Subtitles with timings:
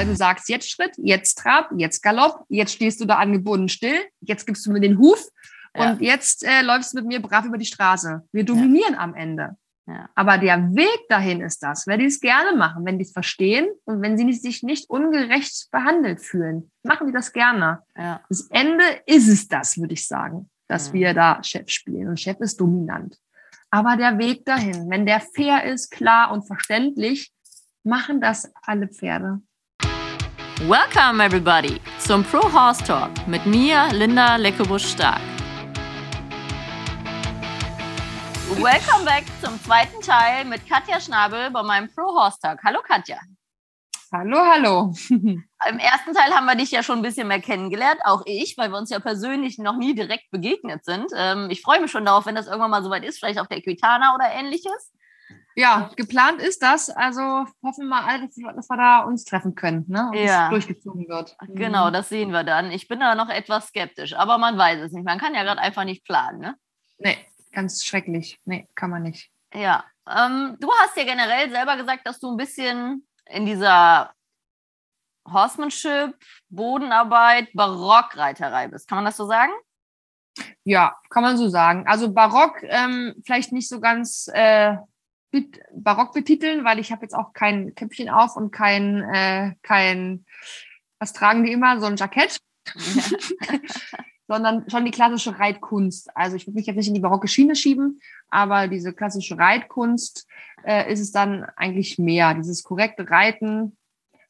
[0.00, 3.98] weil du sagst, jetzt Schritt, jetzt Trab, jetzt Galopp, jetzt stehst du da angebunden still,
[4.20, 5.28] jetzt gibst du mir den Huf
[5.76, 5.92] ja.
[5.92, 8.22] und jetzt äh, läufst du mit mir brav über die Straße.
[8.32, 9.00] Wir dominieren ja.
[9.00, 9.56] am Ende.
[9.86, 10.08] Ja.
[10.14, 13.68] Aber der Weg dahin ist das, wenn die es gerne machen, wenn die es verstehen
[13.84, 17.82] und wenn sie sich nicht ungerecht behandelt fühlen, machen die das gerne.
[18.28, 22.40] Das Ende ist es das, würde ich sagen, dass wir da Chef spielen und Chef
[22.40, 23.18] ist dominant.
[23.70, 27.32] Aber der Weg dahin, wenn der fair ist, klar und verständlich,
[27.82, 29.42] machen das alle Pferde.
[30.68, 35.22] Welcome everybody zum Pro Horse Talk mit mir, Linda Leckebusch-Stark.
[38.56, 42.58] Welcome back zum zweiten Teil mit Katja Schnabel bei meinem Pro Horse Talk.
[42.62, 43.16] Hallo Katja.
[44.12, 44.92] Hallo, hallo.
[45.08, 48.68] Im ersten Teil haben wir dich ja schon ein bisschen mehr kennengelernt, auch ich, weil
[48.68, 51.06] wir uns ja persönlich noch nie direkt begegnet sind.
[51.16, 53.56] Ähm, ich freue mich schon darauf, wenn das irgendwann mal soweit ist, vielleicht auf der
[53.56, 54.92] Equitana oder ähnliches.
[55.56, 56.90] Ja, geplant ist das.
[56.90, 57.20] Also
[57.62, 60.08] hoffen wir mal, dass wir da uns treffen können ne?
[60.10, 60.44] und ja.
[60.44, 61.36] es durchgezogen wird.
[61.48, 61.92] Genau, mhm.
[61.92, 62.70] das sehen wir dann.
[62.70, 65.04] Ich bin da noch etwas skeptisch, aber man weiß es nicht.
[65.04, 66.40] Man kann ja gerade einfach nicht planen.
[66.40, 66.56] Ne?
[66.98, 67.18] Nee,
[67.52, 68.38] ganz schrecklich.
[68.44, 69.30] Nee, kann man nicht.
[69.52, 74.12] Ja, ähm, du hast ja generell selber gesagt, dass du ein bisschen in dieser
[75.28, 76.16] Horsemanship,
[76.48, 78.88] Bodenarbeit, Barockreiterei bist.
[78.88, 79.52] Kann man das so sagen?
[80.64, 81.86] Ja, kann man so sagen.
[81.86, 84.76] Also Barock ähm, vielleicht nicht so ganz äh,
[85.74, 90.24] barock betiteln, weil ich habe jetzt auch kein Käppchen auf und kein, äh, kein,
[90.98, 92.40] was tragen die immer, so ein Jackett.
[92.74, 93.02] Ja.
[94.30, 96.16] sondern schon die klassische Reitkunst.
[96.16, 100.28] Also ich würde mich jetzt nicht in die barocke Schiene schieben, aber diese klassische Reitkunst
[100.64, 102.32] äh, ist es dann eigentlich mehr.
[102.34, 103.76] Dieses korrekte Reiten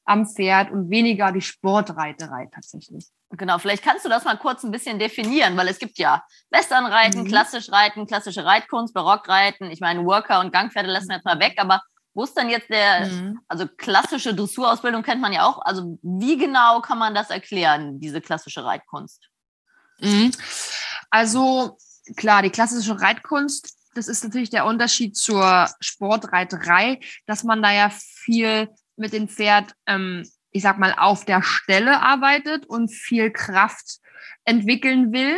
[0.07, 3.09] am Pferd und weniger die Sportreiterei tatsächlich.
[3.33, 7.23] Genau, vielleicht kannst du das mal kurz ein bisschen definieren, weil es gibt ja Westernreiten,
[7.23, 7.29] mhm.
[7.29, 9.71] klassisch Reiten, klassische Reitkunst, Barockreiten.
[9.71, 11.81] Ich meine, Worker und Gangpferde lassen wir jetzt mal weg, aber
[12.13, 13.41] wo ist denn jetzt der, mhm.
[13.47, 15.63] also klassische Dressurausbildung kennt man ja auch.
[15.63, 19.29] Also wie genau kann man das erklären, diese klassische Reitkunst?
[20.01, 20.33] Mhm.
[21.11, 21.79] Also
[22.17, 27.91] klar, die klassische Reitkunst, das ist natürlich der Unterschied zur Sportreiterei, dass man da ja
[27.91, 34.01] viel mit dem Pferd, ähm, ich sag mal, auf der Stelle arbeitet und viel Kraft
[34.45, 35.37] entwickeln will,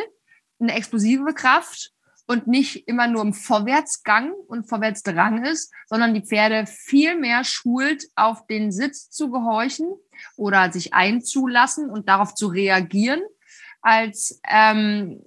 [0.60, 1.92] eine explosive Kraft
[2.26, 8.04] und nicht immer nur im Vorwärtsgang und Vorwärtsdrang ist, sondern die Pferde viel mehr schult,
[8.14, 9.92] auf den Sitz zu gehorchen
[10.36, 13.20] oder sich einzulassen und darauf zu reagieren
[13.82, 15.24] als ähm,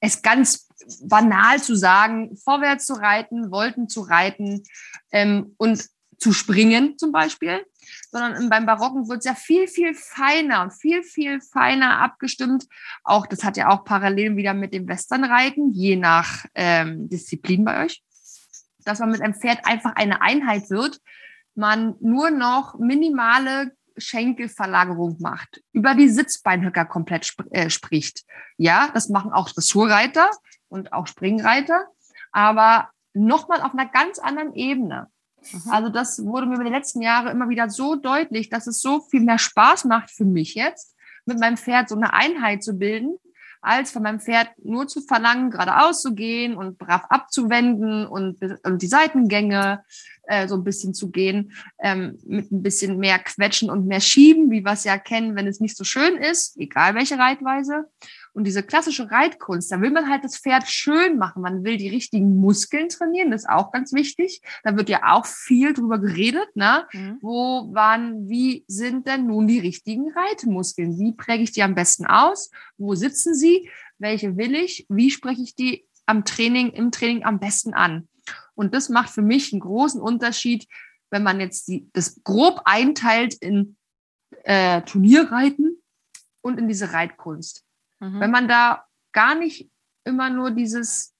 [0.00, 0.66] es ganz
[1.02, 4.62] banal zu sagen, vorwärts zu reiten, Wolten zu reiten
[5.12, 5.86] ähm, und
[6.18, 7.64] zu springen zum Beispiel,
[8.10, 12.66] sondern beim Barocken wird es ja viel, viel feiner und viel, viel feiner abgestimmt.
[13.04, 17.84] Auch das hat ja auch parallel wieder mit dem Westernreiten, je nach ähm, Disziplin bei
[17.84, 18.02] euch,
[18.84, 21.00] dass man mit einem Pferd einfach eine Einheit wird,
[21.54, 28.24] man nur noch minimale Schenkelverlagerung macht, über die Sitzbeinhöcker komplett sp äh, spricht.
[28.56, 30.30] Ja, das machen auch Dressurreiter
[30.68, 31.86] und auch Springreiter,
[32.32, 35.08] aber nochmal auf einer ganz anderen Ebene.
[35.52, 35.70] Mhm.
[35.70, 39.00] Also das wurde mir über die letzten Jahre immer wieder so deutlich, dass es so
[39.00, 40.96] viel mehr Spaß macht für mich jetzt,
[41.26, 43.16] mit meinem Pferd so eine Einheit zu bilden,
[43.62, 48.82] als von meinem Pferd nur zu verlangen, geradeaus zu gehen und brav abzuwenden und, und
[48.82, 49.84] die Seitengänge
[50.24, 51.52] äh, so ein bisschen zu gehen,
[51.82, 55.46] ähm, mit ein bisschen mehr Quetschen und mehr Schieben, wie wir es ja kennen, wenn
[55.46, 57.84] es nicht so schön ist, egal welche Reitweise.
[58.32, 61.42] Und diese klassische Reitkunst, da will man halt das Pferd schön machen.
[61.42, 64.40] Man will die richtigen Muskeln trainieren, das ist auch ganz wichtig.
[64.62, 66.86] Da wird ja auch viel drüber geredet, ne?
[66.92, 67.18] Mhm.
[67.20, 70.98] Wo waren, wie sind denn nun die richtigen Reitmuskeln?
[70.98, 72.50] Wie präge ich die am besten aus?
[72.78, 73.68] Wo sitzen sie?
[73.98, 74.86] Welche will ich?
[74.88, 78.08] Wie spreche ich die am Training, im Training am besten an?
[78.54, 80.66] Und das macht für mich einen großen Unterschied,
[81.10, 83.76] wenn man jetzt die, das grob einteilt in
[84.44, 85.82] äh, Turnierreiten
[86.40, 87.64] und in diese Reitkunst.
[88.00, 88.20] Mhm.
[88.20, 89.70] Wenn man da gar nicht
[90.04, 91.14] immer nur dieses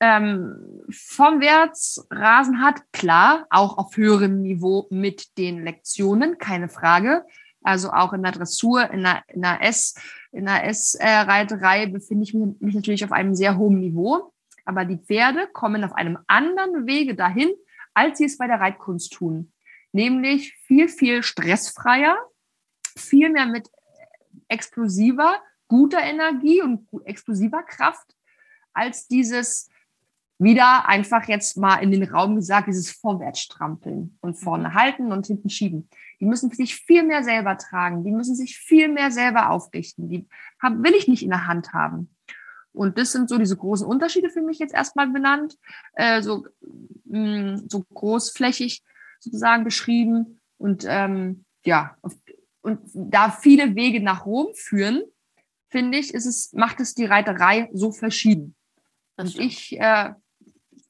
[0.00, 7.24] ähm, Vorwärtsrasen hat, klar, auch auf höherem Niveau mit den Lektionen, keine Frage.
[7.62, 9.94] Also auch in der Dressur, in der, in der S,
[10.32, 14.32] in der S-Reiterei befinde ich mich, mich natürlich auf einem sehr hohen Niveau.
[14.66, 17.50] Aber die Pferde kommen auf einem anderen Wege dahin,
[17.94, 19.52] als sie es bei der Reitkunst tun.
[19.92, 22.18] Nämlich viel, viel stressfreier,
[22.96, 23.70] viel mehr mit
[24.48, 25.36] explosiver
[25.74, 28.14] guter Energie und explosiver Kraft
[28.72, 29.68] als dieses
[30.38, 35.50] wieder einfach jetzt mal in den Raum gesagt, dieses Vorwärtsstrampeln und vorne halten und hinten
[35.50, 35.88] schieben.
[36.20, 40.08] Die müssen sich viel mehr selber tragen, die müssen sich viel mehr selber aufrichten.
[40.08, 40.28] Die
[40.62, 42.14] haben, will ich nicht in der Hand haben.
[42.72, 45.56] Und das sind so diese großen Unterschiede für mich jetzt erstmal benannt,
[45.94, 46.46] äh, so,
[47.06, 48.84] mh, mm, so großflächig
[49.18, 50.40] sozusagen beschrieben.
[50.56, 51.96] Und ähm, ja,
[52.62, 55.02] und da viele Wege nach Rom führen,
[55.74, 58.54] finde ich, ist es, macht es die Reiterei so verschieden.
[59.16, 60.12] und ich äh,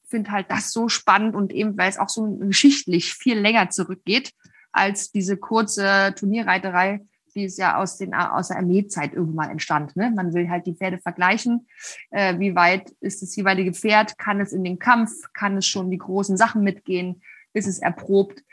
[0.05, 4.31] finde halt das so spannend und eben, weil es auch so geschichtlich viel länger zurückgeht
[4.71, 7.01] als diese kurze Turnierreiterei,
[7.33, 9.95] die ist ja aus, den, aus der Armeezeit irgendwann entstand.
[9.95, 10.11] Ne?
[10.15, 11.67] Man will halt die Pferde vergleichen.
[12.11, 14.19] Äh, wie weit ist das jeweilige Pferd?
[14.19, 15.11] Kann es in den Kampf?
[15.33, 17.23] Kann es schon die großen Sachen mitgehen?
[17.53, 18.43] Ist es erprobt?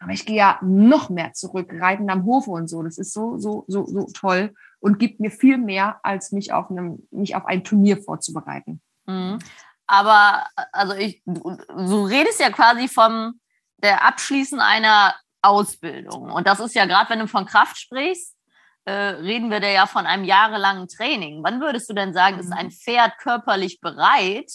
[0.00, 2.82] Aber ich gehe ja noch mehr zurück, reiten am Hofe und so.
[2.82, 6.70] Das ist so, so, so, so toll und gibt mir viel mehr, als mich auf,
[6.70, 8.80] einem, mich auf ein Turnier vorzubereiten.
[9.06, 9.38] Mhm.
[9.86, 13.40] Aber also ich, du redest ja quasi vom
[13.82, 16.30] der Abschließen einer Ausbildung.
[16.30, 18.36] Und das ist ja gerade, wenn du von Kraft sprichst,
[18.84, 21.42] äh, reden wir da ja von einem jahrelangen Training.
[21.42, 22.42] Wann würdest du denn sagen, mhm.
[22.42, 24.50] ist ein Pferd körperlich bereit,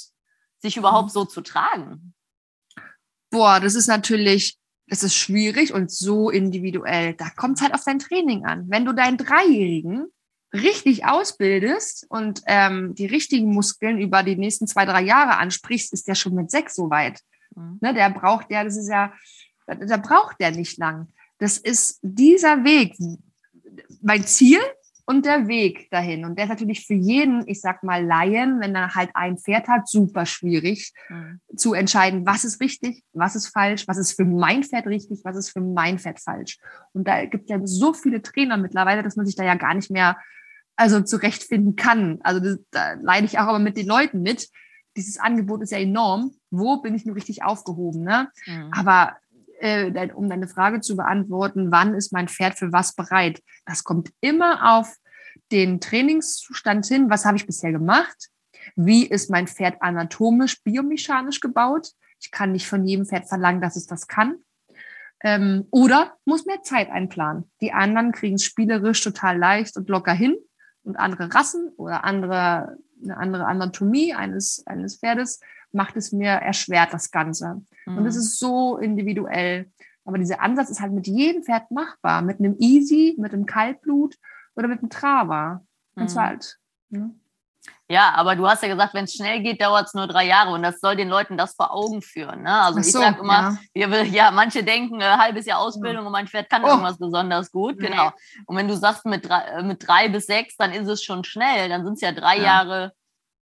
[0.59, 1.13] sich überhaupt mhm.
[1.13, 2.13] so zu tragen?
[3.31, 7.15] Boah, das ist natürlich, das ist schwierig und so individuell.
[7.15, 8.65] Da kommt es halt auf dein Training an.
[8.69, 10.12] Wenn du deinen Dreijährigen
[10.53, 16.07] richtig ausbildest und ähm, die richtigen Muskeln über die nächsten zwei, drei Jahre ansprichst, ist
[16.07, 17.19] der schon mit sechs so weit.
[17.55, 17.79] Mhm.
[17.81, 19.13] Ne, der braucht ja, das ist ja,
[19.65, 21.07] da braucht der nicht lang.
[21.39, 22.95] Das ist dieser Weg,
[24.01, 24.59] mein Ziel
[25.05, 26.23] und der Weg dahin.
[26.23, 29.67] Und der ist natürlich für jeden, ich sag mal Laien, wenn er halt ein Pferd
[29.67, 31.41] hat, super schwierig mhm.
[31.55, 35.35] zu entscheiden, was ist richtig, was ist falsch, was ist für mein Pferd richtig, was
[35.35, 36.59] ist für mein Pferd falsch.
[36.93, 39.73] Und da gibt es ja so viele Trainer mittlerweile, dass man sich da ja gar
[39.73, 40.17] nicht mehr
[40.75, 42.19] also zurechtfinden kann.
[42.23, 44.49] Also das, da leide ich auch aber mit den Leuten mit.
[44.95, 46.35] Dieses Angebot ist ja enorm.
[46.51, 48.03] Wo bin ich nur richtig aufgehoben?
[48.03, 48.29] Ne?
[48.45, 48.71] Mhm.
[48.75, 49.15] Aber
[49.59, 53.41] äh, um deine Frage zu beantworten, wann ist mein Pferd für was bereit?
[53.65, 54.95] Das kommt immer auf
[55.51, 57.09] den Trainingszustand hin.
[57.09, 58.29] Was habe ich bisher gemacht?
[58.75, 61.89] Wie ist mein Pferd anatomisch, biomechanisch gebaut?
[62.19, 64.37] Ich kann nicht von jedem Pferd verlangen, dass es das kann.
[65.21, 67.49] Ähm, oder muss mehr Zeit einplanen.
[67.61, 70.35] Die anderen kriegen es spielerisch total leicht und locker hin
[70.83, 75.39] und andere Rassen oder andere, eine andere Anatomie eines, eines Pferdes
[75.71, 77.61] macht es mir erschwert, das Ganze.
[77.85, 77.97] Mhm.
[77.97, 79.71] Und es ist so individuell.
[80.05, 82.21] Aber dieser Ansatz ist halt mit jedem Pferd machbar.
[82.21, 84.17] Mit einem Easy, mit einem Kaltblut
[84.55, 85.65] oder mit einem Trava.
[85.95, 86.19] Kannst mhm.
[86.19, 86.59] du halt.
[86.89, 87.15] Ne?
[87.89, 90.51] Ja, aber du hast ja gesagt, wenn es schnell geht, dauert es nur drei Jahre
[90.51, 92.43] und das soll den Leuten das vor Augen führen.
[92.43, 92.61] Ne?
[92.61, 93.91] Also so, ich sage immer, ja.
[93.91, 96.05] Wir, ja, manche denken, ein halbes Jahr Ausbildung ja.
[96.07, 96.69] und mein Pferd kann oh.
[96.69, 97.79] irgendwas besonders gut.
[97.79, 97.87] Nee.
[97.87, 98.11] Genau.
[98.45, 101.23] Und wenn du sagst mit drei, äh, mit drei bis sechs, dann ist es schon
[101.23, 101.69] schnell.
[101.69, 102.43] Dann sind es ja drei ja.
[102.43, 102.93] Jahre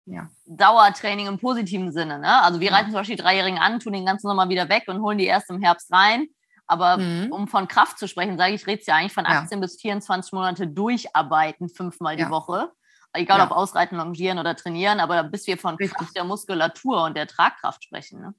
[0.06, 0.30] ja.
[0.46, 2.20] Dauertraining im positiven Sinne.
[2.20, 2.42] Ne?
[2.44, 5.02] Also wir reiten zum Beispiel die Dreijährigen an, tun den ganzen Sommer wieder weg und
[5.02, 6.28] holen die erst im Herbst rein.
[6.68, 7.32] Aber mhm.
[7.32, 10.34] um von Kraft zu sprechen, sage ich, rede es ja eigentlich von 18 bis 24
[10.34, 12.72] Monate durcharbeiten, fünfmal die Woche
[13.16, 13.46] egal ja.
[13.46, 17.84] ob ausreiten, longieren oder trainieren, aber bis wir von Kraft der Muskulatur und der Tragkraft
[17.84, 18.22] sprechen.
[18.22, 18.34] Ne?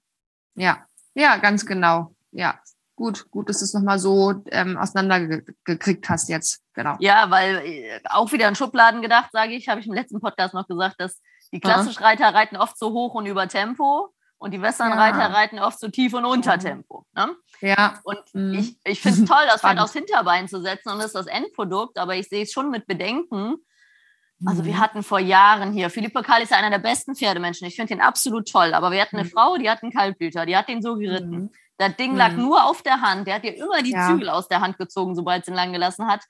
[0.55, 2.15] Ja, ja, ganz genau.
[2.33, 2.59] Ja,
[2.97, 6.63] gut, gut, dass du es nochmal so ähm, auseinandergekriegt hast jetzt.
[6.75, 6.97] Genau.
[7.01, 10.55] Ja, weil äh, auch wieder in Schubladen gedacht, sage ich, habe ich im letzten Podcast
[10.55, 11.21] noch gesagt, dass
[11.53, 15.27] die klassischen Reiter reiten oft so hoch und über Tempo und die Westernreiter ja.
[15.29, 17.07] reiten oft so tief und unter Tempo.
[17.15, 17.35] Ne?
[17.61, 18.01] Ja.
[18.05, 18.55] Und mhm.
[18.55, 21.27] ich, ich finde es toll, das Pferd aufs Hinterbein zu setzen und das ist das
[21.27, 23.57] Endprodukt, aber ich sehe es schon mit Bedenken,
[24.45, 24.81] also wir mhm.
[24.81, 27.67] hatten vor Jahren hier, Philippe Karl ist ja einer der besten Pferdemenschen.
[27.67, 28.75] Ich finde ihn absolut toll.
[28.75, 29.31] Aber wir hatten eine mhm.
[29.31, 31.31] Frau, die hat einen Kaltblüter, die hat den so geritten.
[31.31, 31.51] Mhm.
[31.79, 32.43] Das Ding lag mhm.
[32.43, 33.27] nur auf der Hand.
[33.27, 34.09] Der hat ihr immer die ja.
[34.09, 36.23] Zügel aus der Hand gezogen, sobald sie ihn lang gelassen hat.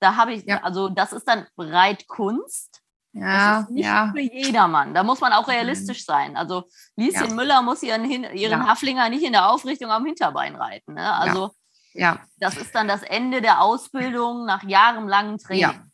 [0.00, 0.60] Da habe ich, ja.
[0.62, 2.80] also das ist dann Reitkunst.
[3.14, 4.10] Ja, das ist nicht ja.
[4.12, 4.94] für jedermann.
[4.94, 6.36] Da muss man auch realistisch sein.
[6.36, 6.64] Also
[6.96, 7.34] Lieschen ja.
[7.34, 10.94] Müller muss ihren, ihren Haflinger nicht in der Aufrichtung am Hinterbein reiten.
[10.94, 11.12] Ne?
[11.12, 11.50] Also
[11.92, 12.20] ja.
[12.38, 15.91] das ist dann das Ende der Ausbildung nach jahrelangem Training.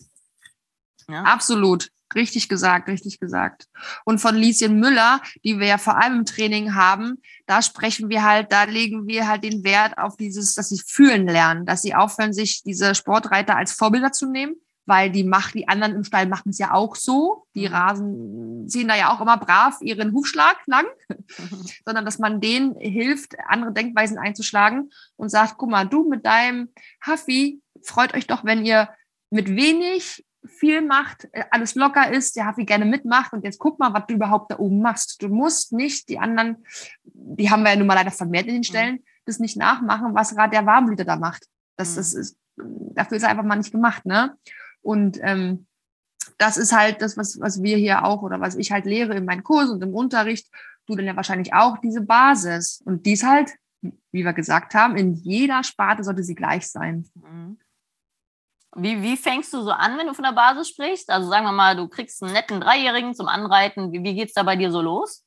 [1.11, 1.23] Ja?
[1.23, 1.88] Absolut.
[2.15, 3.67] Richtig gesagt, richtig gesagt.
[4.05, 8.25] Und von Lieschen Müller, die wir ja vor allem im Training haben, da sprechen wir
[8.25, 11.95] halt, da legen wir halt den Wert auf dieses, dass sie fühlen lernen, dass sie
[11.95, 14.55] aufhören, sich diese Sportreiter als Vorbilder zu nehmen,
[14.87, 17.45] weil die macht, die anderen im Stall machen es ja auch so.
[17.55, 17.75] Die mhm.
[17.75, 20.87] Rasen ziehen da ja auch immer brav ihren Hufschlag lang,
[21.85, 26.71] sondern dass man denen hilft, andere Denkweisen einzuschlagen und sagt, guck mal, du mit deinem
[27.07, 28.88] Huffy, freut euch doch, wenn ihr
[29.31, 33.78] mit wenig viel macht, äh, alles locker ist, der Hafi gerne mitmacht und jetzt guck
[33.78, 35.23] mal, was du überhaupt da oben machst.
[35.23, 36.64] Du musst nicht die anderen,
[37.04, 38.64] die haben wir ja nun mal leider vermehrt in den mhm.
[38.64, 39.04] Stellen, mhm.
[39.25, 41.47] das nicht nachmachen, was gerade der Warmblüter da macht.
[41.76, 41.97] Das, mhm.
[41.97, 44.37] das ist, dafür ist er einfach mal nicht gemacht, ne?
[44.80, 45.66] Und ähm,
[46.38, 49.25] das ist halt das, was, was wir hier auch oder was ich halt lehre in
[49.25, 50.49] meinen Kursen und im Unterricht,
[50.87, 52.80] du dann ja wahrscheinlich auch, diese Basis.
[52.85, 53.50] Und dies halt,
[53.83, 57.07] wie wir gesagt haben, in jeder Sparte sollte sie gleich sein.
[57.14, 57.59] Mhm.
[58.80, 61.11] Wie, wie fängst du so an, wenn du von der Basis sprichst?
[61.11, 63.92] Also sagen wir mal, du kriegst einen netten Dreijährigen zum Anreiten.
[63.92, 65.25] Wie, wie geht es da bei dir so los?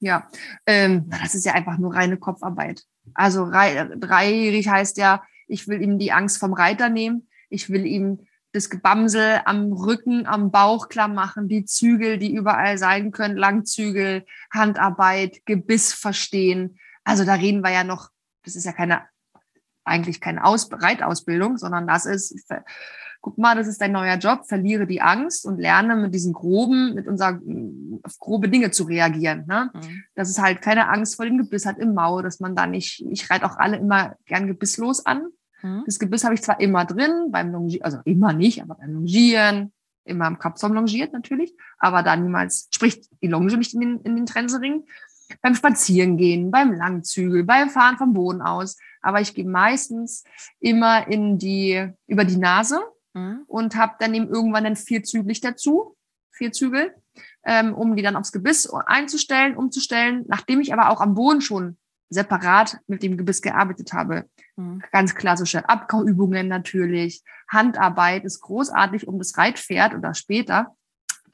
[0.00, 0.28] Ja,
[0.66, 2.84] ähm, das ist ja einfach nur reine Kopfarbeit.
[3.14, 7.28] Also dreijährig heißt ja, Ich will ihm die Angst vom Reiter nehmen.
[7.48, 12.78] Ich will ihm das Gebamsel am Rücken, am Bauch klar machen, die Zügel, die überall
[12.78, 16.78] sein können, Langzügel, Handarbeit, Gebiss verstehen.
[17.04, 18.10] Also da reden wir ja noch,
[18.44, 19.02] das ist ja keine,
[19.88, 22.48] eigentlich keine Aus Reitausbildung, sondern das ist,
[23.20, 26.94] guck mal, das ist dein neuer Job, verliere die Angst und lerne mit diesen groben,
[26.94, 27.40] mit unserer,
[28.02, 29.44] auf grobe Dinge zu reagieren.
[29.46, 29.70] Ne?
[29.74, 30.04] Mhm.
[30.14, 33.04] Dass es halt keine Angst vor dem Gebiss hat im Maul, dass man da nicht,
[33.10, 35.28] ich reite auch alle immer gern gebisslos an,
[35.62, 35.82] Mhm.
[35.86, 39.72] Das Gebiss habe ich zwar immer drin, beim Longieren, also immer nicht, aber beim Longieren,
[40.04, 44.16] immer im Kapsom longiert natürlich, aber da niemals spricht die Longe nicht in den, in
[44.16, 44.84] den Trensering.
[45.42, 48.78] Beim Spazierengehen, beim Langzügel, beim Fahren vom Boden aus.
[49.08, 50.22] Aber ich gehe meistens
[50.60, 52.78] immer in die, über die Nase
[53.14, 53.44] mhm.
[53.46, 55.96] und habe dann eben irgendwann dann vier Züglich dazu,
[56.30, 56.94] vier Zügel,
[57.42, 61.78] ähm, um die dann aufs Gebiss einzustellen, umzustellen, nachdem ich aber auch am Boden schon
[62.10, 64.28] separat mit dem Gebiss gearbeitet habe.
[64.56, 64.82] Mhm.
[64.92, 67.22] Ganz klassische Abkauübungen natürlich.
[67.50, 70.76] Handarbeit ist großartig, um das Reitpferd oder später,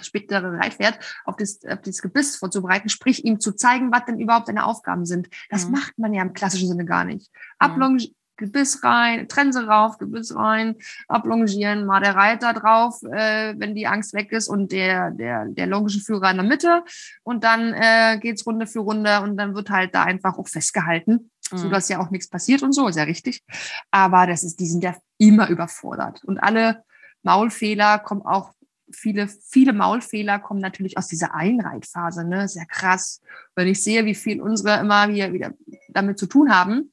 [0.01, 4.47] spätere Reitpferd auf das, auf das Gebiss vorzubereiten, sprich ihm zu zeigen, was denn überhaupt
[4.47, 5.29] seine Aufgaben sind.
[5.51, 5.73] Das mhm.
[5.73, 7.31] macht man ja im klassischen Sinne gar nicht.
[7.61, 7.99] Mhm.
[8.37, 10.77] Gebiss rein, Trense rauf, Gebiss rein,
[11.09, 15.67] ablongieren, mal der Reiter drauf, äh, wenn die Angst weg ist und der, der, der
[15.67, 16.85] logische Führer in der Mitte.
[17.23, 21.31] Und dann äh, geht's Runde für Runde und dann wird halt da einfach auch festgehalten,
[21.53, 21.57] mhm.
[21.57, 23.45] so dass ja auch nichts passiert und so, ist ja richtig.
[23.91, 26.25] Aber das ist, die sind ja immer überfordert.
[26.25, 26.83] Und alle
[27.23, 28.53] Maulfehler kommen auch
[28.95, 32.49] viele, viele Maulfehler kommen natürlich aus dieser Einreitphase, ne?
[32.49, 33.21] Sehr krass.
[33.55, 35.53] Wenn ich sehe, wie viel unsere immer hier wieder
[35.89, 36.93] damit zu tun haben,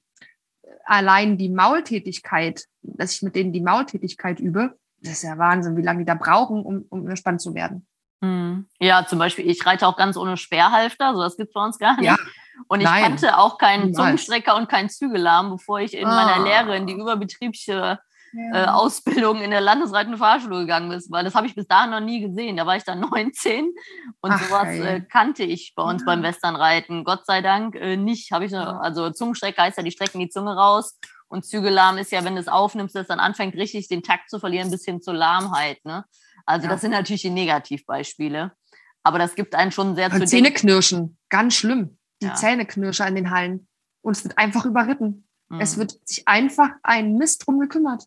[0.86, 5.82] allein die Maultätigkeit, dass ich mit denen die Maultätigkeit übe, das ist ja Wahnsinn, wie
[5.82, 7.88] lange die da brauchen, um, um gespannt zu werden.
[8.22, 8.68] Hm.
[8.80, 11.80] Ja, zum Beispiel, ich reite auch ganz ohne Sperrhalfter, so das gibt es bei uns
[11.80, 12.06] gar nicht.
[12.06, 12.18] Ja.
[12.68, 13.04] Und ich Nein.
[13.04, 16.26] kannte auch keinen Zungenstrecker und keinen Zügelarm, bevor ich in ah.
[16.26, 18.00] meiner Lehre in die überbetriebliche
[18.34, 18.64] ja.
[18.64, 22.00] äh, Ausbildung in der Landesreitenden Fahrschule gegangen bist, weil das habe ich bis dahin noch
[22.00, 22.58] nie gesehen.
[22.58, 23.72] Da war ich dann 19
[24.22, 26.06] und Ach, sowas äh, kannte ich bei uns ja.
[26.06, 27.04] beim Westernreiten.
[27.04, 28.32] Gott sei Dank äh, nicht.
[28.32, 30.98] Habe ich noch, also Zungenstrecke heißt ja, die strecken die Zunge raus.
[31.28, 34.40] Und Zügellahm ist ja, wenn du es aufnimmst, dass dann anfängt, richtig den Takt zu
[34.40, 35.84] verlieren, bis hin zur Lahmheit.
[35.86, 36.04] Ne?
[36.46, 36.74] Also ja.
[36.74, 38.52] das sind natürlich die Negativbeispiele.
[39.04, 41.98] Aber das gibt einen schon sehr zu Zähne knirschen, ganz schlimm.
[42.22, 42.36] Die ja.
[42.36, 43.68] Zähne knirschen an den Hallen.
[44.02, 45.26] Und es wird einfach überritten.
[45.50, 45.62] Mhm.
[45.62, 48.04] Es wird sich einfach ein Mist drum gekümmert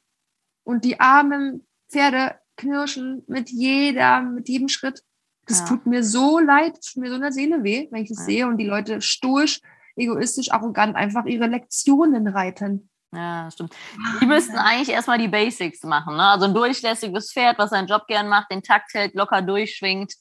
[0.64, 5.02] und die armen Pferde knirschen mit jeder, mit jedem Schritt.
[5.46, 5.66] Das ja.
[5.66, 8.24] tut mir so leid, tut mir so in der Seele weh, wenn ich das ja.
[8.24, 9.60] sehe und die Leute stoisch,
[9.96, 12.88] egoistisch, arrogant einfach ihre Lektionen reiten.
[13.12, 13.74] Ja, stimmt.
[14.20, 16.16] Die müssten eigentlich erstmal die Basics machen.
[16.16, 16.22] Ne?
[16.22, 20.14] Also ein durchlässiges Pferd, was seinen Job gern macht, den Takt hält, locker durchschwingt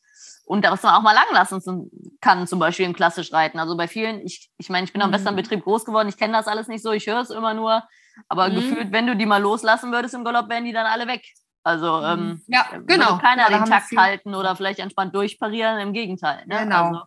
[0.45, 1.89] und das man auch mal lang lassen
[2.21, 3.59] kann, zum Beispiel im klassisch Reiten.
[3.59, 5.15] Also bei vielen, ich, ich meine, ich bin am mhm.
[5.15, 7.83] Westernbetrieb groß geworden, ich kenne das alles nicht so, ich höre es immer nur,
[8.27, 8.55] aber mhm.
[8.55, 11.23] gefühlt, wenn du die mal loslassen würdest im Galopp, wären die dann alle weg.
[11.63, 12.05] Also mhm.
[12.05, 13.17] ähm, ja, genau.
[13.17, 16.45] keiner ja, den Takt halten oder vielleicht entspannt durchparieren, im Gegenteil.
[16.45, 16.59] Ne?
[16.59, 16.85] Genau.
[16.85, 17.01] Also,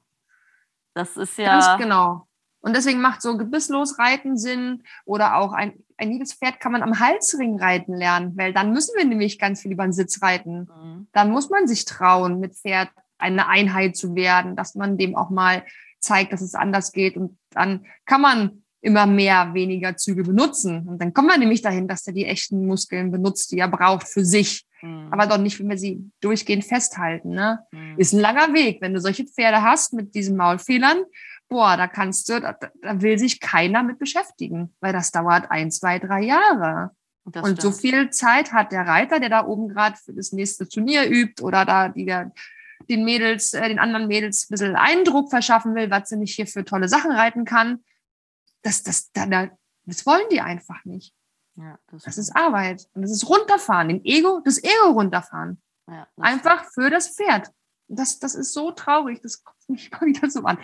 [0.95, 1.59] das ist ja.
[1.59, 2.27] Ganz genau.
[2.61, 6.83] Und deswegen macht so gebisslos reiten Sinn oder auch ein, ein jedes Pferd kann man
[6.83, 10.69] am Halsring reiten lernen, weil dann müssen wir nämlich ganz viel über den Sitz reiten.
[10.69, 11.07] Mhm.
[11.13, 15.31] Dann muss man sich trauen, mit Pferd eine Einheit zu werden, dass man dem auch
[15.31, 15.65] mal
[16.01, 20.87] zeigt, dass es anders geht und dann kann man immer mehr weniger Züge benutzen.
[20.87, 24.07] Und dann kommt man nämlich dahin, dass er die echten Muskeln benutzt, die er braucht
[24.07, 24.64] für sich.
[24.81, 25.09] Mhm.
[25.11, 27.31] Aber doch nicht, wenn wir sie durchgehend festhalten.
[27.31, 27.59] Ne?
[27.73, 27.99] Mhm.
[27.99, 28.81] Ist ein langer Weg.
[28.81, 31.02] Wenn du solche Pferde hast mit diesen Maulfehlern,
[31.49, 35.73] boah, da kannst du, da, da will sich keiner mit beschäftigen, weil das dauert ein,
[35.73, 36.93] zwei, drei Jahre.
[37.25, 37.62] Das und stimmt.
[37.62, 41.43] so viel Zeit hat der Reiter, der da oben gerade für das nächste Turnier übt
[41.43, 42.31] oder da die der
[42.88, 46.47] den Mädels, äh, den anderen Mädels ein bisschen Eindruck verschaffen will, was sie nicht hier
[46.47, 47.81] für tolle Sachen reiten kann
[48.67, 49.29] das, das, das,
[49.85, 51.15] das wollen die einfach nicht.
[51.55, 52.87] Ja, das, das ist Arbeit.
[52.95, 55.63] Und das ist runterfahren, den Ego, das Ego runterfahren.
[55.89, 57.51] Ja, einfach für das Pferd.
[57.89, 60.59] Das, das ist so traurig, das kommt mich mal wieder so an.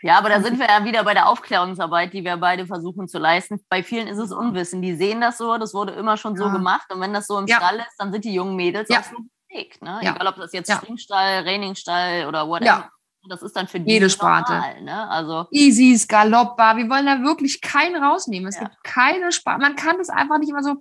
[0.00, 3.18] Ja, aber da sind wir ja wieder bei der Aufklärungsarbeit, die wir beide versuchen zu
[3.18, 3.64] leisten.
[3.68, 4.82] Bei vielen ist es Unwissen.
[4.82, 6.52] Die sehen das so, das wurde immer schon so ja.
[6.52, 6.92] gemacht.
[6.92, 7.58] Und wenn das so im ja.
[7.58, 8.98] Stall ist, dann sind die jungen Mädels ja.
[8.98, 9.16] auch so
[9.48, 9.80] Weg.
[9.80, 10.00] Ne?
[10.00, 10.72] Egal, ob das jetzt.
[10.72, 12.90] Springstall, Rainingstall oder whatever
[13.28, 14.52] das ist dann für jede Sparte.
[14.52, 15.08] Normal, ne?
[15.08, 18.48] Also Easys, Galoppbar, wir wollen da wirklich keinen rausnehmen.
[18.48, 18.62] Es ja.
[18.64, 19.60] gibt keine Sparte.
[19.60, 20.74] Man kann das einfach nicht immer so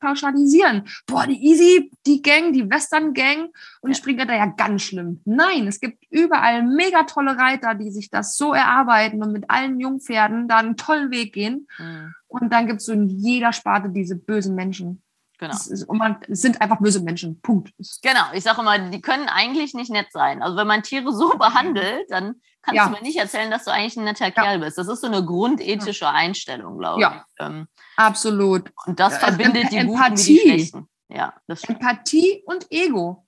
[0.00, 0.88] pauschalisieren.
[1.06, 3.96] Boah, die Easy, die Gang, die Western Gang und ja.
[3.96, 5.20] Springreiter ja ganz schlimm.
[5.24, 9.78] Nein, es gibt überall mega tolle Reiter, die sich das so erarbeiten und mit allen
[9.78, 11.68] Jungpferden da einen tollen Weg gehen.
[11.78, 12.14] Mhm.
[12.26, 15.03] Und dann gibt es so in jeder Sparte diese bösen Menschen.
[15.44, 15.56] Genau.
[15.56, 17.40] Es, ist, man, es, sind einfach böse Menschen.
[17.40, 17.72] Punkt.
[18.02, 18.24] Genau.
[18.32, 20.42] Ich sage immer, die können eigentlich nicht nett sein.
[20.42, 22.86] Also wenn man Tiere so behandelt, dann kannst ja.
[22.86, 24.30] du mir nicht erzählen, dass du eigentlich ein netter ja.
[24.30, 24.78] Kerl bist.
[24.78, 27.24] Das ist so eine grundethische Einstellung, glaube ja.
[27.28, 27.44] ich.
[27.44, 28.72] Ähm, Absolut.
[28.86, 30.08] Und das verbindet die Empathie.
[30.08, 30.88] Guten wie die Schlechten.
[31.08, 33.26] Ja, Empathie und Ego.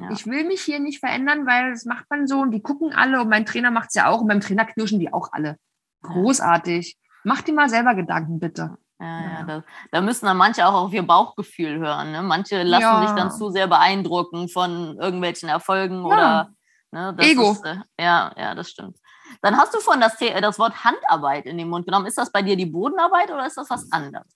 [0.00, 0.10] Ja.
[0.12, 3.20] Ich will mich hier nicht verändern, weil das macht man so und die gucken alle
[3.20, 5.56] und mein Trainer macht es ja auch und beim Trainer knirschen die auch alle.
[6.02, 6.96] Großartig.
[7.24, 8.78] Mach dir mal selber Gedanken, bitte.
[9.00, 12.10] Ja, ja, da, da, müssen dann manche auch auf ihr Bauchgefühl hören.
[12.10, 12.22] Ne?
[12.22, 13.06] Manche lassen ja.
[13.06, 16.50] sich dann zu sehr beeindrucken von irgendwelchen Erfolgen oder
[16.90, 17.52] ne, Ego.
[17.52, 18.98] Ist, äh, ja, ja, das stimmt.
[19.40, 22.06] Dann hast du von das, das Wort Handarbeit in den Mund genommen.
[22.06, 24.26] Ist das bei dir die Bodenarbeit oder ist das was anderes?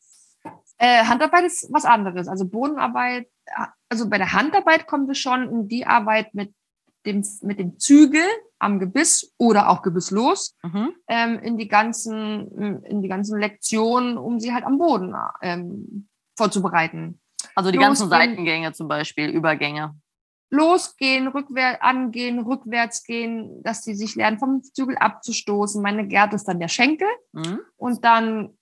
[0.79, 2.29] Äh, Handarbeit ist was anderes.
[2.29, 3.29] Also Bodenarbeit,
[3.89, 6.55] also bei der Handarbeit kommen wir schon in die Arbeit mit
[7.05, 8.25] dem, mit dem Zügel
[8.63, 10.95] am Gebiss oder auch gebisslos mhm.
[11.09, 17.21] ähm, in die ganzen in die ganzen Lektionen, um sie halt am Boden ähm, vorzubereiten.
[17.55, 19.95] Also die Losgehen, ganzen Seitengänge zum Beispiel, Übergänge.
[20.51, 25.83] Losgehen, rückwärts angehen, rückwärts gehen, dass die sich lernen, vom Zügel abzustoßen.
[25.83, 27.61] Meine Gerte ist dann der Schenkel mhm.
[27.77, 28.57] und dann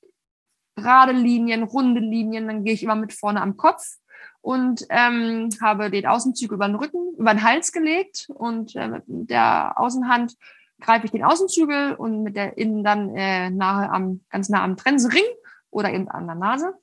[0.76, 3.83] gerade Linien, runde Linien, dann gehe ich immer mit vorne am Kopf
[4.43, 9.05] und ähm, habe den Außenzug über den Rücken, über den Hals gelegt und äh, mit
[9.07, 10.37] der Außenhand
[10.81, 14.77] greife ich den Außenzügel und mit der Innen dann äh, nahe am, ganz nah am
[14.77, 15.25] Trensenring
[15.71, 16.75] oder eben an der Nase.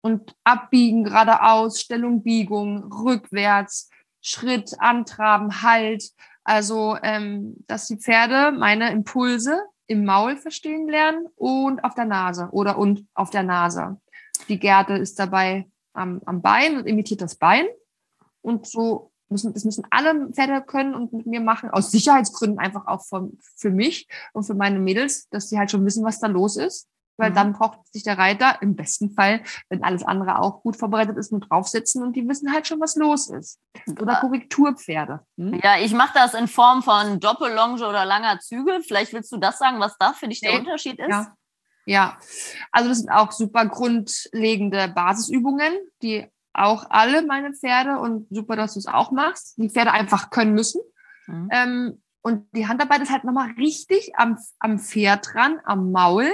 [0.00, 3.88] Und abbiegen, geradeaus, Stellung, Biegung, rückwärts,
[4.20, 6.10] Schritt, Antraben, Halt.
[6.42, 12.48] Also, ähm, dass die Pferde meine Impulse im Maul verstehen lernen und auf der Nase
[12.50, 14.00] oder und auf der Nase.
[14.48, 17.66] Die Gerte ist dabei am, am Bein und imitiert das Bein.
[18.40, 22.86] Und so müssen, das müssen alle Pferde können und mit mir machen, aus Sicherheitsgründen einfach
[22.86, 26.28] auch von, für mich und für meine Mädels, dass sie halt schon wissen, was da
[26.28, 26.88] los ist.
[27.18, 27.34] Weil mhm.
[27.34, 31.30] dann braucht sich der Reiter im besten Fall, wenn alles andere auch gut vorbereitet ist,
[31.30, 33.60] nur draufsetzen und die wissen halt schon, was los ist.
[34.00, 35.20] Oder Korrekturpferde.
[35.36, 35.60] Hm?
[35.62, 38.80] Ja, ich mache das in Form von Doppellonge oder langer Züge.
[38.82, 41.10] Vielleicht willst du das sagen, was da für dich der Unterschied ist?
[41.10, 41.34] Ja.
[41.84, 42.16] Ja,
[42.70, 48.74] also das sind auch super grundlegende Basisübungen, die auch alle meine Pferde und super, dass
[48.74, 50.80] du es auch machst, die Pferde einfach können müssen.
[51.26, 51.48] Mhm.
[51.50, 56.30] Ähm, und die Handarbeit ist halt nochmal richtig am, am Pferd dran, am Maul,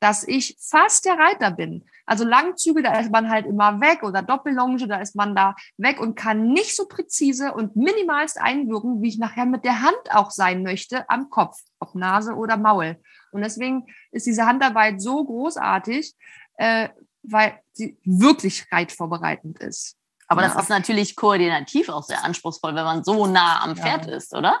[0.00, 1.84] dass ich fast der Reiter bin.
[2.06, 6.00] Also Langzüge, da ist man halt immer weg oder Doppellonge, da ist man da weg
[6.00, 10.30] und kann nicht so präzise und minimalst einwirken, wie ich nachher mit der Hand auch
[10.30, 12.96] sein möchte am Kopf, ob Nase oder Maul.
[13.32, 16.14] Und deswegen ist diese Handarbeit so großartig,
[16.56, 16.88] äh,
[17.22, 19.96] weil sie wirklich reitvorbereitend ist.
[20.26, 20.48] Aber ja.
[20.48, 24.16] das ist natürlich koordinativ auch sehr anspruchsvoll, wenn man so nah am Pferd ja.
[24.16, 24.60] ist, oder?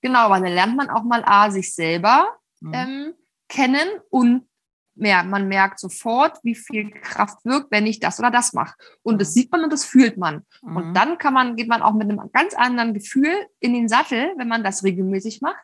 [0.00, 2.74] Genau, weil dann lernt man auch mal A, sich selber mhm.
[2.74, 3.14] ähm,
[3.48, 4.48] kennen und
[4.94, 5.24] mehr.
[5.24, 8.74] Man merkt sofort, wie viel Kraft wirkt, wenn ich das oder das mache.
[9.02, 9.32] Und das mhm.
[9.32, 10.44] sieht man und das fühlt man.
[10.62, 10.76] Mhm.
[10.76, 14.32] Und dann kann man, geht man auch mit einem ganz anderen Gefühl in den Sattel,
[14.36, 15.62] wenn man das regelmäßig macht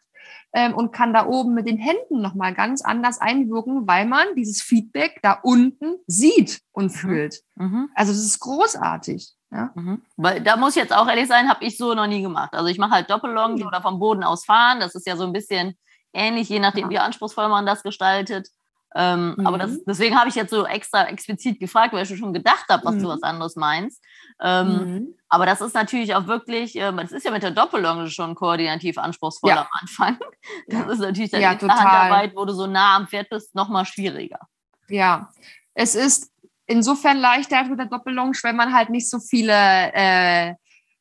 [0.53, 4.63] ähm, und kann da oben mit den Händen nochmal ganz anders einwirken, weil man dieses
[4.63, 6.91] Feedback da unten sieht und mhm.
[6.91, 7.43] fühlt.
[7.57, 7.91] Mhm.
[7.95, 9.35] Also das ist großartig.
[9.51, 9.71] Ja?
[9.75, 10.03] Mhm.
[10.17, 12.53] Weil da muss ich jetzt auch ehrlich sein, habe ich so noch nie gemacht.
[12.53, 14.81] Also ich mache halt Doppellonge oder vom Boden aus fahren.
[14.81, 15.75] Das ist ja so ein bisschen
[16.13, 16.91] ähnlich, je nachdem, ja.
[16.91, 18.49] wie anspruchsvoll man das gestaltet.
[18.95, 19.47] Ähm, mhm.
[19.47, 19.83] Aber das, mhm.
[19.87, 23.03] deswegen habe ich jetzt so extra explizit gefragt, weil ich schon gedacht habe, was mhm.
[23.03, 24.03] du was anderes meinst.
[24.41, 25.15] Ähm, mhm.
[25.29, 28.97] Aber das ist natürlich auch wirklich, äh, das ist ja mit der Doppellonge schon koordinativ
[28.97, 29.61] anspruchsvoll ja.
[29.63, 30.19] am Anfang.
[30.67, 30.93] Das ja.
[30.93, 34.41] ist natürlich dann ja, der Handarbeit, wo du so nah am Pferd bist, nochmal schwieriger.
[34.89, 35.31] Ja,
[35.75, 36.33] es ist
[36.67, 39.53] insofern leichter mit der Doppellonge, wenn man halt nicht so viele
[39.93, 40.55] äh,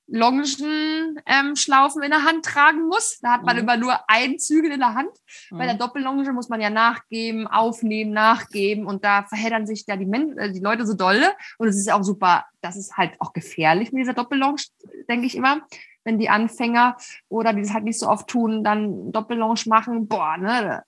[0.08, 3.20] Longenschlaufen ähm, in der Hand tragen muss.
[3.22, 3.64] Da hat man mhm.
[3.64, 5.12] immer nur ein Zügel in der Hand.
[5.52, 5.58] Mhm.
[5.58, 10.06] Bei der Doppellonge muss man ja nachgeben, aufnehmen, nachgeben und da verheddern sich da die,
[10.06, 11.32] Men äh, die Leute so dolle.
[11.58, 14.62] Und es ist auch super, das ist halt auch gefährlich mit dieser Doppellonge,
[15.10, 15.62] denke ich immer.
[16.04, 16.96] Wenn die Anfänger
[17.28, 20.84] oder die das halt nicht so oft tun, dann Doppellonge machen, boah, ne,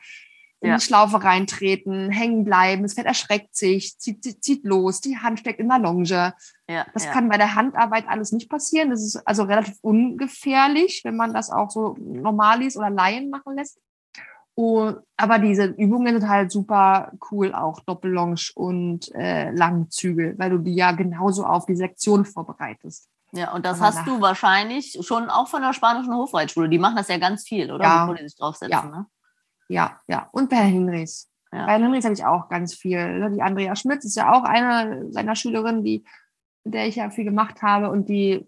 [0.62, 0.76] in ja.
[0.76, 5.40] die Schlaufe reintreten, hängen bleiben, das Pferd erschreckt sich, zieht, zieht, zieht los, die Hand
[5.40, 6.34] steckt in der Longe.
[6.70, 7.12] Ja, das ja.
[7.12, 8.90] kann bei der Handarbeit alles nicht passieren.
[8.90, 13.80] Das ist also relativ ungefährlich, wenn man das auch so Normalis oder Laien machen lässt.
[14.56, 20.58] Und, aber diese Übungen sind halt super cool, auch Doppellonge und äh, Langzügel, weil du
[20.58, 23.08] die ja genauso auf die Sektion vorbereitest.
[23.32, 26.68] Ja, und das hast du wahrscheinlich schon auch von der spanischen Hofreitschule.
[26.68, 27.84] Die machen das ja ganz viel, oder?
[27.84, 28.84] Ja, Bevor die sich draufsetzen, ja.
[28.84, 29.06] Ne?
[29.70, 30.28] Ja, ja.
[30.32, 31.30] Und bei Henrys.
[31.52, 31.66] Ja.
[31.66, 33.20] Bei Henrys habe ich auch ganz viel.
[33.20, 33.32] Ne?
[33.32, 36.04] Die Andrea Schmitz ist ja auch eine seiner Schülerinnen, die,
[36.64, 38.48] mit der ich ja viel gemacht habe und die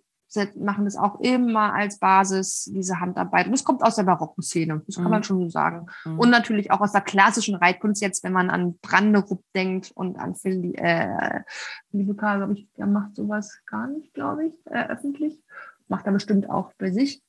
[0.56, 3.48] machen das auch immer als Basis, diese Handarbeit.
[3.48, 5.10] Und das kommt aus der barocken Szene, das kann mhm.
[5.10, 5.88] man schon so sagen.
[6.06, 6.20] Mhm.
[6.20, 10.36] Und natürlich auch aus der klassischen Reitkunst jetzt, wenn man an Branderup denkt und an
[10.36, 11.42] Phil, äh,
[11.90, 15.42] Philippe Karl, glaube ich, der macht sowas gar nicht, glaube ich, äh, öffentlich.
[15.90, 17.22] Macht er bestimmt auch bei sich.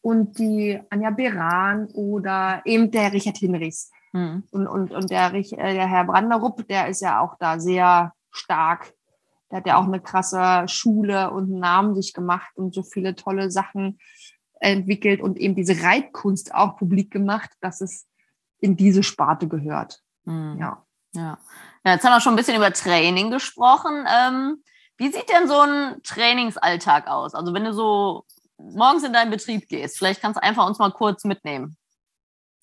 [0.00, 3.90] Und die Anja Beran oder eben der Richard Hinrichs.
[4.12, 4.44] Mhm.
[4.50, 8.92] Und, und, und der, äh, der Herr Branderup, der ist ja auch da sehr stark
[9.50, 13.14] der hat ja auch eine krasse Schule und einen Namen sich gemacht und so viele
[13.14, 13.98] tolle Sachen
[14.60, 18.06] entwickelt und eben diese Reitkunst auch publik gemacht, dass es
[18.60, 20.00] in diese Sparte gehört.
[20.24, 20.58] Mhm.
[20.58, 20.84] Ja.
[21.14, 21.38] ja.
[21.84, 24.04] Ja, jetzt haben wir schon ein bisschen über Training gesprochen.
[24.12, 24.62] Ähm,
[24.96, 27.34] wie sieht denn so ein Trainingsalltag aus?
[27.34, 28.24] Also wenn du so
[28.58, 31.76] morgens in deinen Betrieb gehst, vielleicht kannst du einfach uns mal kurz mitnehmen.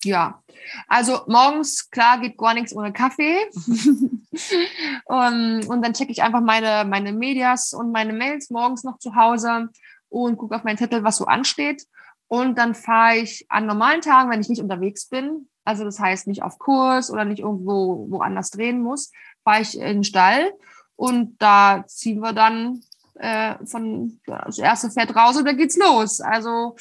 [0.04, 0.42] Ja,
[0.88, 3.38] also morgens, klar, geht gar nichts ohne Kaffee.
[5.06, 9.14] und, und dann checke ich einfach meine, meine Medias und meine Mails morgens noch zu
[9.16, 9.68] Hause
[10.08, 11.86] und gucke auf meinen Zettel, was so ansteht.
[12.28, 16.26] Und dann fahre ich an normalen Tagen, wenn ich nicht unterwegs bin, also das heißt
[16.28, 19.10] nicht auf Kurs oder nicht irgendwo woanders drehen muss,
[19.44, 20.52] fahre ich in den Stall
[20.94, 22.80] und da ziehen wir dann
[23.18, 26.20] äh, von das erste Pferd raus und dann geht's los.
[26.20, 26.76] Also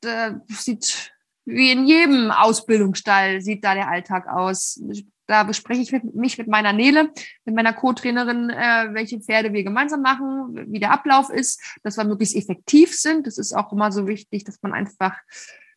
[0.00, 1.12] das sieht
[1.46, 4.82] wie in jedem Ausbildungsstall sieht da der Alltag aus.
[5.28, 7.10] Da bespreche ich mich mit meiner Nele,
[7.44, 12.04] mit meiner Co-Trainerin, äh, welche Pferde wir gemeinsam machen, wie der Ablauf ist, dass wir
[12.04, 13.26] möglichst effektiv sind.
[13.26, 15.16] Das ist auch immer so wichtig, dass man einfach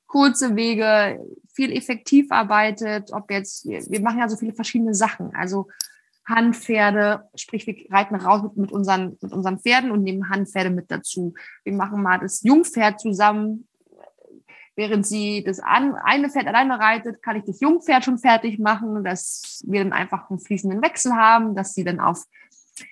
[0.08, 1.20] kurze Wege
[1.54, 3.12] viel effektiv arbeitet.
[3.12, 5.36] Ob jetzt, wir machen ja so viele verschiedene Sachen.
[5.36, 5.68] Also
[6.30, 10.90] Handpferde, sprich, wir reiten raus mit, mit, unseren, mit unseren Pferden und nehmen Handpferde mit
[10.90, 11.34] dazu.
[11.64, 13.68] Wir machen mal das Jungpferd zusammen,
[14.76, 19.62] während sie das eine Pferd alleine reitet, kann ich das Jungpferd schon fertig machen, dass
[19.68, 22.24] wir dann einfach einen fließenden Wechsel haben, dass sie dann auf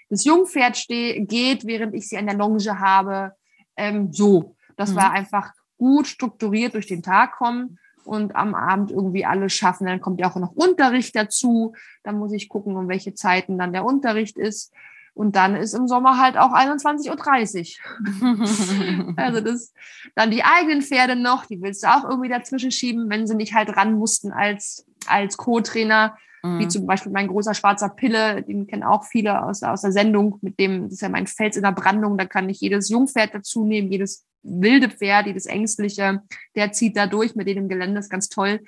[0.10, 3.34] das Jungpferd geht, während ich sie an der Longe habe.
[3.78, 4.96] Ähm, so, dass mhm.
[4.96, 9.86] wir einfach gut strukturiert durch den Tag kommen und am Abend irgendwie alles schaffen.
[9.86, 11.74] Dann kommt ja auch noch Unterricht dazu.
[12.04, 14.74] Dann muss ich gucken, um welche Zeiten dann der Unterricht ist.
[15.18, 17.80] Und dann ist im Sommer halt auch 21.30
[18.22, 19.14] Uhr.
[19.18, 19.74] also das,
[20.14, 23.56] dann die eigenen Pferde noch, die willst du auch irgendwie dazwischen schieben, wenn sie nicht
[23.56, 26.16] halt ran mussten als, als Co-Trainer.
[26.44, 26.60] Mhm.
[26.60, 30.38] Wie zum Beispiel mein großer schwarzer Pille, den kennen auch viele aus, aus der Sendung,
[30.42, 33.34] mit dem, das ist ja mein Fels in der Brandung, da kann ich jedes Jungpferd
[33.34, 36.22] dazu nehmen, jedes wilde Pferd, jedes ängstliche,
[36.56, 38.62] der zieht da durch mit dem Gelände, ist ganz toll.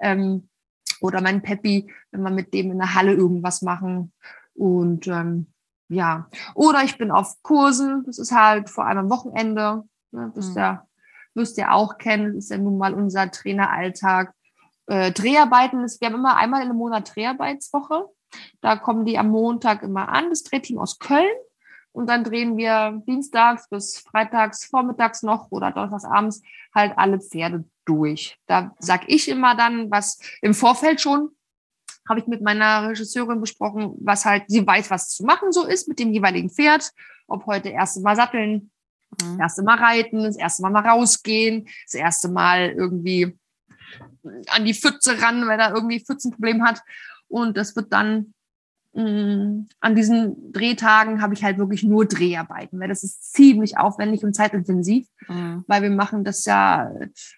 [0.00, 0.48] Ähm,
[1.00, 4.12] oder mein Peppi, wenn wir mit dem in der Halle irgendwas machen.
[4.54, 5.46] Und ähm,
[5.88, 10.50] ja, oder ich bin auf Kursen, das ist halt vor allem am Wochenende, ne, das
[10.50, 10.56] mhm.
[10.56, 10.86] ja,
[11.34, 14.32] wirst ihr auch kennen, das ist ja nun mal unser Traineralltag.
[14.86, 18.06] Äh, Dreharbeiten, ist, wir haben immer einmal im Monat Dreharbeitswoche.
[18.60, 21.24] Da kommen die am Montag immer an, das Drehteam aus Köln.
[21.94, 26.42] Und dann drehen wir dienstags bis freitags vormittags noch oder donnerstags abends
[26.74, 28.36] halt alle Pferde durch.
[28.46, 31.30] Da sag ich immer dann, was im Vorfeld schon
[32.08, 35.88] habe ich mit meiner Regisseurin besprochen, was halt, sie weiß, was zu machen so ist
[35.88, 36.90] mit dem jeweiligen Pferd.
[37.26, 38.70] Ob heute erste Mal satteln,
[39.22, 39.38] mhm.
[39.38, 43.38] das erste Mal reiten, das erste Mal mal rausgehen, das erste Mal irgendwie
[44.48, 46.82] an die Pfütze ran, weil er irgendwie Pfützenproblem hat.
[47.28, 48.34] Und das wird dann
[48.94, 54.22] Mm, an diesen Drehtagen habe ich halt wirklich nur Dreharbeiten, weil das ist ziemlich aufwendig
[54.22, 55.64] und zeitintensiv, mhm.
[55.66, 56.92] weil wir machen das ja,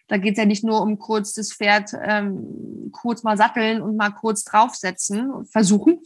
[0.07, 3.97] da geht es ja nicht nur um kurz das Pferd ähm, kurz mal satteln und
[3.97, 6.01] mal kurz draufsetzen und versuchen,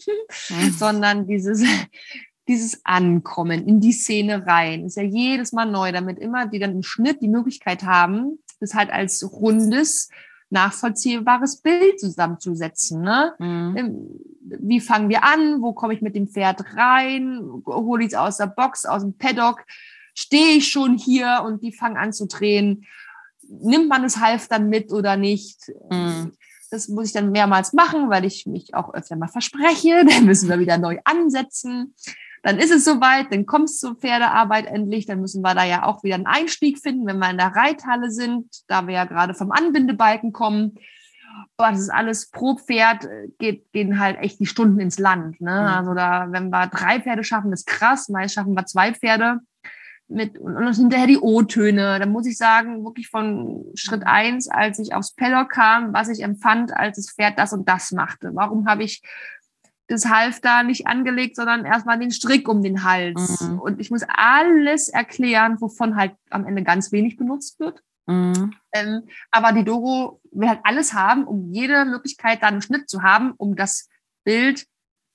[0.50, 0.70] mhm.
[0.78, 1.64] sondern dieses
[2.48, 6.72] dieses Ankommen in die Szene rein ist ja jedes Mal neu, damit immer die dann
[6.72, 10.10] im Schnitt die Möglichkeit haben, das halt als rundes
[10.50, 13.02] nachvollziehbares Bild zusammenzusetzen.
[13.02, 13.34] Ne?
[13.38, 13.76] Mhm.
[13.76, 14.06] Ähm,
[14.60, 15.62] wie fangen wir an?
[15.62, 17.62] Wo komme ich mit dem Pferd rein?
[17.66, 19.64] Hole ich es aus der Box, aus dem Paddock?
[20.14, 22.84] Stehe ich schon hier und die fangen an zu drehen?
[23.48, 25.72] Nimmt man das Halfter mit oder nicht?
[25.90, 26.32] Mhm.
[26.70, 30.04] Das muss ich dann mehrmals machen, weil ich mich auch öfter mal verspreche.
[30.08, 31.94] Dann müssen wir wieder neu ansetzen
[32.42, 35.84] dann ist es soweit, dann kommt es zur Pferdearbeit endlich, dann müssen wir da ja
[35.84, 39.34] auch wieder einen Einstieg finden, wenn wir in der Reithalle sind, da wir ja gerade
[39.34, 40.74] vom Anbindebalken kommen.
[41.56, 45.40] Aber das ist alles pro Pferd, äh, geht, gehen halt echt die Stunden ins Land.
[45.40, 45.50] Ne?
[45.50, 45.66] Mhm.
[45.66, 49.40] Also da, wenn wir drei Pferde schaffen, ist krass, meist schaffen wir zwei Pferde
[50.08, 51.98] mit und, und hinterher die O-Töne.
[51.98, 56.22] Da muss ich sagen, wirklich von Schritt eins, als ich aufs Paddock kam, was ich
[56.22, 58.30] empfand, als das Pferd das und das machte.
[58.34, 59.02] Warum habe ich
[59.90, 63.40] das Halfter nicht angelegt, sondern erstmal den Strick um den Hals.
[63.40, 63.58] Mhm.
[63.58, 67.82] Und ich muss alles erklären, wovon halt am Ende ganz wenig benutzt wird.
[68.06, 68.54] Mhm.
[68.72, 73.02] Ähm, aber die Doro will halt alles haben, um jede Möglichkeit, da einen Schnitt zu
[73.02, 73.88] haben, um das
[74.24, 74.66] Bild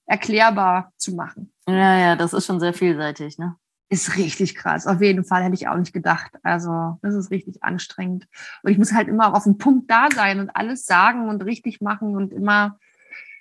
[0.05, 1.53] erklärbar zu machen.
[1.67, 3.55] Ja, ja, das ist schon sehr vielseitig, ne?
[3.89, 4.87] ist richtig krass.
[4.87, 6.31] Auf jeden Fall hätte ich auch nicht gedacht.
[6.43, 8.27] Also, das ist richtig anstrengend.
[8.63, 11.81] Und ich muss halt immer auf den Punkt da sein und alles sagen und richtig
[11.81, 12.79] machen und immer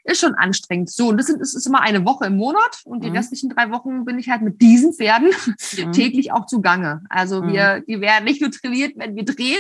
[0.04, 0.90] ist schon anstrengend.
[0.90, 3.16] So, und das, sind, das ist immer eine Woche im Monat und die mhm.
[3.16, 5.30] restlichen drei Wochen bin ich halt mit diesen Pferden
[5.76, 5.92] mhm.
[5.92, 7.02] täglich auch zugange.
[7.08, 7.52] Also mhm.
[7.52, 9.58] wir, die werden nicht nur trainiert, wenn wir drehen,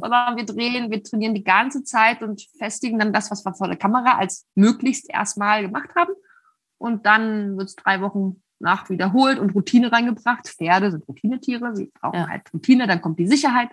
[0.00, 3.68] sondern wir drehen, wir trainieren die ganze Zeit und festigen dann das, was wir vor
[3.68, 6.12] der Kamera als möglichst erstmal gemacht haben.
[6.78, 10.48] Und dann wird es drei Wochen nach wiederholt und Routine reingebracht.
[10.48, 12.28] Pferde sind Routinetiere, sie brauchen ja.
[12.28, 13.70] halt Routine, dann kommt die Sicherheit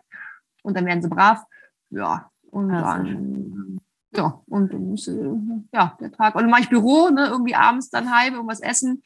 [0.62, 1.44] und dann werden sie brav.
[1.90, 2.86] Ja, und also.
[2.86, 3.63] dann
[4.16, 5.30] ja, und dann muss, äh,
[5.74, 6.36] ja, der Tag.
[6.36, 9.04] Und dann mache ich Büro, ne, irgendwie abends dann heim, irgendwas essen,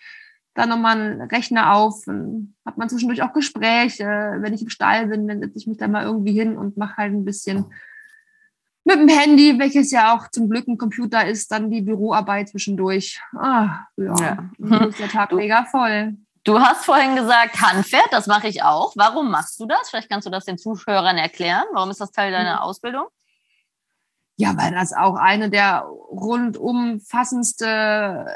[0.53, 4.37] dann nochmal einen Rechner auf, dann hat man zwischendurch auch Gespräche.
[4.39, 6.97] Wenn ich im Stall bin, dann setze ich mich da mal irgendwie hin und mache
[6.97, 7.65] halt ein bisschen
[8.87, 13.21] mit dem Handy, welches ja auch zum Glück ein Computer ist, dann die Büroarbeit zwischendurch.
[13.35, 14.49] Ah, ja, ja.
[14.57, 16.15] Dann ist der Tag mega voll.
[16.45, 18.93] Du hast vorhin gesagt, Handpferd, das mache ich auch.
[18.95, 19.89] Warum machst du das?
[19.89, 21.65] Vielleicht kannst du das den Zuhörern erklären.
[21.73, 22.61] Warum ist das Teil deiner mhm.
[22.61, 23.07] Ausbildung?
[24.37, 28.27] Ja, weil das auch eine der rundumfassendste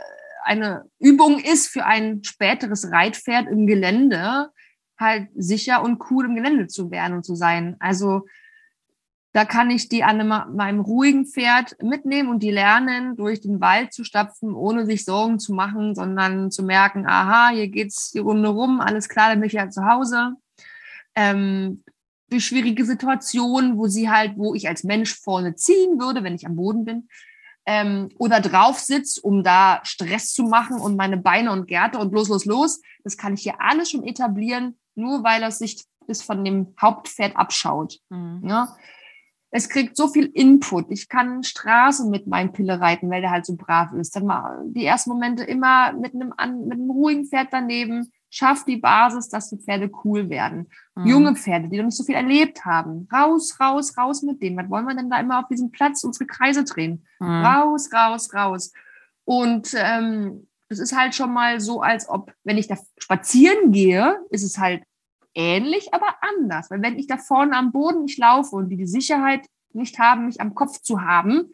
[0.44, 4.50] eine Übung ist für ein späteres Reitpferd im Gelände,
[5.00, 7.76] halt sicher und cool im Gelände zu werden und zu sein.
[7.80, 8.26] Also
[9.34, 13.94] da kann ich die an meinem ruhigen Pferd mitnehmen und die lernen, durch den Wald
[13.94, 18.50] zu stapfen, ohne sich Sorgen zu machen, sondern zu merken, aha, hier geht's die Runde
[18.50, 20.34] rum, alles klar, dann bin ich ja zu Hause.
[21.16, 21.84] Ähm,
[22.40, 26.56] schwierige Situationen, wo sie halt, wo ich als Mensch vorne ziehen würde, wenn ich am
[26.56, 27.10] Boden bin,
[27.66, 32.14] ähm, oder drauf sitze, um da Stress zu machen und meine Beine und Gärte und
[32.14, 32.82] los, los, los.
[33.04, 37.36] Das kann ich hier alles schon etablieren, nur weil das sich bis von dem Hauptpferd
[37.36, 38.00] abschaut.
[38.10, 38.42] Mhm.
[38.48, 38.76] Ja?
[39.52, 40.90] Es kriegt so viel Input.
[40.90, 44.16] Ich kann Straße mit meinem Pille reiten, weil der halt so brav ist.
[44.16, 46.30] Dann mal die ersten Momente immer mit einem,
[46.68, 50.70] mit einem ruhigen Pferd daneben, schafft die Basis, dass die Pferde cool werden.
[50.96, 51.06] Mhm.
[51.06, 53.08] Junge Pferde, die noch nicht so viel erlebt haben.
[53.14, 54.58] Raus, raus, raus mit denen.
[54.58, 57.06] Was wollen wir denn da immer auf diesem Platz unsere Kreise drehen?
[57.20, 57.46] Mhm.
[57.46, 58.72] Raus, raus, raus.
[59.26, 64.18] Und ähm, es ist halt schon mal so, als ob, wenn ich da spazieren gehe,
[64.30, 64.84] ist es halt
[65.36, 66.72] ähnlich, aber anders.
[66.72, 70.26] Weil wenn ich da vorne am Boden nicht laufe und die die Sicherheit nicht haben,
[70.28, 71.52] mich am Kopf zu haben,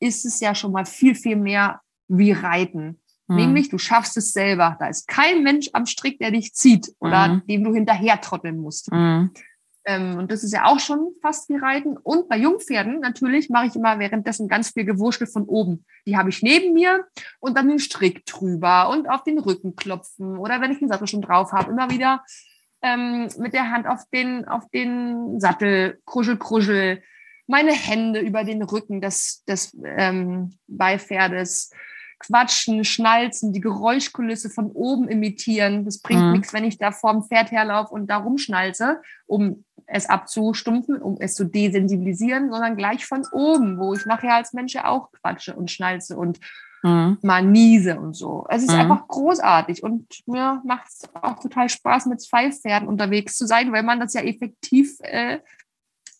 [0.00, 3.00] ist es ja schon mal viel, viel mehr wie Reiten.
[3.30, 3.36] Mhm.
[3.36, 4.76] Nämlich, du schaffst es selber.
[4.80, 7.46] Da ist kein Mensch am Strick, der dich zieht oder mhm.
[7.46, 8.90] dem du hinterher trotteln musst.
[8.90, 9.30] Mhm.
[9.84, 11.96] Ähm, und das ist ja auch schon fast wie Reiten.
[11.96, 15.84] Und bei Jungpferden natürlich mache ich immer währenddessen ganz viel Gewurschtel von oben.
[16.06, 17.06] Die habe ich neben mir
[17.38, 20.36] und dann den Strick drüber und auf den Rücken klopfen.
[20.36, 22.24] Oder wenn ich den Sattel schon drauf habe, immer wieder
[22.82, 27.02] ähm, mit der Hand auf den, auf den Sattel, kruschel, kruschel,
[27.46, 31.70] meine Hände über den Rücken des, des ähm, Beipferdes
[32.20, 35.84] quatschen, schnalzen, die Geräuschkulisse von oben imitieren.
[35.84, 36.32] Das bringt mhm.
[36.32, 41.34] nichts, wenn ich da vorm Pferd herlaufe und da rumschnalze, um es abzustumpfen, um es
[41.34, 45.70] zu desensibilisieren, sondern gleich von oben, wo ich nachher als Mensch ja auch quatsche und
[45.70, 46.38] schnalze und
[46.82, 47.18] mhm.
[47.22, 48.46] mal niese und so.
[48.48, 48.80] Es ist mhm.
[48.80, 53.72] einfach großartig und mir macht es auch total Spaß, mit zwei Pferden unterwegs zu sein,
[53.72, 55.40] weil man das ja effektiv äh,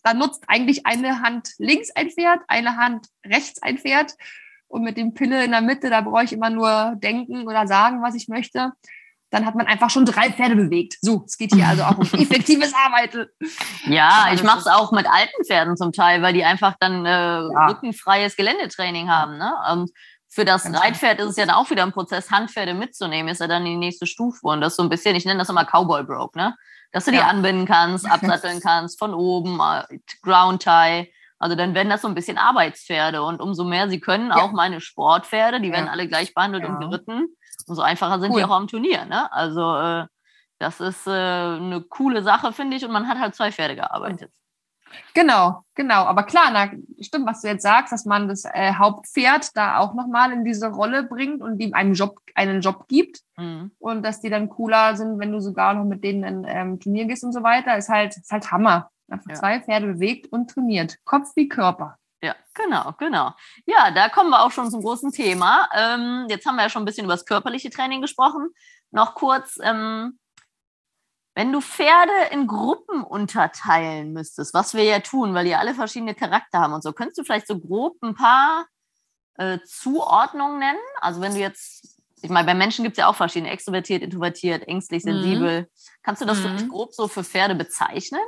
[0.02, 4.16] da nutzt eigentlich eine Hand links ein Pferd, eine Hand rechts ein Pferd
[4.70, 8.02] und mit dem Pille in der Mitte, da brauche ich immer nur denken oder sagen,
[8.02, 8.72] was ich möchte.
[9.30, 10.96] Dann hat man einfach schon drei Pferde bewegt.
[11.00, 13.26] So, es geht hier also auch um effektives Arbeiten.
[13.86, 17.08] Ja, ich mache es auch mit alten Pferden zum Teil, weil die einfach dann äh,
[17.08, 17.66] ja.
[17.66, 19.38] rückenfreies Geländetraining haben.
[19.38, 19.52] Ne?
[19.72, 19.90] Und
[20.28, 23.40] für das Ganz Reitpferd ist es ja dann auch wieder ein Prozess, Handpferde mitzunehmen, ist
[23.40, 24.46] ja dann die nächste Stufe.
[24.46, 26.54] Und das ist so ein bisschen, ich nenne das immer Cowboy Broke, ne?
[26.92, 27.18] Dass du ja.
[27.18, 32.08] die anbinden kannst, absatteln kannst, von oben, äh, Ground Tie also dann werden das so
[32.08, 34.36] ein bisschen Arbeitspferde und umso mehr sie können, ja.
[34.36, 35.74] auch meine Sportpferde, die ja.
[35.74, 36.68] werden alle gleich behandelt ja.
[36.68, 37.28] und geritten,
[37.66, 38.40] umso einfacher sind cool.
[38.40, 39.06] die auch am Turnier.
[39.06, 39.32] Ne?
[39.32, 40.06] Also äh,
[40.58, 44.30] das ist äh, eine coole Sache, finde ich, und man hat halt zwei Pferde gearbeitet.
[45.14, 46.04] Genau, genau.
[46.04, 49.94] Aber klar, na, stimmt, was du jetzt sagst, dass man das äh, Hauptpferd da auch
[49.94, 53.20] nochmal in diese Rolle bringt und ihm einen Job, einen Job gibt.
[53.38, 53.70] Mhm.
[53.78, 57.06] Und dass die dann cooler sind, wenn du sogar noch mit denen in ähm, Turnier
[57.06, 58.90] gehst und so weiter, ist halt, ist halt Hammer.
[59.10, 59.36] Einfach ja.
[59.36, 60.96] zwei Pferde bewegt und trainiert.
[61.04, 61.98] Kopf wie Körper.
[62.22, 63.32] Ja, genau, genau.
[63.66, 65.68] Ja, da kommen wir auch schon zum großen Thema.
[65.74, 68.50] Ähm, jetzt haben wir ja schon ein bisschen über das körperliche Training gesprochen.
[68.90, 70.18] Noch kurz, ähm,
[71.34, 76.14] wenn du Pferde in Gruppen unterteilen müsstest, was wir ja tun, weil die alle verschiedene
[76.14, 78.66] Charakter haben und so, könntest du vielleicht so grob ein paar
[79.36, 80.78] äh, Zuordnungen nennen?
[81.00, 84.68] Also wenn du jetzt, ich meine, bei Menschen gibt es ja auch verschiedene, extrovertiert, introvertiert,
[84.68, 85.12] ängstlich, mhm.
[85.12, 85.62] sensibel.
[85.62, 85.66] Mhm.
[86.02, 86.68] Kannst du das mhm.
[86.68, 88.20] grob so für Pferde bezeichnen?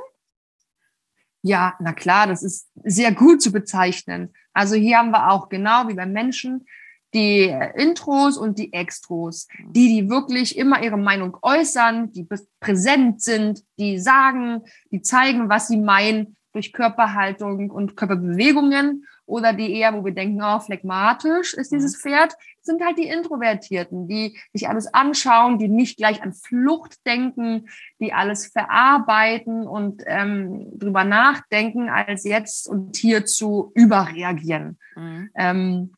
[1.43, 4.33] Ja, na klar, das ist sehr gut zu bezeichnen.
[4.53, 6.65] Also hier haben wir auch genau wie beim Menschen
[7.13, 12.27] die Intros und die Extros, die, die wirklich immer ihre Meinung äußern, die
[12.59, 19.73] präsent sind, die sagen, die zeigen, was sie meinen durch Körperhaltung und Körperbewegungen oder die
[19.73, 21.99] eher, wo wir denken, oh, phlegmatisch ist dieses mhm.
[22.01, 27.67] Pferd, sind halt die Introvertierten, die sich alles anschauen, die nicht gleich an Flucht denken,
[27.99, 34.77] die alles verarbeiten und ähm, drüber nachdenken, als jetzt und hier zu überreagieren.
[34.95, 35.29] Mhm.
[35.35, 35.93] Ähm,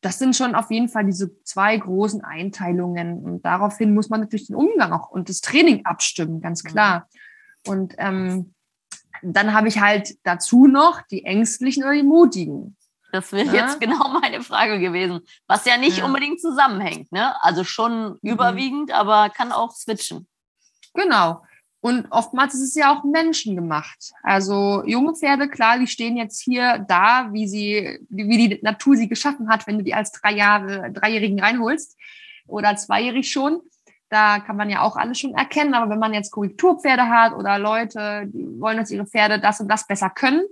[0.00, 3.20] das sind schon auf jeden Fall diese zwei großen Einteilungen.
[3.20, 6.68] Und daraufhin muss man natürlich den Umgang auch und das Training abstimmen, ganz mhm.
[6.68, 7.08] klar.
[7.66, 8.52] Und ähm,
[9.22, 12.76] dann habe ich halt dazu noch die Ängstlichen oder die Mutigen.
[13.14, 13.66] Das wäre ja?
[13.66, 16.04] jetzt genau meine Frage gewesen, was ja nicht ja.
[16.04, 17.12] unbedingt zusammenhängt.
[17.12, 17.32] Ne?
[17.44, 18.32] Also schon mhm.
[18.32, 20.26] überwiegend, aber kann auch switchen.
[20.94, 21.44] Genau.
[21.80, 24.12] Und oftmals ist es ja auch menschengemacht.
[24.24, 29.08] Also junge Pferde, klar, die stehen jetzt hier da, wie sie, wie die Natur sie
[29.08, 31.96] geschaffen hat, wenn du die als drei Jahre, Dreijährigen reinholst
[32.48, 33.60] oder zweijährig schon.
[34.08, 35.74] Da kann man ja auch alles schon erkennen.
[35.74, 39.68] Aber wenn man jetzt Korrekturpferde hat oder Leute, die wollen, dass ihre Pferde das und
[39.68, 40.42] das besser können,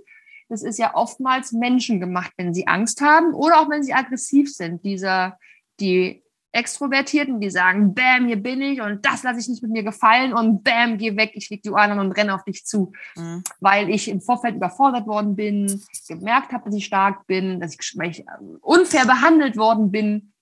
[0.53, 4.85] das ist ja oftmals menschengemacht, wenn sie Angst haben oder auch wenn sie aggressiv sind.
[4.85, 5.33] Diese,
[5.79, 9.81] die Extrovertierten, die sagen, bam, hier bin ich und das lasse ich nicht mit mir
[9.81, 12.91] gefallen und bam, geh weg, ich leg die Ohren an und renne auf dich zu.
[13.15, 13.43] Mhm.
[13.61, 17.97] Weil ich im Vorfeld überfordert worden bin, gemerkt habe, dass ich stark bin, dass ich,
[17.97, 18.23] weil ich
[18.61, 20.33] unfair behandelt worden bin.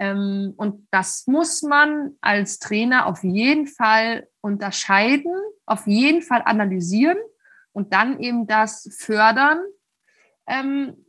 [0.00, 5.32] Ähm, und das muss man als Trainer auf jeden Fall unterscheiden,
[5.64, 7.18] auf jeden Fall analysieren
[7.72, 9.58] und dann eben das fördern,
[10.46, 11.04] ähm,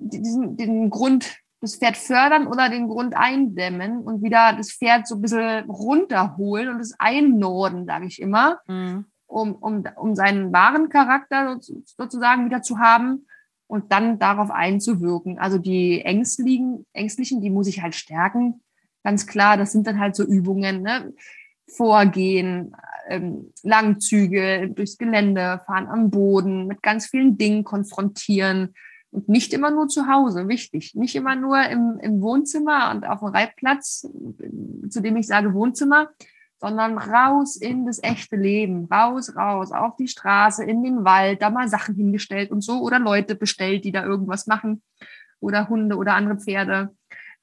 [0.00, 5.16] diesen, den Grund das Pferd fördern oder den Grund eindämmen und wieder das Pferd so
[5.16, 9.06] ein bisschen runterholen und es einnorden, sage ich immer, mhm.
[9.26, 13.26] um, um, um seinen wahren Charakter sozusagen wieder zu haben
[13.66, 15.38] und dann darauf einzuwirken.
[15.38, 18.62] Also die Ängstlichen, Ängstlichen, die muss ich halt stärken.
[19.02, 21.12] Ganz klar, das sind dann halt so Übungen, ne?
[21.68, 22.76] Vorgehen,
[23.08, 28.74] ähm, Langzüge durchs Gelände, fahren am Boden, mit ganz vielen Dingen konfrontieren,
[29.16, 30.94] und nicht immer nur zu Hause, wichtig.
[30.94, 34.06] Nicht immer nur im, im Wohnzimmer und auf dem Reitplatz,
[34.90, 36.10] zu dem ich sage Wohnzimmer,
[36.58, 41.48] sondern raus in das echte Leben, raus, raus, auf die Straße, in den Wald, da
[41.48, 44.82] mal Sachen hingestellt und so oder Leute bestellt, die da irgendwas machen
[45.40, 46.94] oder Hunde oder andere Pferde,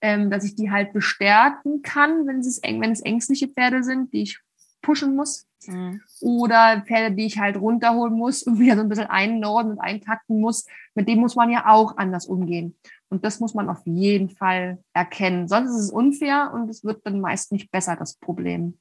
[0.02, 4.24] ähm, dass ich die halt bestärken kann, wenn es, wenn es ängstliche Pferde sind, die
[4.24, 4.40] ich
[4.82, 5.48] pushen muss.
[5.68, 6.02] Mhm.
[6.22, 10.40] Oder Pferde, die ich halt runterholen muss und wieder so ein bisschen einnorden und eintakten
[10.40, 10.66] muss.
[10.96, 12.76] Mit dem muss man ja auch anders umgehen.
[13.10, 15.48] Und das muss man auf jeden Fall erkennen.
[15.48, 18.80] Sonst ist es unfair und es wird dann meist nicht besser, das Problem.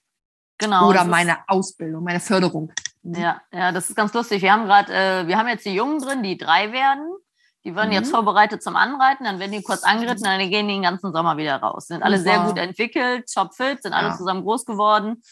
[0.59, 0.89] Genau.
[0.89, 2.73] Oder meine Ausbildung, meine Förderung.
[3.03, 3.15] Mhm.
[3.15, 4.43] Ja, ja, das ist ganz lustig.
[4.43, 7.09] Wir haben gerade, äh, wir haben jetzt die Jungen drin, die drei werden.
[7.65, 7.95] Die werden mhm.
[7.95, 11.37] jetzt vorbereitet zum Anreiten, dann werden die kurz angeritten, dann gehen die den ganzen Sommer
[11.37, 11.87] wieder raus.
[11.87, 14.17] Sind alle sehr gut entwickelt, topfit, sind alle ja.
[14.17, 15.23] zusammen groß geworden.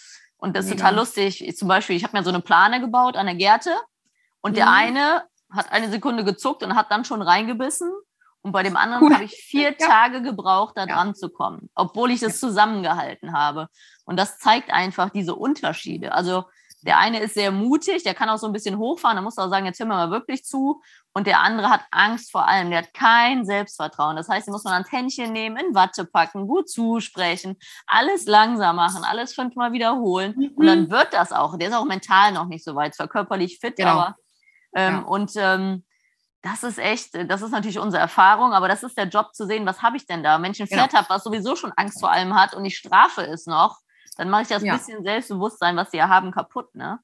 [0.40, 0.85] Und das ist Mega.
[0.85, 1.57] total lustig.
[1.57, 3.74] Zum Beispiel, ich habe mir so eine Plane gebaut an der Gerte
[4.40, 4.57] und mhm.
[4.57, 7.90] der eine hat eine Sekunde gezuckt und hat dann schon reingebissen.
[8.42, 9.14] Und bei dem anderen cool.
[9.14, 9.87] habe ich vier ja.
[9.87, 11.14] Tage gebraucht, da dran ja.
[11.14, 12.48] zu kommen, obwohl ich das ja.
[12.48, 13.68] zusammengehalten habe.
[14.05, 16.12] Und das zeigt einfach diese Unterschiede.
[16.12, 16.44] Also
[16.82, 19.50] der eine ist sehr mutig, der kann auch so ein bisschen hochfahren, da muss auch
[19.50, 20.82] sagen, jetzt hören wir mal wirklich zu.
[21.12, 24.16] Und der andere hat Angst vor allem, der hat kein Selbstvertrauen.
[24.16, 28.76] Das heißt, den muss man ans Händchen nehmen, in Watte packen, gut zusprechen, alles langsam
[28.76, 30.34] machen, alles fünfmal wiederholen.
[30.36, 30.52] Mhm.
[30.54, 30.90] Und dann mhm.
[30.90, 31.58] wird das auch.
[31.58, 33.90] Der ist auch mental noch nicht so weit, zwar körperlich fit, genau.
[33.90, 34.16] aber
[34.74, 35.00] ähm, ja.
[35.00, 35.84] und ähm,
[36.42, 39.66] das ist echt, das ist natürlich unsere Erfahrung, aber das ist der Job zu sehen,
[39.66, 40.40] was habe ich denn da?
[40.40, 41.02] Wenn ich ein Pferd genau.
[41.02, 43.78] habe, was sowieso schon Angst vor allem hat und ich strafe es noch,
[44.16, 44.77] dann mache ich das ja.
[44.77, 46.75] bisschen Selbstbewusstsein, was sie ja haben, kaputt.
[46.75, 46.99] Ne?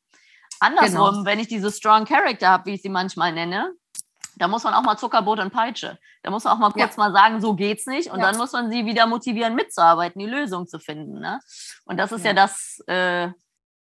[0.61, 1.25] Andersrum, genau.
[1.25, 3.73] wenn ich diese Strong Character habe, wie ich sie manchmal nenne,
[4.37, 5.99] da muss man auch mal Zuckerbrot und Peitsche.
[6.23, 7.05] Da muss man auch mal kurz ja.
[7.05, 8.11] mal sagen, so geht's nicht.
[8.11, 8.27] Und ja.
[8.27, 11.21] dann muss man sie wieder motivieren, mitzuarbeiten, die Lösung zu finden.
[11.21, 11.41] Ne?
[11.87, 13.31] Und das ist ja, ja das, äh,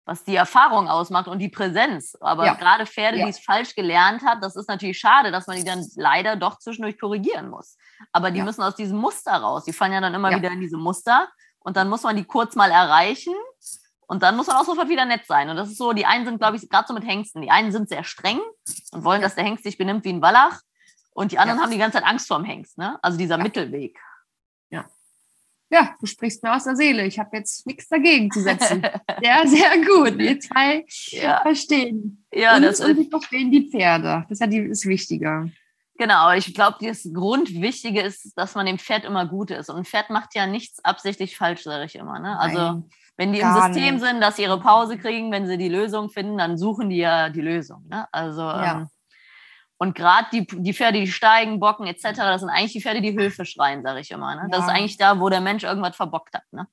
[0.05, 2.17] was die Erfahrung ausmacht und die Präsenz.
[2.21, 5.65] Aber gerade Pferde, die es falsch gelernt haben, das ist natürlich schade, dass man die
[5.65, 7.77] dann leider doch zwischendurch korrigieren muss.
[8.13, 9.65] Aber die müssen aus diesem Muster raus.
[9.65, 11.29] Die fallen ja dann immer wieder in diese Muster
[11.65, 13.35] und dann muss man die kurz mal erreichen
[14.07, 15.49] und dann muss man auch sofort wieder nett sein.
[15.49, 17.73] Und das ist so, die einen sind, glaube ich, gerade so mit Hengsten, die einen
[17.73, 18.39] sind sehr streng
[18.93, 20.61] und wollen, dass der Hengst sich benimmt wie ein Wallach
[21.15, 21.65] und die anderen ja.
[21.65, 22.99] haben die ganze Zeit Angst vor dem Hengst, ne?
[23.03, 23.43] Also dieser ja.
[23.43, 23.99] Mittelweg.
[24.71, 24.85] Ja.
[25.71, 27.07] Ja, du sprichst mir aus der Seele.
[27.07, 28.83] Ich habe jetzt nichts dagegen zu setzen.
[29.23, 30.19] sehr, sehr gut.
[30.19, 31.41] Wir zwei ja.
[31.41, 32.25] verstehen.
[32.33, 34.25] Ja, und, das und wir verstehen die Pferde.
[34.29, 35.51] Das ist ja die, das Wichtige.
[35.97, 39.71] Genau, ich glaube, das Grundwichtige ist, dass man dem Pferd immer gut ist.
[39.71, 42.19] Und ein Pferd macht ja nichts absichtlich falsch, sage ich immer.
[42.19, 42.39] Ne?
[42.39, 44.05] Also Nein, wenn die im System nicht.
[44.05, 47.29] sind, dass sie ihre Pause kriegen, wenn sie die Lösung finden, dann suchen die ja
[47.29, 47.87] die Lösung.
[47.89, 48.09] Ne?
[48.11, 48.73] Also ja.
[48.73, 48.89] ähm,
[49.79, 53.13] Und gerade die, die Pferde, die steigen, bocken etc., das sind eigentlich die Pferde, die
[53.13, 54.35] Hilfe schreien, sage ich immer.
[54.35, 54.43] Ne?
[54.43, 54.49] Ja.
[54.49, 56.45] Das ist eigentlich da, wo der Mensch irgendwas verbockt hat.
[56.51, 56.67] Ne?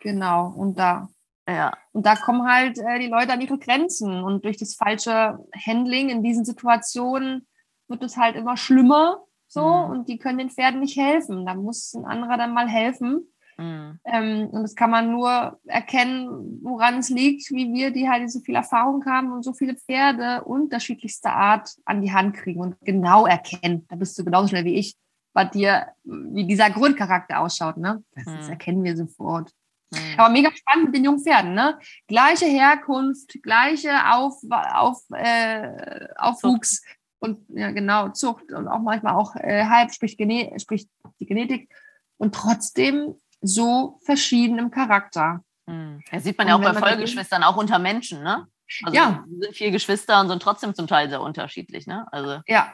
[0.00, 1.08] Genau, und da.
[1.46, 1.72] Ja.
[1.92, 4.24] Und da kommen halt äh, die Leute an ihre Grenzen.
[4.24, 7.46] Und durch das falsche Handling in diesen Situationen
[7.92, 9.22] wird es halt immer schlimmer.
[9.46, 9.90] So, mhm.
[9.90, 11.46] und die können den Pferden nicht helfen.
[11.46, 13.28] Da muss ein anderer dann mal helfen.
[13.58, 14.00] Mhm.
[14.04, 18.40] Ähm, und das kann man nur erkennen, woran es liegt, wie wir, die halt so
[18.40, 23.26] viel Erfahrung haben und so viele Pferde unterschiedlichster Art an die Hand kriegen und genau
[23.26, 23.86] erkennen.
[23.88, 24.96] Da bist du genauso schnell wie ich,
[25.34, 27.76] bei dir, wie dieser Grundcharakter ausschaut.
[27.76, 28.02] Ne?
[28.14, 28.36] Das, mhm.
[28.36, 29.52] das erkennen wir sofort.
[29.92, 29.98] Mhm.
[30.18, 31.78] Aber mega spannend mit den jungen Pferden, ne?
[32.06, 36.82] Gleiche Herkunft, gleiche Auf, auf, äh, Aufwuchs.
[37.22, 40.88] Und ja genau, Zucht und auch manchmal auch äh, halb, sprich, Gene sprich
[41.20, 41.70] die Genetik.
[42.18, 45.42] Und trotzdem so verschieden im Charakter.
[45.66, 46.02] Mhm.
[46.10, 48.46] Das sieht man ja auch bei Vollgeschwistern, auch unter Menschen, ne?
[48.84, 49.24] Also ja.
[49.28, 52.06] sind vier Geschwister und sind trotzdem zum Teil sehr unterschiedlich, ne?
[52.12, 52.72] Also ja.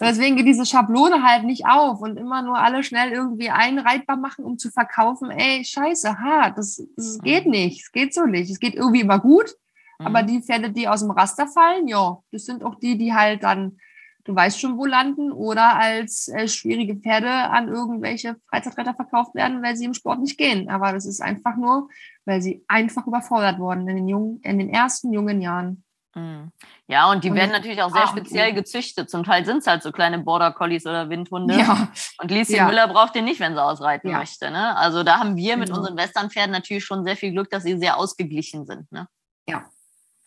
[0.00, 4.44] Deswegen geht diese Schablone halt nicht auf und immer nur alle schnell irgendwie einreitbar machen,
[4.44, 5.30] um zu verkaufen.
[5.30, 7.22] Ey, scheiße, hart, das, das mhm.
[7.22, 8.50] geht nicht, es geht so nicht.
[8.50, 9.54] Es geht irgendwie immer gut,
[9.98, 10.06] mhm.
[10.06, 13.42] aber die Pferde, die aus dem Raster fallen, ja, das sind auch die, die halt
[13.42, 13.78] dann
[14.26, 19.62] du weißt schon, wo landen oder als äh, schwierige Pferde an irgendwelche Freizeitretter verkauft werden,
[19.62, 20.68] weil sie im Sport nicht gehen.
[20.68, 21.88] Aber das ist einfach nur,
[22.24, 25.84] weil sie einfach überfordert wurden in den, jungen, in den ersten jungen Jahren.
[26.14, 26.50] Mhm.
[26.88, 29.10] Ja, und die und werden natürlich auch sehr speziell gezüchtet.
[29.10, 31.58] Zum Teil sind es halt so kleine Border Collies oder Windhunde.
[31.58, 31.88] Ja.
[32.18, 32.66] Und Lieschen ja.
[32.66, 34.18] Müller braucht den nicht, wenn sie ausreiten ja.
[34.18, 34.50] möchte.
[34.50, 34.76] Ne?
[34.76, 35.80] Also da haben wir mit genau.
[35.80, 38.90] unseren Westernpferden natürlich schon sehr viel Glück, dass sie sehr ausgeglichen sind.
[38.90, 39.06] Ne?
[39.48, 39.66] Ja.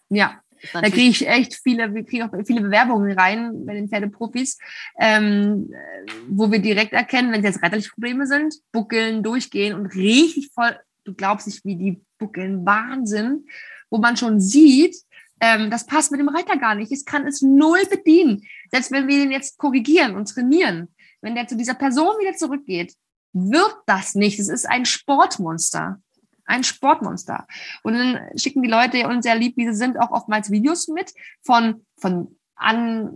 [0.10, 0.42] Ja,
[0.74, 4.58] da kriege ich echt viele, wir kriegen auch viele Bewerbungen rein bei den Pferdeprofis,
[5.00, 5.72] ähm,
[6.28, 10.78] wo wir direkt erkennen, wenn es jetzt reiterliche Probleme sind, buckeln, durchgehen und richtig voll,
[11.06, 13.46] du glaubst nicht, wie die buckeln, Wahnsinn,
[13.90, 14.96] wo man schon sieht,
[15.40, 16.92] ähm, das passt mit dem Reiter gar nicht.
[16.92, 18.44] Es kann es null bedienen.
[18.72, 20.90] Selbst wenn wir den jetzt korrigieren und trainieren,
[21.22, 22.94] wenn der zu dieser Person wieder zurückgeht,
[23.34, 24.40] wird das nicht.
[24.40, 26.02] Es ist ein Sportmonster
[26.50, 27.48] ein Sportmonster.
[27.84, 31.14] Und dann schicken die Leute uns sehr lieb, wie sie sind, auch oftmals Videos mit
[31.42, 33.12] von, von an,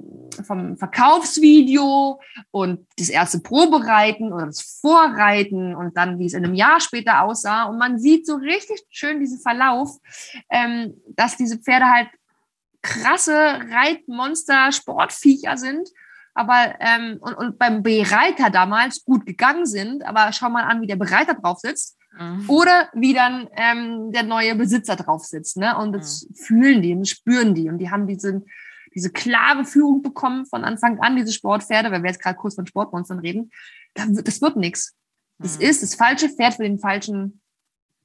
[0.45, 2.21] vom Verkaufsvideo
[2.51, 7.23] und das erste Probereiten oder das Vorreiten und dann, wie es in einem Jahr später
[7.23, 7.63] aussah.
[7.63, 9.97] Und man sieht so richtig schön diesen Verlauf,
[10.49, 12.07] ähm, dass diese Pferde halt
[12.81, 13.35] krasse
[13.69, 15.89] Reitmonster, Sportviecher sind.
[16.35, 20.87] Aber ähm, und, und beim Bereiter damals gut gegangen sind, aber schau mal an, wie
[20.87, 22.49] der Bereiter drauf sitzt Mhm.
[22.49, 25.57] Oder wie dann ähm, der neue Besitzer drauf sitzt.
[25.57, 25.77] Ne?
[25.77, 26.35] Und das mhm.
[26.35, 27.69] fühlen die und spüren die.
[27.69, 28.43] Und die haben diese,
[28.93, 32.67] diese klare Führung bekommen von Anfang an, diese Sportpferde, weil wir jetzt gerade kurz von
[32.67, 33.51] Sportmonstern reden.
[33.93, 34.95] Das wird nichts.
[35.39, 35.65] Das mhm.
[35.65, 37.41] ist das falsche Pferd für den falschen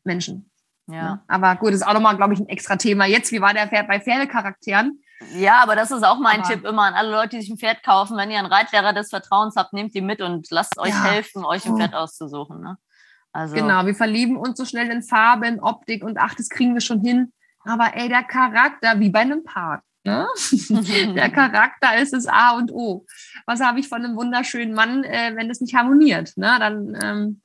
[0.05, 0.51] Menschen.
[0.87, 1.03] Ja.
[1.03, 1.23] Ne?
[1.29, 3.07] Aber gut, das ist auch nochmal, glaube ich, ein extra Thema.
[3.07, 5.03] Jetzt, wie war der Pferd bei Pferdecharakteren?
[5.35, 7.59] Ja, aber das ist auch mein aber Tipp immer an alle Leute, die sich ein
[7.59, 8.17] Pferd kaufen.
[8.17, 11.05] Wenn ihr einen Reitlehrer des Vertrauens habt, nehmt die mit und lasst euch ja.
[11.05, 11.77] helfen, euch ein oh.
[11.77, 12.61] Pferd auszusuchen.
[12.61, 12.79] Ne?
[13.33, 16.81] Also genau, wir verlieben uns so schnell in Farben, Optik und ach, das kriegen wir
[16.81, 17.33] schon hin.
[17.65, 19.83] Aber ey, der Charakter, wie bei einem Paar.
[20.05, 20.27] Ne?
[21.15, 23.05] der Charakter ist das A und O.
[23.47, 26.37] Was habe ich von einem wunderschönen Mann, äh, wenn das nicht harmoniert?
[26.37, 26.57] Ne?
[26.59, 27.43] Dann ähm,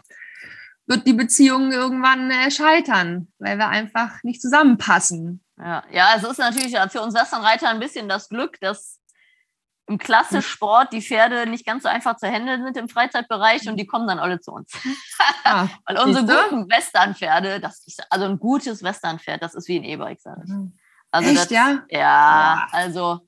[0.88, 5.44] wird die Beziehung irgendwann äh, scheitern, weil wir einfach nicht zusammenpassen.
[5.58, 9.00] Ja, ja, es ist natürlich für uns Westernreiter ein bisschen das Glück, dass
[9.88, 13.86] im Klassensport die Pferde nicht ganz so einfach zu handeln sind im Freizeitbereich und die
[13.86, 14.72] kommen dann alle zu uns.
[15.44, 19.84] Ah, Weil unsere guten Westernpferde, das ist, also ein gutes Westernpferd, das ist wie ein
[19.84, 20.52] E-Bike, sage ich.
[20.52, 20.78] Mhm.
[21.12, 21.84] Also Echt, das, ja?
[21.90, 23.28] Ja, also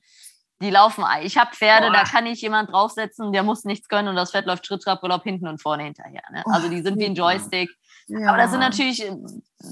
[0.62, 1.04] die laufen.
[1.22, 1.94] Ich habe Pferde, Boah.
[1.94, 5.04] da kann ich jemand draufsetzen, der muss nichts können und das Pferd läuft Schritt, Trab,
[5.04, 6.24] Urlaub hinten und vorne hinterher.
[6.32, 6.44] Ne?
[6.48, 7.70] Also die sind wie ein Joystick.
[8.08, 8.30] Ja.
[8.30, 9.06] Aber das sind natürlich,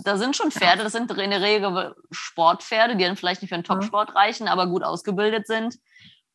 [0.03, 3.55] da sind schon Pferde, das sind in der Regel Sportpferde, die dann vielleicht nicht für
[3.55, 5.77] einen Topsport reichen, aber gut ausgebildet sind.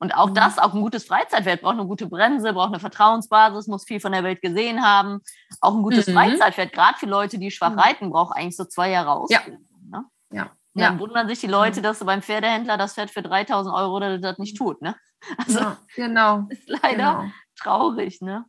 [0.00, 0.34] Und auch mhm.
[0.34, 4.12] das, auch ein gutes Freizeitpferd braucht eine gute Bremse, braucht eine Vertrauensbasis, muss viel von
[4.12, 5.20] der Welt gesehen haben.
[5.60, 6.12] Auch ein gutes mhm.
[6.12, 7.78] Freizeitpferd, gerade für Leute, die schwach mhm.
[7.80, 9.66] reiten, braucht eigentlich so zwei Jahre Ausbildung.
[9.92, 9.98] Ja.
[9.98, 10.04] Ne?
[10.30, 10.42] ja.
[10.74, 11.00] Und dann ja.
[11.00, 14.80] wundern sich die Leute, dass beim Pferdehändler das Pferd für 3000 Euro das nicht tut.
[14.82, 14.94] Ne?
[15.36, 16.46] Also, ja, genau.
[16.48, 17.24] Ist leider genau.
[17.60, 18.20] traurig.
[18.20, 18.44] Ne?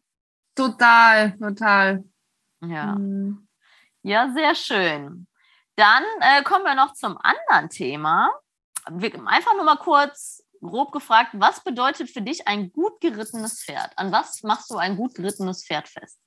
[0.54, 2.04] Total, total.
[2.62, 2.94] Ja.
[2.96, 3.48] Mhm.
[4.04, 5.28] Ja, sehr schön.
[5.76, 8.30] Dann äh, kommen wir noch zum anderen Thema.
[8.92, 13.92] Wir, einfach nur mal kurz grob gefragt, was bedeutet für dich ein gut gerittenes Pferd?
[13.98, 16.20] An was machst du ein gut gerittenes Pferd fest?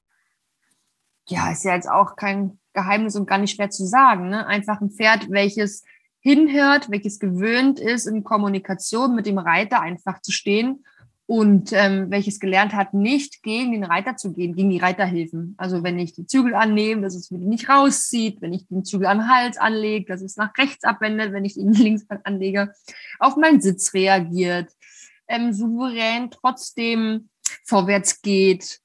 [1.28, 4.28] Ja, ist ja jetzt auch kein Geheimnis und gar nicht schwer zu sagen.
[4.28, 4.46] Ne?
[4.46, 5.84] Einfach ein Pferd, welches
[6.20, 10.84] hinhört, welches gewöhnt ist, in Kommunikation mit dem Reiter einfach zu stehen
[11.32, 15.54] und ähm, welches gelernt hat, nicht gegen den Reiter zu gehen, gegen die Reiterhilfen.
[15.56, 19.06] Also wenn ich die Zügel annehme, dass es die nicht rauszieht, wenn ich den Zügel
[19.06, 22.74] am Hals anlege, dass es nach rechts abwendet, wenn ich ihn links anlege,
[23.18, 24.72] auf meinen Sitz reagiert,
[25.26, 27.30] ähm, souverän trotzdem
[27.64, 28.80] vorwärts geht.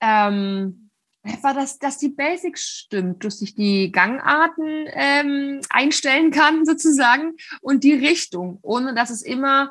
[0.00, 0.90] Ähm,
[1.22, 7.84] einfach, dass, dass die Basics stimmt, dass ich die Gangarten ähm, einstellen kann sozusagen und
[7.84, 9.70] die Richtung, ohne dass es immer,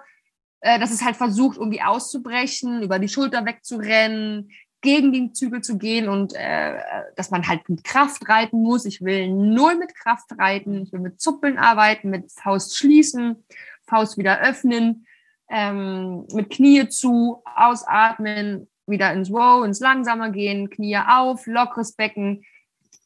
[0.64, 4.49] äh, dass es halt versucht, irgendwie auszubrechen, über die Schulter wegzurennen,
[4.80, 6.78] gegen den Zügel zu gehen und äh,
[7.18, 8.86] dass man halt mit Kraft reiten muss.
[8.86, 13.43] Ich will null mit Kraft reiten, ich will mit Zuppeln arbeiten, mit Faust schließen,
[13.88, 15.05] Faust wieder öffnen,
[15.49, 22.45] ähm, mit Knie zu, ausatmen, wieder ins Row, ins Langsamer gehen, Knie auf, lockeres Becken,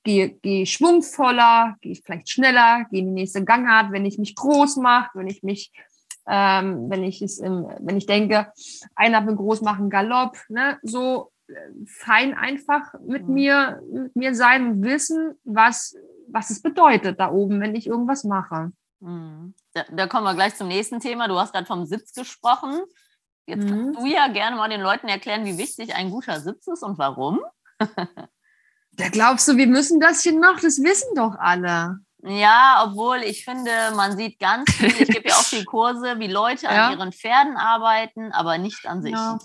[0.03, 4.75] gehe geh schwungvoller, gehe vielleicht schneller, gehe in die nächste Gangart, wenn ich mich groß
[4.77, 5.71] mache, wenn ich mich
[6.27, 8.51] ähm, wenn ich es im, wenn ich denke,
[8.95, 11.31] einer will groß machen, Galopp, ne, so
[11.85, 13.33] fein einfach mit mhm.
[13.33, 15.95] mir, mit mir sein und wissen, was,
[16.27, 18.71] was es bedeutet da oben, wenn ich irgendwas mache.
[18.99, 19.53] Mhm.
[19.73, 21.27] Da, da, kommen wir gleich zum nächsten Thema.
[21.27, 22.81] Du hast gerade vom Sitz gesprochen.
[23.45, 23.69] Jetzt mhm.
[23.69, 26.97] kannst du ja gerne mal den Leuten erklären, wie wichtig ein guter Sitz ist und
[26.97, 27.39] warum.
[27.79, 31.99] da glaubst du, wir müssen das hier noch, das wissen doch alle.
[32.23, 36.27] Ja, obwohl ich finde, man sieht ganz viel, ich gebe ja auch viel Kurse, wie
[36.27, 36.87] Leute ja.
[36.87, 39.11] an ihren Pferden arbeiten, aber nicht an sich.
[39.11, 39.37] Ja.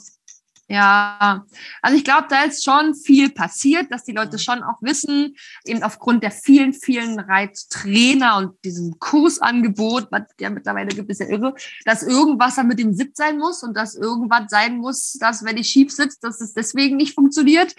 [0.73, 1.45] Ja,
[1.83, 5.83] also ich glaube, da ist schon viel passiert, dass die Leute schon auch wissen, eben
[5.83, 11.55] aufgrund der vielen, vielen Reittrainer und diesem Kursangebot, was ja mittlerweile gibt, ist ja irre,
[11.85, 15.59] dass irgendwas da mit dem Sitz sein muss und dass irgendwas sein muss, dass wenn
[15.59, 17.75] ich schief sitze, dass es deswegen nicht funktioniert.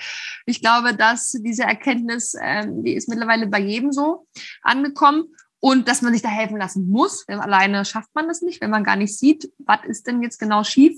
[0.45, 4.27] Ich glaube, dass diese Erkenntnis, ähm, die ist mittlerweile bei jedem so
[4.61, 7.27] angekommen und dass man sich da helfen lassen muss.
[7.27, 10.63] Alleine schafft man das nicht, wenn man gar nicht sieht, was ist denn jetzt genau
[10.63, 10.95] schief.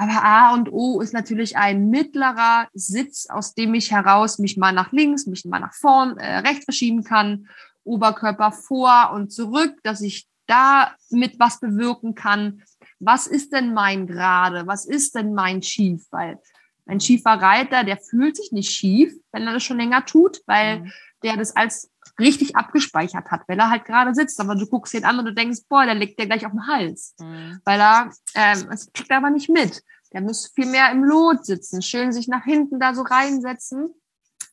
[0.00, 4.72] Aber A und O ist natürlich ein mittlerer Sitz, aus dem ich heraus mich mal
[4.72, 7.48] nach links, mich mal nach vorn, äh, rechts verschieben kann,
[7.84, 12.62] Oberkörper vor und zurück, dass ich da mit was bewirken kann.
[12.98, 14.66] Was ist denn mein Gerade?
[14.66, 16.06] Was ist denn mein Schief?
[16.10, 16.38] Weil
[16.86, 20.80] ein schiefer Reiter, der fühlt sich nicht schief, wenn er das schon länger tut, weil
[20.80, 20.92] mhm.
[21.22, 24.40] der das als richtig abgespeichert hat, weil er halt gerade sitzt.
[24.40, 26.66] Aber du guckst ihn an und du denkst, boah, der liegt dir gleich auf dem
[26.66, 27.14] Hals.
[27.20, 27.60] Mhm.
[27.64, 29.82] Weil er, ähm, es kriegt er aber nicht mit.
[30.12, 33.94] Der muss viel mehr im Lot sitzen, schön sich nach hinten da so reinsetzen.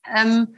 [0.05, 0.55] Ähm,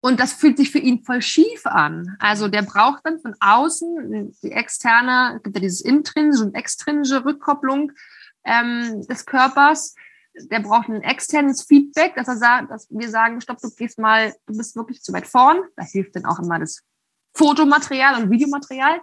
[0.00, 2.16] und das fühlt sich für ihn voll schief an.
[2.18, 7.90] Also der braucht dann von außen die externe, gibt ja dieses intrinsische und extrinsische Rückkopplung
[8.44, 9.94] ähm, des Körpers.
[10.34, 14.34] Der braucht ein externes Feedback, dass er sagt, dass wir sagen, stopp, du gehst mal,
[14.46, 15.62] du bist wirklich zu weit vorn.
[15.76, 16.82] Da hilft dann auch immer das
[17.34, 19.00] Fotomaterial und Videomaterial,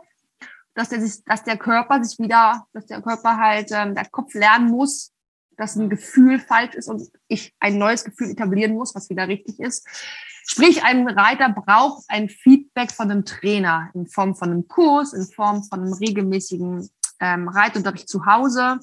[0.74, 4.34] dass der sich, dass der Körper sich wieder, dass der Körper halt, ähm, der Kopf
[4.34, 5.12] lernen muss,
[5.58, 9.60] dass ein Gefühl falsch ist und ich ein neues Gefühl etablieren muss, was wieder richtig
[9.60, 9.88] ist.
[10.46, 15.26] Sprich, ein Reiter braucht ein Feedback von einem Trainer in Form von einem Kurs, in
[15.28, 18.80] Form von einem regelmäßigen ähm, Reitunterricht zu Hause.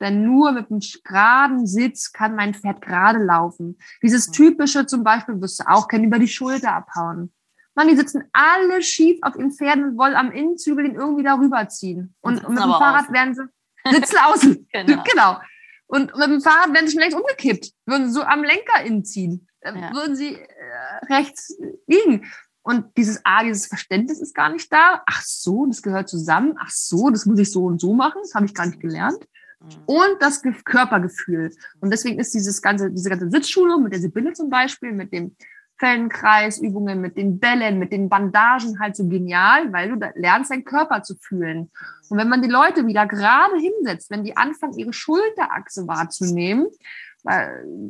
[0.00, 3.78] Denn nur mit einem geraden Sitz kann mein Pferd gerade laufen.
[4.02, 7.32] Dieses typische zum Beispiel wirst du auch kennen, über die Schulter abhauen.
[7.74, 11.68] Mann, die sitzen alle schief auf ihren Pferden und wollen am Innenzügel den irgendwie darüber
[11.68, 12.14] ziehen.
[12.20, 13.14] Und, und mit dem Fahrrad außen.
[13.14, 13.42] werden sie
[13.90, 14.68] sitzen außen.
[14.72, 15.04] genau.
[15.04, 15.40] genau.
[15.86, 19.04] Und mit dem Fahrrad wären sie schon längst umgekippt, würden sie so am Lenker innen
[19.04, 19.92] ziehen, äh, ja.
[19.92, 22.30] würden sie äh, rechts liegen.
[22.62, 25.02] Und dieses, ah, dieses Verständnis ist gar nicht da.
[25.06, 26.54] Ach so, das gehört zusammen.
[26.60, 28.20] Ach so, das muss ich so und so machen.
[28.22, 29.24] Das habe ich gar nicht gelernt.
[29.60, 29.82] Mhm.
[29.86, 31.52] Und das Körpergefühl.
[31.80, 35.36] Und deswegen ist dieses ganze, diese ganze Sitzschulung mit der Sibylle zum Beispiel, mit dem
[35.78, 41.02] Fellenkreisübungen, mit den Bällen, mit den Bandagen halt so genial, weil du lernst, deinen Körper
[41.02, 41.70] zu fühlen.
[42.10, 46.66] Und wenn man die Leute wieder gerade hinsetzt, wenn die anfangen, ihre Schulterachse wahrzunehmen,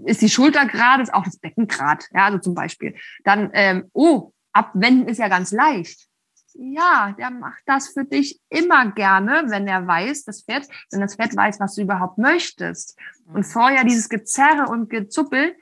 [0.05, 2.95] ist die Schulter gerade, ist auch das Becken gerade, ja, also zum Beispiel,
[3.25, 6.10] dann, ähm, oh, abwenden ist ja ganz leicht.
[6.55, 11.17] Ja, der macht das für dich immer gerne, wenn er weiß, das Pferd, wenn das
[11.17, 12.99] Pferd weiß, was du überhaupt möchtest.
[13.27, 15.55] Und vorher dieses Gezerre und Gezuppel,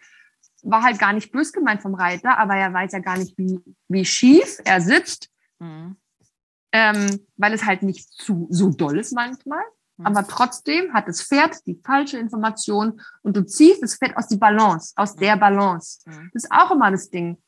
[0.63, 3.61] war halt gar nicht bös gemeint vom Reiter, aber er weiß ja gar nicht, wie,
[3.89, 5.97] wie schief er sitzt, mhm.
[6.73, 9.63] ähm, weil es halt nicht zu, so doll ist manchmal.
[9.97, 10.07] Mhm.
[10.07, 14.37] Aber trotzdem hat das Pferd die falsche Information und du ziehst das Pferd aus die
[14.37, 15.21] Balance, aus mhm.
[15.21, 16.01] der Balance.
[16.07, 16.31] Mhm.
[16.33, 17.39] Das ist auch immer das Ding.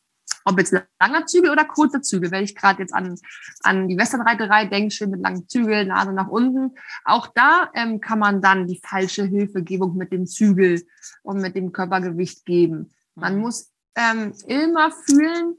[0.45, 3.15] Ob jetzt langer Zügel oder kurzer Zügel, wenn ich gerade jetzt an,
[3.63, 6.75] an die Westernreiterei denke, schön mit langen Zügeln, Nase nach unten.
[7.05, 10.83] Auch da ähm, kann man dann die falsche Hilfegebung mit dem Zügel
[11.23, 12.91] und mit dem Körpergewicht geben.
[13.15, 13.41] Man mhm.
[13.43, 15.57] muss ähm, immer fühlen,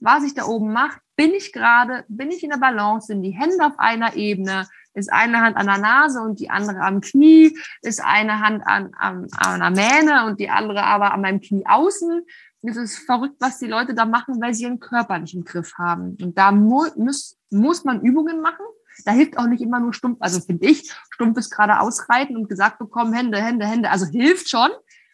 [0.00, 1.00] was ich da oben mache.
[1.16, 5.12] Bin ich gerade, bin ich in der Balance, sind die Hände auf einer Ebene, ist
[5.12, 9.28] eine Hand an der Nase und die andere am Knie, ist eine Hand an, an,
[9.36, 12.24] an der Mähne und die andere aber an meinem Knie außen.
[12.66, 15.74] Es ist verrückt, was die Leute da machen, weil sie ihren Körper nicht im Griff
[15.76, 16.16] haben.
[16.20, 18.64] Und da mu muss, muss man Übungen machen.
[19.04, 22.78] Da hilft auch nicht immer nur stumpf, also finde ich, stumpfes gerade ausreiten und gesagt
[22.78, 23.90] bekommen, Hände, Hände, Hände.
[23.90, 24.70] Also hilft schon,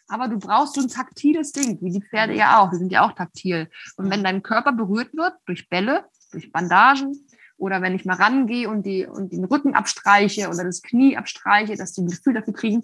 [0.07, 2.69] aber du brauchst so ein taktiles Ding, wie die Pferde ja auch.
[2.69, 3.69] Die sind ja auch taktil.
[3.97, 7.27] Und wenn dein Körper berührt wird durch Bälle, durch Bandagen
[7.57, 11.75] oder wenn ich mal rangehe und, die, und den Rücken abstreiche oder das Knie abstreiche,
[11.75, 12.81] dass die ein Gefühl dafür kriegen,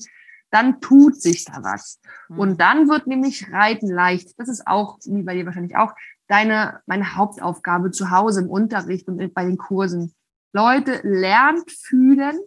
[0.51, 1.99] dann tut sich da was.
[2.29, 2.39] Mhm.
[2.39, 4.39] Und dann wird nämlich Reiten leicht.
[4.39, 5.93] Das ist auch, wie bei dir wahrscheinlich auch,
[6.27, 10.13] deine, meine Hauptaufgabe zu Hause im Unterricht und bei den Kursen.
[10.53, 12.37] Leute, lernt fühlen,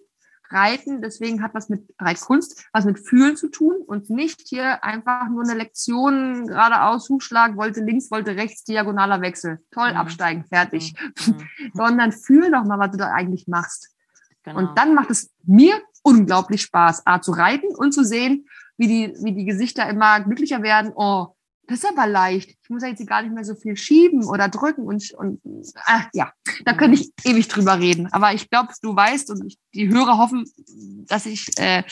[0.50, 5.28] reiten, deswegen hat was mit Reitkunst, was mit Fühlen zu tun und nicht hier einfach
[5.28, 9.60] nur eine Lektion geradeaus, Hufschlag, wollte links, wollte rechts, diagonaler Wechsel.
[9.70, 9.96] Toll, mhm.
[9.96, 10.94] absteigen, fertig.
[11.26, 11.34] Mhm.
[11.36, 11.70] mhm.
[11.74, 13.94] Sondern fühl doch mal, was du da eigentlich machst.
[14.42, 14.58] Genau.
[14.58, 19.14] Und dann macht es mir unglaublich Spaß, A, zu reiten und zu sehen, wie die,
[19.22, 20.92] wie die Gesichter immer glücklicher werden.
[20.94, 21.34] Oh,
[21.66, 22.50] das ist aber leicht.
[22.62, 25.40] Ich muss ja jetzt gar nicht mehr so viel schieben oder drücken und, und
[25.84, 26.32] ach, ja,
[26.64, 28.12] da könnte ich ewig drüber reden.
[28.12, 30.50] Aber ich glaube, du weißt und ich, die Hörer hoffen,
[31.06, 31.84] dass ich, äh,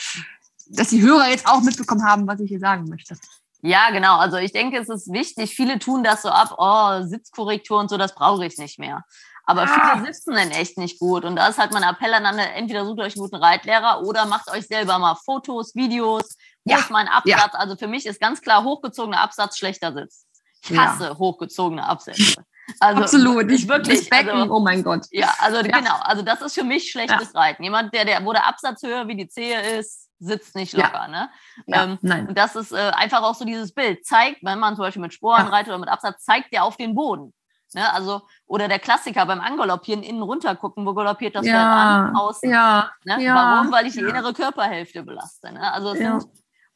[0.67, 3.15] dass die Hörer jetzt auch mitbekommen haben, was ich hier sagen möchte.
[3.61, 4.17] Ja, genau.
[4.17, 5.55] Also ich denke, es ist wichtig.
[5.55, 9.05] Viele tun das so ab, oh, Sitzkorrektur und so, das brauche ich nicht mehr.
[9.49, 9.95] Aber ah.
[9.95, 11.25] viele sitzen dann echt nicht gut.
[11.25, 14.27] Und da ist halt mein Appell an alle, entweder sucht euch einen guten Reitlehrer oder
[14.27, 16.77] macht euch selber mal Fotos, Videos, wo ja.
[16.77, 17.53] ist mein Absatz?
[17.53, 17.59] Ja.
[17.59, 20.27] Also für mich ist ganz klar hochgezogener Absatz schlechter Sitz.
[20.61, 21.17] Ich hasse ja.
[21.17, 22.43] hochgezogene Absätze.
[22.79, 24.01] Also Absolut, ich wirklich.
[24.01, 25.07] Das Becken, also, oh mein Gott.
[25.09, 25.79] Ja, also ja.
[25.79, 27.39] genau, also das ist für mich schlechtes ja.
[27.39, 27.63] Reiten.
[27.63, 31.07] Jemand, der, der, wo der Absatz höher wie die Zehe ist, sitzt nicht locker.
[31.07, 31.31] Ne?
[31.65, 32.27] Ähm, nein.
[32.27, 34.05] Und das ist äh, einfach auch so dieses Bild.
[34.05, 36.93] Zeigt, wenn man zum Beispiel mit Sporen reitet oder mit Absatz, zeigt der auf den
[36.93, 37.33] Boden.
[37.73, 37.93] Ne?
[37.93, 42.49] Also, oder der Klassiker beim Angaloppieren innen runter gucken, wo galoppiert das Pferd an, außen.
[42.49, 42.91] Ja.
[43.03, 43.17] Ne?
[43.19, 43.71] Warum?
[43.71, 45.51] Weil ich die innere Körperhälfte belaste.
[45.51, 45.71] Ne?
[45.71, 46.25] Also sind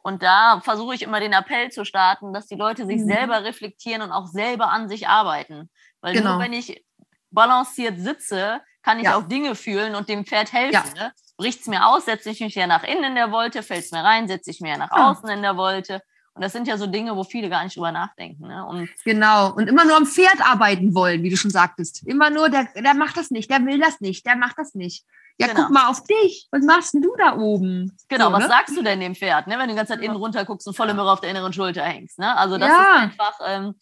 [0.03, 3.07] und da versuche ich immer den Appell zu starten, dass die Leute sich mhm.
[3.07, 5.69] selber reflektieren und auch selber an sich arbeiten.
[6.01, 6.33] Weil genau.
[6.33, 6.85] nur wenn ich
[7.31, 9.15] balanciert sitze, kann ich ja.
[9.15, 10.93] auch Dinge fühlen und dem Pferd helfen.
[10.95, 11.03] Ja.
[11.05, 11.13] Ne?
[11.37, 13.91] Bricht es mir aus, setze ich mich ja nach innen in der Wolte, fällt es
[13.91, 16.01] mir rein, setze ich mir ja nach außen in der Wolte.
[16.35, 18.47] Und das sind ja so Dinge, wo viele gar nicht drüber nachdenken.
[18.47, 18.65] Ne?
[18.65, 19.53] Und genau.
[19.53, 22.07] Und immer nur am Pferd arbeiten wollen, wie du schon sagtest.
[22.07, 25.05] Immer nur, der, der macht das nicht, der will das nicht, der macht das nicht.
[25.37, 25.61] Ja, genau.
[25.61, 26.47] guck mal auf dich.
[26.51, 27.95] Was machst denn du da oben?
[28.07, 28.49] Genau, so, was ne?
[28.49, 29.57] sagst du denn dem Pferd, ne?
[29.57, 31.83] wenn du die ganze Zeit innen runter guckst und volle Möhre auf der inneren Schulter
[31.83, 32.17] hängst?
[32.17, 32.35] Ne?
[32.35, 32.81] Also das ja.
[32.81, 33.75] ist einfach, ähm,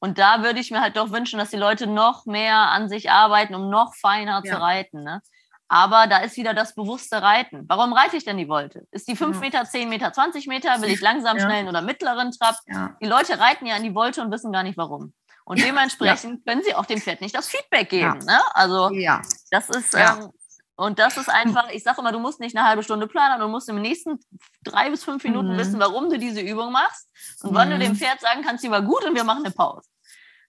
[0.00, 3.10] und da würde ich mir halt doch wünschen, dass die Leute noch mehr an sich
[3.10, 4.52] arbeiten, um noch feiner ja.
[4.52, 5.04] zu reiten.
[5.04, 5.22] Ne?
[5.72, 7.64] Aber da ist wieder das bewusste Reiten.
[7.66, 8.86] Warum reite ich denn die Wolte?
[8.90, 10.82] Ist die 5 Meter, 10 Meter, 20 Meter?
[10.82, 11.44] Will ich langsam, ja.
[11.44, 12.56] schnellen oder mittleren Trab?
[12.66, 12.94] Ja.
[13.00, 15.14] Die Leute reiten ja an die Wolte und wissen gar nicht warum.
[15.46, 18.18] Und dementsprechend können sie auch dem Pferd nicht das Feedback geben.
[18.18, 18.38] Ne?
[18.52, 18.90] Also
[19.50, 20.30] das ist, ähm,
[20.76, 23.48] und das ist einfach, ich sage immer, du musst nicht eine halbe Stunde planen, du
[23.48, 24.20] musst im nächsten
[24.64, 25.58] drei bis fünf Minuten mhm.
[25.58, 27.08] wissen, warum du diese Übung machst
[27.44, 27.54] und mhm.
[27.54, 27.96] wann du dem mhm.
[27.96, 29.88] Pferd sagen kannst, die war gut und wir machen eine Pause.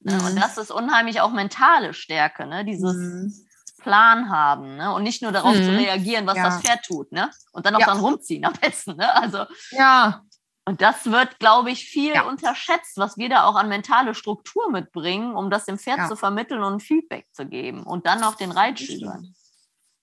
[0.01, 0.15] Ne?
[0.15, 0.26] Mhm.
[0.26, 2.65] Und das ist unheimlich auch mentale Stärke, ne?
[2.65, 3.43] dieses mhm.
[3.84, 4.94] Plan haben ne?
[4.94, 5.78] und nicht nur darauf zu mhm.
[5.78, 6.44] reagieren, was ja.
[6.46, 7.30] das Pferd tut ne?
[7.52, 7.88] und dann auch ja.
[7.88, 8.96] dann rumziehen am besten.
[8.96, 9.14] Ne?
[9.14, 10.24] Also, ja.
[10.66, 12.24] Und das wird, glaube ich, viel ja.
[12.24, 16.64] unterschätzt, was wir da auch an mentale Struktur mitbringen, um das dem Pferd zu vermitteln
[16.64, 19.36] und Feedback zu geben und dann noch den Reitschülern.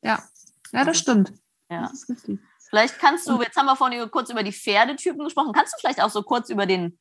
[0.02, 0.22] Ja,
[0.72, 1.32] ja, das stimmt.
[1.70, 1.82] Ja.
[1.82, 2.40] Das ist richtig.
[2.70, 6.00] Vielleicht kannst du, jetzt haben wir vorhin kurz über die Pferdetypen gesprochen, kannst du vielleicht
[6.00, 6.98] auch so kurz über den,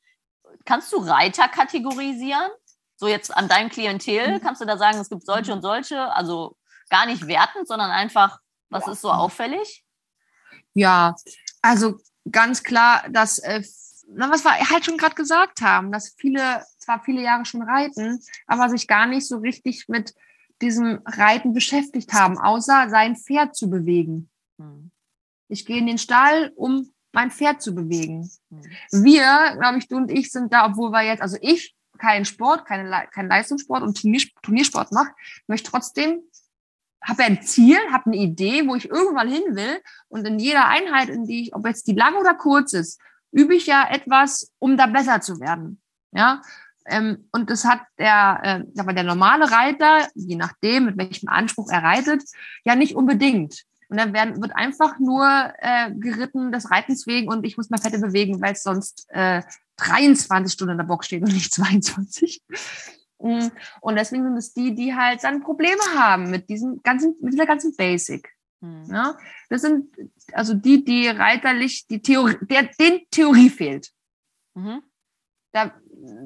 [0.66, 2.50] kannst du Reiter kategorisieren?
[2.96, 4.42] So jetzt an deinem Klientel, mhm.
[4.42, 6.58] kannst du da sagen, es gibt solche und solche, also
[6.90, 8.92] gar nicht wertend, sondern einfach, was ja.
[8.94, 9.84] ist so auffällig?
[10.74, 11.16] Ja,
[11.62, 12.00] also
[12.32, 13.64] ganz klar, dass, äh,
[14.12, 18.20] na, was wir halt schon gerade gesagt haben, dass viele zwar viele Jahre schon reiten,
[18.48, 20.16] aber sich gar nicht so richtig mit
[20.62, 24.30] diesem Reiten beschäftigt haben, außer sein Pferd zu bewegen.
[24.58, 24.92] Mhm.
[25.48, 28.30] Ich gehe in den Stall, um mein Pferd zu bewegen.
[28.50, 28.64] Mhm.
[28.92, 32.66] Wir, glaube ich, du und ich sind da, obwohl wir jetzt, also ich keinen Sport,
[32.66, 35.12] keine, keinen Leistungssport und Turniersport mache,
[35.48, 36.22] möchte trotzdem,
[37.02, 41.10] habe ein Ziel, habe eine Idee, wo ich irgendwann hin will und in jeder Einheit,
[41.10, 43.00] in die ich, ob jetzt die lang oder kurz ist,
[43.32, 45.82] übe ich ja etwas, um da besser zu werden.
[46.12, 46.42] Ja,
[46.86, 51.70] ähm, und das hat der, äh, aber der normale Reiter, je nachdem, mit welchem Anspruch
[51.72, 52.24] er reitet,
[52.66, 53.64] ja nicht unbedingt.
[53.90, 55.26] Und dann werden, wird einfach nur
[55.60, 59.42] äh, geritten des Reitens wegen und ich muss mal Fette bewegen, weil es sonst äh,
[59.78, 62.44] 23 Stunden in der Box steht und nicht 22.
[63.20, 63.48] Mm,
[63.82, 67.46] und deswegen sind es die, die halt dann Probleme haben mit diesem ganzen, mit dieser
[67.46, 68.30] ganzen Basic.
[68.62, 68.86] Hm.
[68.90, 69.18] Ja,
[69.50, 69.96] das sind
[70.34, 73.92] also die, die reiterlich die Theorie, der, den Theorie fehlt.
[74.56, 74.82] Mhm.
[75.52, 75.74] Da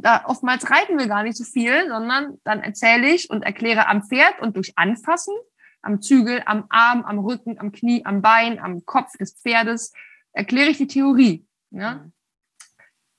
[0.02, 4.04] da oftmals reiten wir gar nicht so viel, sondern dann erzähle ich und erkläre am
[4.04, 5.34] Pferd und durch Anfassen,
[5.82, 9.94] am Zügel, am Arm, am Rücken, am Knie, am Bein, am Kopf des Pferdes,
[10.32, 11.46] erkläre ich die Theorie.
[11.72, 11.96] Ja?
[11.96, 12.14] Mhm.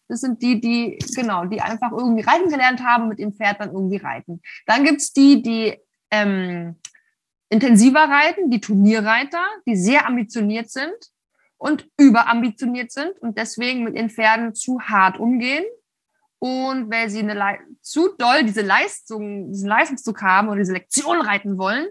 [0.08, 3.72] Das sind die, die, genau, die einfach irgendwie reiten gelernt haben, mit dem Pferd dann
[3.72, 4.42] irgendwie reiten.
[4.66, 5.78] Dann gibt's die, die
[6.10, 6.76] ähm,
[7.48, 10.94] intensiver reiten, die Turnierreiter, die sehr ambitioniert sind
[11.56, 15.64] und überambitioniert sind und deswegen mit ihren Pferden zu hart umgehen.
[16.38, 21.56] Und wenn sie eine zu doll diese Leistung, diesen Leistungsdruck haben oder diese Lektion reiten
[21.56, 21.86] wollen,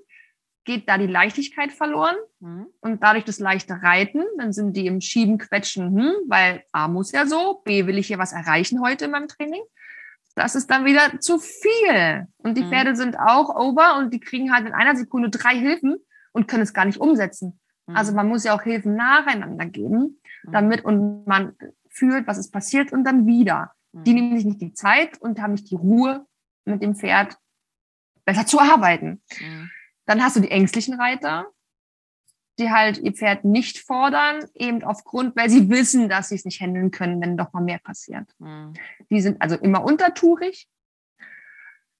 [0.66, 2.68] geht da die Leichtigkeit verloren mhm.
[2.82, 7.11] und dadurch das leichte Reiten, dann sind die im Schieben, Quetschen, hm, weil A muss
[7.11, 9.61] ja so, B will ich hier was erreichen heute in meinem Training.
[10.36, 12.28] Das ist dann wieder zu viel.
[12.38, 12.70] Und die mhm.
[12.70, 15.97] Pferde sind auch over und die kriegen halt in einer Sekunde drei Hilfen
[16.32, 17.59] und können es gar nicht umsetzen.
[17.88, 17.95] Mhm.
[17.95, 20.51] Also man muss ja auch Hilfen nacheinander geben, mhm.
[20.51, 21.55] damit und man
[21.89, 23.74] fühlt, was ist passiert und dann wieder.
[23.91, 24.16] Die mhm.
[24.16, 26.26] nehmen sich nicht die Zeit und haben nicht die Ruhe,
[26.66, 27.38] mit dem Pferd
[28.26, 29.22] besser zu arbeiten.
[30.06, 31.47] Dann hast du die ängstlichen Reiter,
[32.60, 36.62] die halt ihr Pferd nicht fordern, eben aufgrund, weil sie wissen, dass sie es nicht
[36.62, 38.30] handeln können, wenn doch mal mehr passiert.
[38.39, 38.74] Mhm.
[39.10, 40.68] Die sind also immer untertourig,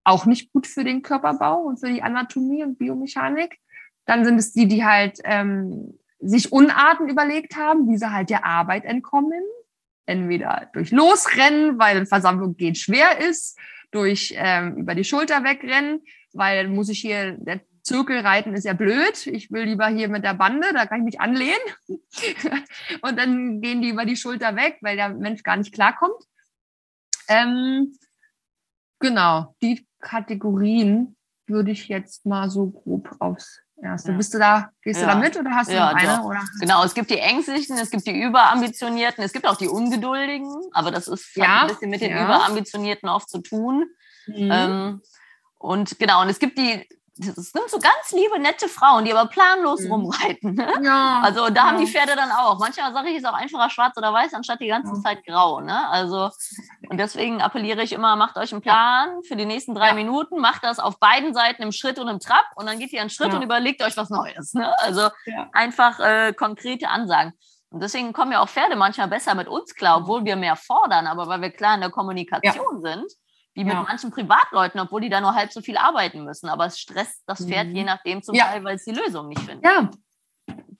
[0.04, 3.60] auch nicht gut für den Körperbau und für die Anatomie und Biomechanik.
[4.06, 8.46] Dann sind es die, die halt ähm, sich Unarten überlegt haben, wie sie halt der
[8.46, 9.42] Arbeit entkommen.
[10.06, 13.58] Entweder durch Losrennen, weil Versammlung geht schwer ist,
[13.92, 16.02] durch ähm, über die Schulter wegrennen,
[16.34, 19.28] weil muss ich hier, der Zirkelreiten ist ja blöd.
[19.28, 21.60] Ich will lieber hier mit der Bande, da kann ich mich anlehnen.
[23.02, 26.24] und dann gehen die über die Schulter weg, weil der Mensch gar nicht klarkommt.
[27.28, 27.98] Ähm,
[29.00, 31.16] genau, die Kategorien
[31.46, 34.12] würde ich jetzt mal so grob aufs erste.
[34.12, 34.18] Ja.
[34.18, 35.08] Bist du da, gehst ja.
[35.08, 36.24] du da mit oder hast du ja, noch eine?
[36.24, 36.44] Oder?
[36.60, 40.92] Genau, es gibt die Ängstlichen, es gibt die Überambitionierten, es gibt auch die Ungeduldigen, aber
[40.92, 41.62] das ist ja.
[41.62, 43.86] ein bisschen mit den Überambitionierten oft zu tun.
[44.28, 44.50] Mhm.
[44.52, 45.02] Ähm,
[45.58, 49.30] und genau, und es gibt die das sind so ganz liebe, nette Frauen, die aber
[49.30, 49.92] planlos mhm.
[49.92, 50.56] rumreiten.
[50.56, 50.74] Ne?
[50.84, 51.64] Ja, also da ja.
[51.68, 52.58] haben die Pferde dann auch.
[52.60, 55.02] Manchmal sage ich, ist auch einfacher schwarz oder weiß, anstatt die ganze ja.
[55.02, 55.60] Zeit grau.
[55.60, 55.88] Ne?
[55.90, 56.32] Also,
[56.90, 60.64] und deswegen appelliere ich immer, macht euch einen Plan für die nächsten drei Minuten, macht
[60.64, 63.34] das auf beiden Seiten im Schritt und im Trab und dann geht ihr einen Schritt
[63.34, 64.54] und überlegt euch was Neues.
[64.56, 64.74] Ne?
[64.80, 65.10] Also
[65.52, 67.34] einfach äh, konkrete Ansagen.
[67.70, 71.08] Und deswegen kommen ja auch Pferde manchmal besser mit uns klar, obwohl wir mehr fordern,
[71.08, 73.06] aber weil wir klar in der Kommunikation sind
[73.54, 73.84] wie mit ja.
[73.84, 76.50] manchen Privatleuten, obwohl die da nur halb so viel arbeiten müssen.
[76.50, 77.76] Aber es stresst das Pferd mhm.
[77.76, 78.46] je nachdem zum ja.
[78.46, 79.66] Teil, weil es die Lösung nicht findet.
[79.66, 79.90] Ja,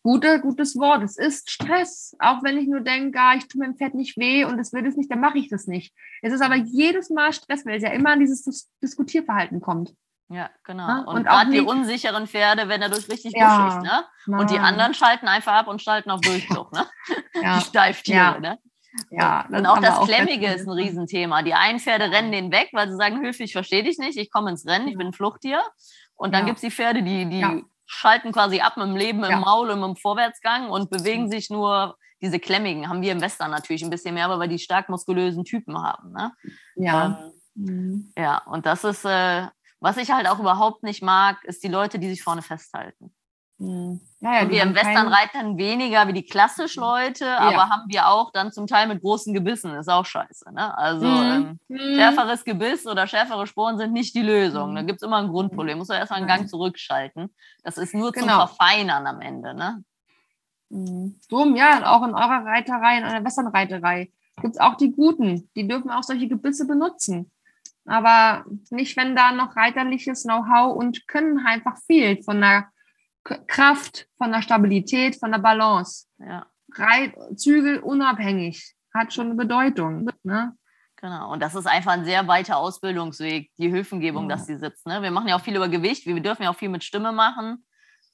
[0.06, 1.02] Gute, gutes Wort.
[1.02, 2.14] Es ist Stress.
[2.20, 4.86] Auch wenn ich nur denke, ah, ich tue meinem Pferd nicht weh und es will
[4.86, 5.96] es nicht, dann mache ich das nicht.
[6.22, 9.94] Es ist aber jedes Mal Stress, weil es ja immer an dieses Dis Diskutierverhalten kommt.
[10.28, 10.88] Ja, genau.
[10.88, 11.00] Ja?
[11.00, 14.38] Und, und gerade die unsicheren Pferde werden dadurch richtig ja, buschig, ne?
[14.40, 16.86] Und die anderen schalten einfach ab und schalten auf Durchzug, ne?
[17.42, 17.58] Ja.
[17.60, 18.40] Die Steiftiere, ja.
[18.40, 18.60] ne?
[19.10, 21.42] Ja, und auch das Klemmige ist ein Riesenthema.
[21.42, 24.32] Die einen Pferde rennen den weg, weil sie sagen, Hilfe, ich verstehe dich nicht, ich
[24.32, 25.62] komme ins Rennen, ich bin ein Fluchttier.
[26.16, 26.46] Und dann ja.
[26.48, 27.60] gibt es die Pferde, die, die ja.
[27.86, 29.40] schalten quasi ab mit dem Leben im ja.
[29.40, 33.84] Maul und im Vorwärtsgang und bewegen sich nur, diese Klemmigen haben wir im Western natürlich
[33.84, 36.14] ein bisschen mehr, weil wir die stark muskulösen Typen haben.
[36.14, 36.32] Ne?
[36.76, 37.20] Ja.
[37.56, 38.14] Ähm, mhm.
[38.18, 39.48] Ja, und das ist, äh,
[39.80, 43.14] was ich halt auch überhaupt nicht mag, ist die Leute, die sich vorne festhalten.
[43.64, 44.02] Mhm.
[44.20, 47.40] Ja, ja, wir im Western reiten weniger wie die klassisch Leute, ja.
[47.40, 49.74] aber haben wir auch dann zum Teil mit großen Gebissen.
[49.76, 50.54] Ist auch scheiße.
[50.54, 50.78] Ne?
[50.78, 51.22] Also mhm.
[51.22, 51.96] ähm, mhm.
[51.96, 54.72] schärferes Gebiss oder schärfere Sporen sind nicht die Lösung.
[54.72, 54.76] Mhm.
[54.76, 55.78] Da gibt es immer ein Grundproblem.
[55.78, 57.34] Muss man erstmal einen Gang zurückschalten.
[57.64, 58.46] Das ist nur genau.
[58.46, 59.54] zum Verfeinern am Ende.
[59.54, 59.84] Ne?
[60.70, 61.16] Mhm.
[61.30, 64.12] Drum, ja, auch in eurer Reiterei, in einer Westernreiterei
[64.42, 65.50] gibt es auch die Guten.
[65.56, 67.32] Die dürfen auch solche Gebisse benutzen.
[67.86, 72.68] Aber nicht, wenn da noch reiterliches Know-how und Können einfach fehlt von der
[73.24, 76.08] Kraft, von der Stabilität, von der Balance.
[76.20, 76.46] Ja.
[76.76, 80.10] Reit, Zügel unabhängig hat schon eine Bedeutung.
[80.24, 80.56] Ne?
[80.98, 84.36] Genau, und das ist einfach ein sehr weiter Ausbildungsweg, die Hilfengebung, ja.
[84.36, 84.86] dass sie sitzt.
[84.86, 85.02] Ne?
[85.02, 87.66] Wir machen ja auch viel über Gewicht, wir dürfen ja auch viel mit Stimme machen.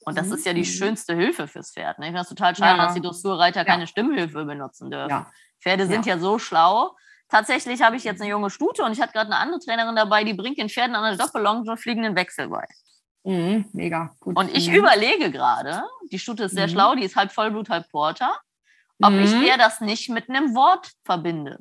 [0.04, 0.34] Und das mhm.
[0.34, 1.98] ist ja die schönste Hilfe fürs Pferd.
[1.98, 2.06] Ne?
[2.06, 2.86] Ich finde das total schade, ja.
[2.86, 3.64] dass die Dressurreiter ja.
[3.64, 5.26] keine Stimmhilfe benutzen dürfen.
[5.60, 6.18] Pferde sind ja.
[6.18, 6.96] so schlau.
[7.28, 10.24] Tatsächlich habe ich jetzt eine junge Stute und ich hatte gerade eine andere Trainerin dabei,
[10.24, 12.66] die bringt den Pferden an der Doppellonge fliegenden Wechsel bei.
[13.24, 14.36] Mhm, mega gut.
[14.36, 14.76] Und ich mhm.
[14.76, 16.72] überlege gerade, die Stute ist sehr mhm.
[16.72, 18.34] schlau, die ist halb Vollblut, halb Porter,
[19.02, 19.42] ob ich mhm.
[19.42, 21.58] ihr das nicht mit einem Wort verbinde.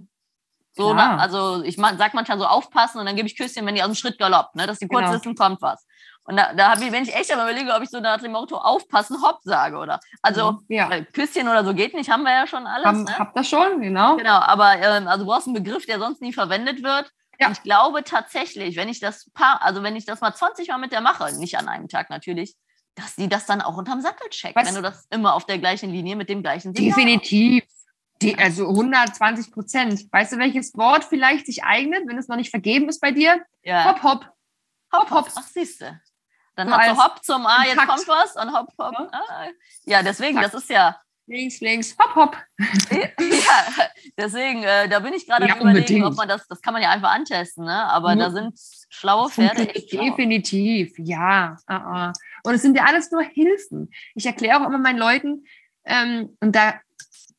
[0.74, 3.82] So, na, also ich sag manchmal so aufpassen und dann gebe ich Küsschen, wenn die
[3.82, 5.14] aus dem Schritt galoppt, ne, dass die kurz genau.
[5.14, 5.86] wissen, kommt was.
[6.24, 8.32] Und da, da habe ich, wenn ich echt aber überlege, ob ich so nach dem
[8.32, 10.00] Motto aufpassen, hopp sage, oder?
[10.22, 11.02] Also mhm, ja.
[11.12, 12.86] Küsschen oder so geht nicht, haben wir ja schon alles.
[12.86, 13.18] Haben, ne?
[13.18, 14.16] Habt das schon, genau.
[14.16, 17.12] Genau, aber ähm, also du brauchst einen Begriff, der sonst nie verwendet wird.
[17.40, 17.52] Ja.
[17.52, 20.92] ich glaube tatsächlich, wenn ich das paar, also wenn ich das mal 20 Mal mit
[20.92, 22.56] der mache, nicht an einem Tag natürlich,
[22.96, 24.68] dass die das dann auch unterm Sattel checkt, Was?
[24.68, 27.64] wenn du das immer auf der gleichen Linie mit dem gleichen Signal Definitiv.
[28.22, 30.12] Die, also 120 Prozent.
[30.12, 33.42] Weißt du, welches Wort vielleicht sich eignet, wenn es noch nicht vergeben ist bei dir?
[33.64, 33.86] Ja.
[33.86, 34.30] Hopp, hopp.
[34.92, 35.32] Hopp, hopp.
[35.36, 36.02] Ach, siehst du.
[36.56, 38.94] Dann so hat so Hopp zum Ah, jetzt kommt was und Hopp, Hopp.
[38.94, 39.48] Ja, ah.
[39.86, 40.54] ja deswegen, Takt.
[40.54, 42.38] das ist ja links, links, hopp, hopp.
[42.92, 43.86] ja,
[44.18, 46.90] Deswegen, äh, da bin ich gerade ja, überlegen, ob man das, das kann man ja
[46.90, 47.86] einfach antesten, ne?
[47.86, 48.54] Aber Nur, da sind
[48.90, 49.68] schlaue Pferde.
[49.68, 51.58] Definitiv, ja.
[51.70, 52.14] Uh -uh.
[52.44, 53.92] Und es sind ja alles nur Hilfen.
[54.16, 55.46] Ich erkläre auch immer meinen Leuten,
[55.86, 56.80] ähm, und da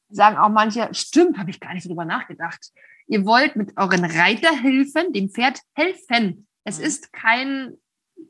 [0.09, 2.73] sagen auch manche, stimmt, habe ich gar nicht drüber nachgedacht.
[3.07, 6.47] Ihr wollt mit euren Reiterhilfen dem Pferd helfen.
[6.65, 6.85] Es mhm.
[6.85, 7.77] ist kein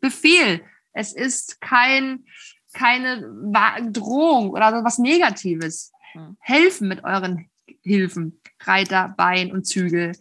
[0.00, 0.62] Befehl.
[0.92, 2.24] Es ist kein,
[2.72, 3.22] keine
[3.90, 5.92] Drohung oder was Negatives.
[6.14, 6.36] Mhm.
[6.40, 7.50] Helfen mit euren
[7.82, 10.12] Hilfen, Reiter, Bein und Zügel.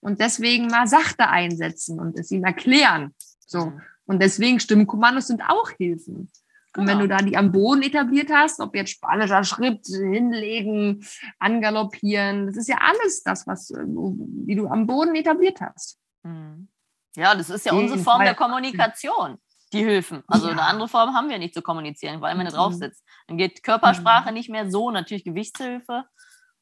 [0.00, 3.14] Und deswegen mal sachte einsetzen und es ihm erklären.
[3.46, 3.66] So.
[3.66, 3.80] Mhm.
[4.06, 6.30] Und deswegen Stimmkommandos sind auch Hilfen.
[6.76, 7.18] Und wenn du genau.
[7.18, 11.04] da die am Boden etabliert hast, ob jetzt spanischer Schritt, hinlegen,
[11.38, 15.98] angaloppieren, das ist ja alles das, was wie du am Boden etabliert hast.
[16.22, 16.68] Mhm.
[17.16, 19.38] Ja, das ist ja unsere Form der Kommunikation,
[19.72, 20.22] die Hilfen.
[20.26, 20.52] Also ja.
[20.52, 22.78] eine andere Form haben wir nicht zu kommunizieren, weil man da drauf mhm.
[22.78, 23.04] sitzt.
[23.26, 24.34] Dann geht Körpersprache mhm.
[24.34, 26.04] nicht mehr so, natürlich Gewichtshilfe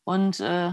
[0.04, 0.72] und äh,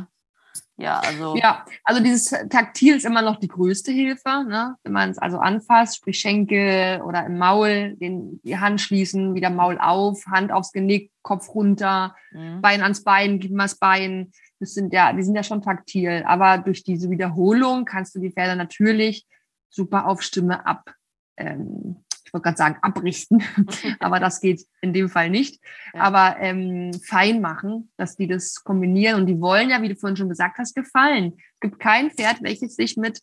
[0.78, 1.36] ja, also.
[1.36, 4.76] Ja, also dieses Taktil ist immer noch die größte Hilfe, ne?
[4.84, 9.52] wenn man es also anfasst, sprich Schenkel oder im Maul, den, die Hand schließen, wieder
[9.52, 12.62] Maul auf, Hand aufs Genick, Kopf runter, mhm.
[12.62, 14.32] Bein ans Bein, gib mal das Bein.
[14.60, 16.24] Das sind ja, die sind ja schon taktil.
[16.26, 19.28] Aber durch diese Wiederholung kannst du die Pferde natürlich
[19.70, 20.94] super auf Stimme ab,
[21.38, 23.44] ähm, ich wollte gerade sagen, abrichten,
[24.00, 25.62] aber das geht in dem Fall nicht.
[25.94, 26.04] Ja.
[26.04, 29.20] Aber ähm, fein machen, dass die das kombinieren.
[29.20, 31.34] Und die wollen ja, wie du vorhin schon gesagt hast, gefallen.
[31.56, 33.20] Es gibt kein Pferd, welches sich mit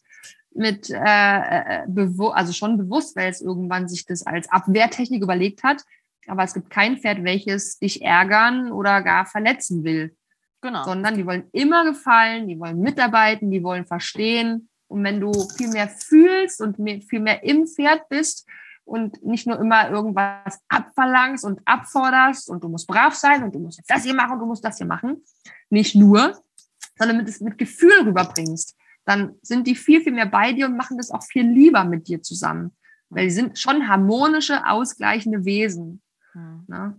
[0.52, 1.86] mit äh, äh
[2.32, 5.84] also schon bewusst, weil es irgendwann sich das als Abwehrtechnik überlegt hat.
[6.26, 10.14] Aber es gibt kein Pferd, welches dich ärgern oder gar verletzen will.
[10.60, 10.84] Genau.
[10.84, 14.68] Sondern die wollen immer gefallen, die wollen mitarbeiten, die wollen verstehen.
[14.86, 16.76] Und wenn du viel mehr fühlst und
[17.08, 18.46] viel mehr im Pferd bist
[18.88, 23.58] und nicht nur immer irgendwas abverlangst und abforderst und du musst brav sein und du
[23.58, 25.22] musst das hier machen und du musst das hier machen.
[25.68, 26.42] Nicht nur,
[26.98, 28.74] sondern mit, mit Gefühl rüberbringst.
[29.04, 32.08] Dann sind die viel, viel mehr bei dir und machen das auch viel lieber mit
[32.08, 32.74] dir zusammen.
[33.10, 36.02] Weil die sind schon harmonische, ausgleichende Wesen.
[36.32, 36.64] Hm.
[36.66, 36.96] Ne?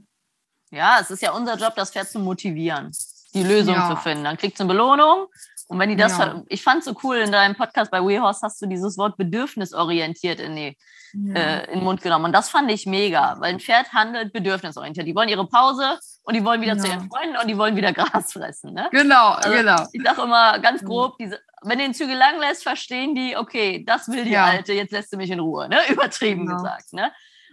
[0.72, 2.92] Ja, es ist ja unser Job, das Pferd zu motivieren,
[3.34, 3.90] die Lösung ja.
[3.90, 4.24] zu finden.
[4.24, 5.28] Dann kriegt es eine Belohnung
[5.70, 6.42] und wenn die das, ja.
[6.48, 10.56] ich fand so cool, in deinem Podcast bei WeHorse hast du dieses Wort bedürfnisorientiert in,
[10.56, 10.78] die,
[11.14, 11.36] ja.
[11.36, 12.26] äh, in den Mund genommen.
[12.26, 15.06] Und das fand ich mega, weil ein Pferd handelt bedürfnisorientiert.
[15.06, 16.80] Die wollen ihre Pause und die wollen wieder ja.
[16.80, 18.74] zu ihren Freunden und die wollen wieder Gras fressen.
[18.74, 18.90] Ne?
[18.92, 19.86] Genau, also, genau.
[19.92, 23.84] Ich sage immer ganz grob, diese, wenn du den Zügel lang lässt, verstehen die, okay,
[23.86, 25.70] das will die Alte, jetzt lässt du mich in Ruhe.
[25.70, 25.78] Ne?
[25.90, 26.58] Übertrieben genau.
[26.58, 26.94] gesagt.
[26.94, 27.12] Ne?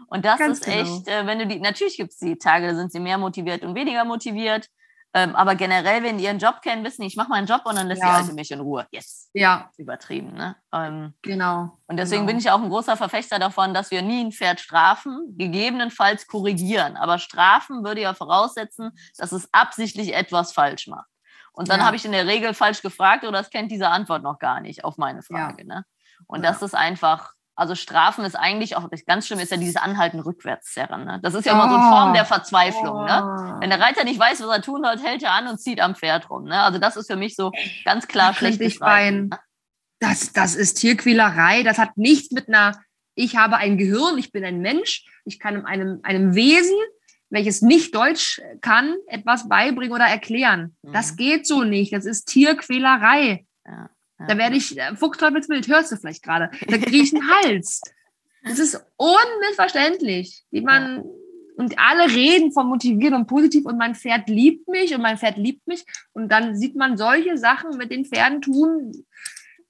[0.08, 0.78] Und das ganz ist genau.
[0.78, 3.62] echt, äh, wenn du die, natürlich gibt es die Tage, da sind sie mehr motiviert
[3.62, 4.70] und weniger motiviert.
[5.16, 7.86] Ähm, aber generell, wenn die ihren Job kennen, wissen, ich mache meinen Job und dann
[7.86, 8.10] lässt ja.
[8.10, 8.86] die Alte mich in Ruhe.
[8.90, 9.30] Yes.
[9.32, 9.70] Ja.
[9.78, 10.56] Übertrieben, ne?
[10.74, 11.78] Ähm, genau.
[11.86, 12.32] Und deswegen genau.
[12.32, 16.98] bin ich auch ein großer Verfechter davon, dass wir nie ein Pferd strafen, gegebenenfalls korrigieren.
[16.98, 21.08] Aber strafen würde ja voraussetzen, dass es absichtlich etwas falsch macht.
[21.52, 21.86] Und dann ja.
[21.86, 24.84] habe ich in der Regel falsch gefragt oder es kennt diese Antwort noch gar nicht
[24.84, 25.62] auf meine Frage.
[25.62, 25.76] Ja.
[25.76, 25.84] Ne?
[26.26, 26.50] Und ja.
[26.50, 30.74] das ist einfach also Strafen ist eigentlich auch ganz schlimm, ist ja dieses Anhalten rückwärts
[30.74, 31.06] zerren.
[31.06, 31.20] Ne?
[31.22, 32.98] Das ist ja immer so eine Form der Verzweiflung.
[32.98, 33.04] Oh.
[33.04, 33.56] Ne?
[33.60, 35.94] Wenn der Reiter nicht weiß, was er tun soll, hält er an und zieht am
[35.94, 36.44] Pferd rum.
[36.44, 36.62] Ne?
[36.62, 37.52] Also das ist für mich so
[37.86, 39.28] ganz klar schlechtes Reiten.
[39.28, 39.38] Ne?
[40.00, 41.62] Das, das ist Tierquälerei.
[41.62, 42.78] Das hat nichts mit einer,
[43.14, 46.76] ich habe ein Gehirn, ich bin ein Mensch, ich kann einem, einem Wesen,
[47.30, 50.76] welches nicht Deutsch kann, etwas beibringen oder erklären.
[50.82, 50.92] Mhm.
[50.92, 51.94] Das geht so nicht.
[51.94, 53.46] Das ist Tierquälerei.
[53.64, 53.88] Ja.
[54.18, 57.82] Da werde ich, äh, Fuchsteufelswild, hörst du vielleicht gerade, da kriege ich einen Hals.
[58.42, 61.04] Das ist unmissverständlich, wie man,
[61.56, 65.36] und alle reden von motivieren und positiv und mein Pferd liebt mich und mein Pferd
[65.36, 69.04] liebt mich und dann sieht man solche Sachen mit den Pferden tun.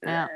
[0.03, 0.25] Ja.
[0.25, 0.29] Äh,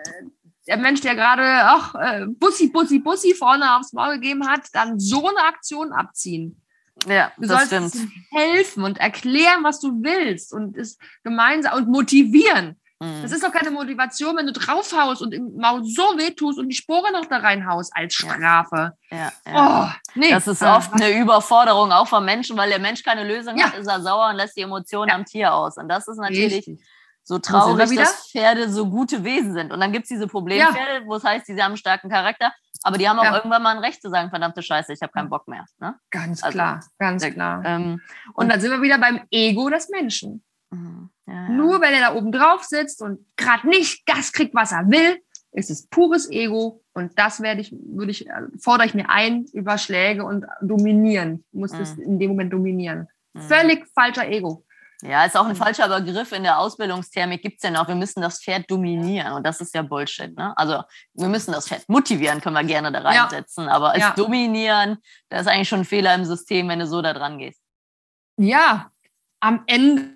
[0.68, 5.00] der Mensch, der gerade, ach, äh, Bussi, Bussi, Bussi vorne aufs Maul gegeben hat, dann
[5.00, 6.62] so eine Aktion abziehen.
[7.08, 8.12] Ja, du das sollst stimmt.
[8.32, 12.80] helfen und erklären, was du willst und es gemeinsam und motivieren.
[13.02, 13.24] Mhm.
[13.24, 16.76] Das ist doch keine Motivation, wenn du draufhaust und im Maul so wehtust und die
[16.76, 18.94] Spore noch da reinhaust als Strafe.
[19.10, 19.92] Ja, ja.
[19.92, 20.30] Oh, nee.
[20.30, 23.66] Das ist oft eine Überforderung auch vom Menschen, weil der Mensch keine Lösung ja.
[23.66, 25.16] hat, ist er sauer und lässt die Emotionen ja.
[25.16, 25.78] am Tier aus.
[25.78, 26.80] Und das ist natürlich Richtig.
[27.24, 29.74] so traurig, dass Pferde so gute Wesen sind.
[29.74, 33.00] Und dann gibt es diese Problempferde, wo es heißt, sie haben einen starken Charakter, aber
[33.00, 35.48] die haben auch irgendwann mal ein Recht zu sagen, verdammte Scheiße, ich habe keinen Bock
[35.48, 35.66] mehr.
[35.80, 35.96] Ne?
[36.12, 37.64] Ganz also, klar, ganz klar.
[37.66, 40.44] Ähm, und, und dann sind wir wieder beim Ego des Menschen.
[40.70, 41.10] Mhm.
[41.28, 44.90] Ja, Nur wenn er da oben drauf sitzt und gerade nicht das kriegt, was er
[44.90, 46.84] will, ist es pures Ego.
[46.94, 48.28] Und das werde ich, würde ich,
[48.60, 51.44] fordere ich mir ein über Schläge und dominieren.
[51.52, 51.78] Ich muss mhm.
[51.80, 53.08] das in dem Moment dominieren.
[53.34, 53.42] Mhm.
[53.42, 54.66] Völlig falscher Ego.
[55.04, 56.32] Ja, ist auch ein falscher Begriff.
[56.32, 59.34] In der Ausbildungsthermik gibt es ja noch, wir müssen das Pferd dominieren.
[59.34, 60.36] Und das ist ja Bullshit.
[60.38, 60.56] Ne?
[60.58, 63.66] Also wir müssen das Pferd motivieren, können wir gerne da reinsetzen.
[63.66, 63.72] Ja.
[63.72, 64.14] Aber als ja.
[64.16, 64.98] dominieren,
[65.30, 67.62] da ist eigentlich schon ein Fehler im System, wenn du so da dran gehst.
[68.38, 68.92] Ja,
[69.40, 70.16] am Ende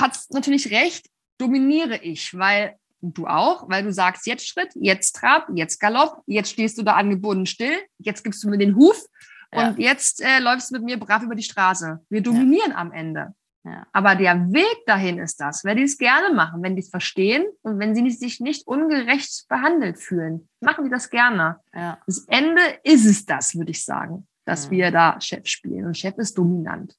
[0.00, 5.16] hat es natürlich recht, dominiere ich, weil du auch, weil du sagst jetzt Schritt, jetzt
[5.16, 9.04] Trab, jetzt Galopp, jetzt stehst du da angebunden still, jetzt gibst du mir den Huf
[9.52, 9.68] ja.
[9.68, 12.00] und jetzt äh, läufst du mit mir brav über die Straße.
[12.08, 12.76] Wir dominieren ja.
[12.76, 13.34] am Ende.
[13.64, 13.84] Ja.
[13.92, 17.44] Aber der Weg dahin ist das, wenn die es gerne machen, wenn die es verstehen
[17.62, 21.58] und wenn sie sich nicht ungerecht behandelt fühlen, machen die das gerne.
[22.06, 26.16] Das Ende ist es das, würde ich sagen, dass wir da Chef spielen und Chef
[26.16, 26.94] ist dominant.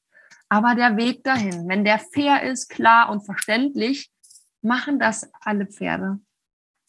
[0.50, 4.10] Aber der Weg dahin, wenn der fair ist, klar und verständlich,
[4.62, 6.20] machen das alle Pferde.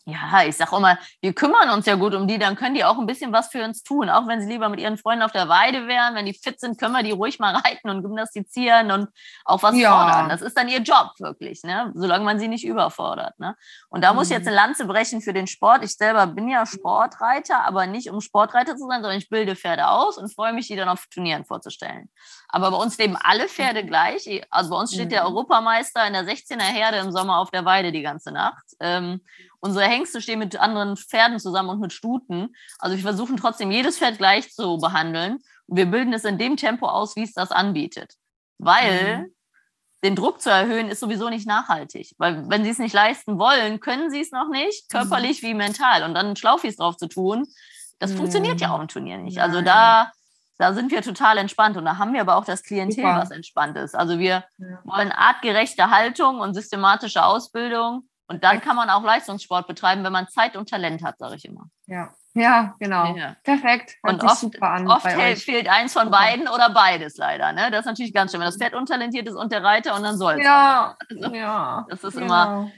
[0.09, 2.99] Ja, ich sag immer, wir kümmern uns ja gut um die, dann können die auch
[2.99, 4.09] ein bisschen was für uns tun.
[4.09, 6.81] Auch wenn sie lieber mit ihren Freunden auf der Weide wären, wenn die fit sind,
[6.81, 9.11] können wir die ruhig mal reiten und gymnastizieren und
[9.45, 9.91] auch was ja.
[9.91, 10.31] fordern.
[10.31, 11.93] Das ist dann ihr Job wirklich, ne?
[11.95, 13.39] solange man sie nicht überfordert.
[13.39, 13.55] Ne?
[13.91, 14.17] Und da mhm.
[14.17, 14.49] muss ich jetzt mhm.
[14.49, 15.85] eine Lanze brechen für den Sport.
[15.85, 19.89] Ich selber bin ja Sportreiter, aber nicht um Sportreiter zu sein, sondern ich bilde Pferde
[19.89, 22.09] aus und freue mich, die dann auf Turnieren vorzustellen.
[22.49, 24.27] Aber bei uns leben alle Pferde gleich.
[24.49, 25.29] Also bei uns steht der mhm.
[25.29, 28.65] Europameister in der 16er Herde im Sommer auf der Weide die ganze Nacht.
[28.81, 29.21] Ähm,
[29.61, 32.55] unsere Hengste stehen mit anderen Pferden zusammen und mit Stuten.
[32.79, 35.39] Also wir versuchen trotzdem jedes Pferd gleich zu behandeln.
[35.67, 38.15] Und wir bilden es in dem Tempo aus, wie es das anbietet.
[38.59, 39.35] Weil mhm.
[40.05, 42.15] den Druck zu erhöhen ist sowieso nicht nachhaltig.
[42.19, 45.47] Weil wenn sie es nicht leisten wollen, können sie es noch nicht, körperlich mhm.
[45.47, 46.05] wie mental.
[46.05, 47.47] Und dann Schlaufis drauf zu tun,
[47.99, 48.19] das mhm.
[48.19, 49.41] funktioniert ja auch im Turnier nicht.
[49.41, 50.13] Also da
[50.59, 53.19] da sind wir total entspannt und da haben wir aber auch das Klientel, Super.
[53.21, 53.95] was entspannt ist.
[53.95, 54.81] Also wir ja.
[54.85, 60.29] wollen artgerechte Haltung und systematische Ausbildung und dann kann man auch Leistungssport betreiben, wenn man
[60.29, 61.69] Zeit und Talent hat, sage ich immer.
[61.87, 63.17] Ja, ja, genau.
[63.17, 63.37] Ja.
[63.43, 63.97] Perfekt.
[64.05, 67.53] Hört und oft, oft fehlt eins von beiden oder beides leider.
[67.53, 67.71] Ne?
[67.71, 70.17] Das ist natürlich ganz schön, wenn das Pferd untalentiert ist und der Reiter und dann
[70.17, 70.39] soll es.
[70.45, 71.87] Ja, also, ja.
[71.89, 72.25] Das ist genau.
[72.27, 72.71] immer.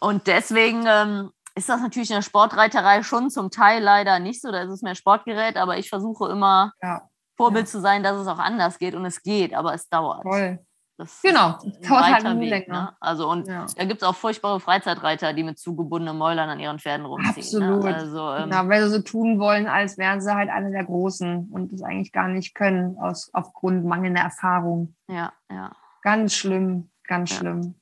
[0.00, 4.50] Und deswegen ähm, ist das natürlich in der Sportreiterei schon zum Teil leider nicht so.
[4.50, 7.02] Da ist es mehr Sportgerät, aber ich versuche immer ja.
[7.36, 7.70] Vorbild ja.
[7.70, 10.22] zu sein, dass es auch anders geht und es geht, aber es dauert.
[10.22, 10.58] Voll.
[10.96, 12.82] Das genau, dauert halt Weg, länger.
[12.82, 12.96] Ne?
[13.00, 13.66] Also und ja.
[13.76, 17.60] da gibt es auch furchtbare Freizeitreiter, die mit zugebundenen Mäulern an ihren Pferden rumziehen.
[17.60, 17.74] Ne?
[17.74, 17.84] Absolut.
[17.84, 17.94] Ne?
[17.96, 21.48] Also, ähm, ja, weil sie so tun wollen, als wären sie halt eine der Großen
[21.50, 24.94] und das eigentlich gar nicht können, aus, aufgrund mangelnder Erfahrung.
[25.08, 25.72] Ja, ja.
[26.02, 27.36] Ganz schlimm, ganz ja.
[27.38, 27.74] schlimm.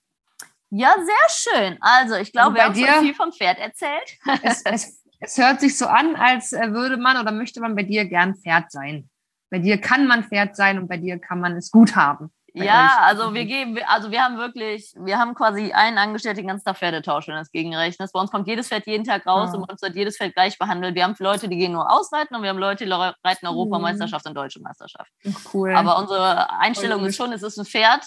[0.70, 1.76] Ja, sehr schön.
[1.82, 4.18] Also ich glaube, also wir haben schon viel vom Pferd erzählt.
[4.42, 7.82] Es, es, es hört sich so an, als äh, würde man oder möchte man bei
[7.82, 9.10] dir gern Pferd sein.
[9.50, 12.32] Bei dir kann man Pferd sein und bei dir kann man es gut haben.
[12.54, 16.64] Ja, also wir geben, also wir haben wirklich, wir haben quasi einen Angestellten den ganzen
[16.64, 18.12] Tag Pferdetausch, wenn du das gegenrechnest.
[18.12, 19.58] Bei uns kommt jedes Pferd jeden Tag raus ja.
[19.58, 20.94] und bei uns wird jedes Pferd gleich behandelt.
[20.94, 24.30] Wir haben Leute, die gehen nur ausreiten und wir haben Leute, die reiten Europameisterschaft mhm.
[24.30, 25.10] und Deutsche Meisterschaft.
[25.52, 25.74] Cool.
[25.74, 28.04] Aber unsere Einstellung ist schon, es ist ein Pferd,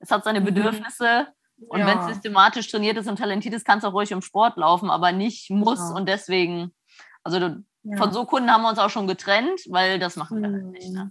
[0.00, 0.46] es hat seine mhm.
[0.46, 1.28] Bedürfnisse.
[1.68, 1.86] Und ja.
[1.86, 4.90] wenn es systematisch trainiert ist und talentiert ist, kann es auch ruhig im Sport laufen,
[4.90, 5.78] aber nicht muss.
[5.78, 5.94] Ja.
[5.94, 6.74] Und deswegen,
[7.22, 7.38] also
[7.84, 7.98] ja.
[7.98, 10.90] Von so Kunden haben wir uns auch schon getrennt, weil das machen wir halt nicht.
[10.90, 11.10] Ne?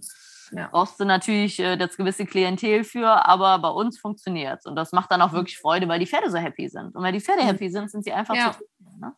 [0.54, 0.60] Mhm.
[0.60, 0.68] Ja.
[0.70, 4.66] Brauchst du natürlich äh, das gewisse Klientel für, aber bei uns funktioniert es.
[4.66, 6.94] Und das macht dann auch wirklich Freude, weil die Pferde so happy sind.
[6.94, 7.46] Und weil die Pferde mhm.
[7.48, 8.52] happy sind, sind sie einfach ja.
[8.52, 9.00] zufrieden.
[9.00, 9.12] Ne?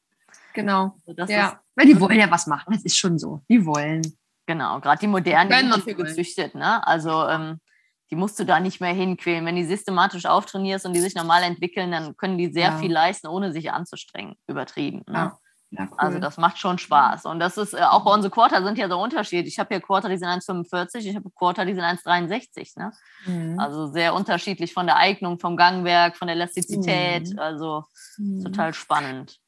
[0.55, 0.97] Genau.
[1.07, 1.49] Also ja.
[1.49, 2.73] Ist, weil die wollen ja was machen.
[2.73, 3.43] Das ist schon so.
[3.49, 4.03] Die wollen.
[4.47, 6.55] Genau, gerade die modernen, die sind dafür gezüchtet.
[6.55, 6.87] Ne?
[6.87, 7.61] Also ähm,
[8.11, 9.45] die musst du da nicht mehr hinquälen.
[9.45, 12.79] Wenn die systematisch auftrainierst und die sich normal entwickeln, dann können die sehr ja.
[12.79, 14.37] viel leisten, ohne sich anzustrengen.
[14.47, 15.03] Übertrieben.
[15.09, 15.15] Ne?
[15.15, 15.39] Ja.
[15.71, 15.99] Ja, also cool.
[15.99, 17.25] Also das macht schon Spaß.
[17.25, 19.49] Und das ist, äh, auch bei unseren Quarter sind ja so Unterschiede.
[19.49, 22.79] Ich habe hier Quarter, die sind 1,45, ich habe Quarter, die sind 1,63.
[22.79, 22.93] Ne?
[23.27, 23.59] Mhm.
[23.59, 27.33] Also sehr unterschiedlich von der Eignung, vom Gangwerk, von der Elastizität.
[27.33, 27.39] Mhm.
[27.39, 27.85] Also
[28.17, 28.45] mhm.
[28.45, 29.39] total spannend.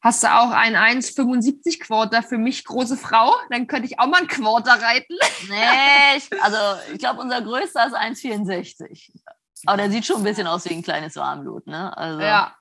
[0.00, 3.34] Hast du auch ein 1,75 Quarter für mich, große Frau?
[3.50, 5.16] Dann könnte ich auch mal ein Quarter reiten.
[5.48, 6.56] Nee, ich, also
[6.92, 9.10] ich glaube, unser größter ist 1,64.
[9.66, 11.66] Aber der sieht schon ein bisschen aus wie ein kleines Warmblut.
[11.66, 11.96] Ne?
[11.96, 12.54] Also, ja,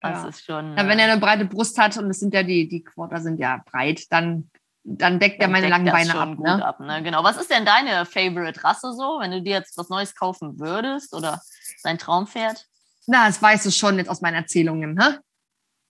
[0.00, 0.28] das ja.
[0.28, 0.76] ist schon.
[0.76, 3.38] Ja, wenn er eine breite Brust hat und es sind ja die, die Quarter sind
[3.38, 4.50] ja breit, dann,
[4.82, 6.64] dann deckt er meine langen Beine ab, ne?
[6.64, 7.02] ab ne?
[7.02, 7.22] Genau.
[7.22, 11.14] Was ist denn deine Favorite Rasse so, wenn du dir jetzt was Neues kaufen würdest
[11.14, 11.40] oder
[11.82, 12.66] dein Traumpferd?
[13.06, 15.18] Na, das weißt du schon jetzt aus meinen Erzählungen, hä?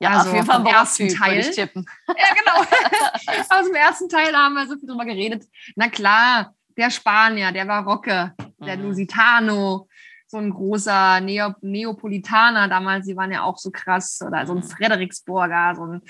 [0.02, 1.40] Ja, also auf jeden Fall im ersten Teil.
[1.40, 1.84] Ich tippen.
[2.08, 2.60] Ja, genau.
[3.50, 5.44] aus dem ersten Teil haben wir so viel drüber geredet.
[5.76, 8.84] Na klar, der Spanier, der Barocke, der mhm.
[8.84, 9.88] Lusitano,
[10.30, 14.60] so ein großer Neo Neapolitaner damals, die waren ja auch so krass, oder so ein
[14.60, 14.62] mhm.
[14.62, 16.02] Fredericksburger, so ein,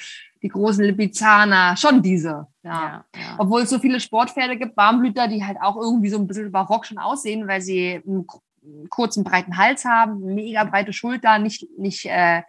[0.43, 2.47] die großen Lipizzaner, schon diese.
[2.63, 2.71] Ja.
[2.73, 3.35] ja, ja.
[3.39, 6.85] Obwohl es so viele Sportpferde gibt, Warmblüter, die halt auch irgendwie so ein bisschen barock
[6.85, 8.27] schon aussehen, weil sie einen
[8.91, 12.43] kurzen, breiten Hals haben, mega breite Schulter, nicht, nicht äh,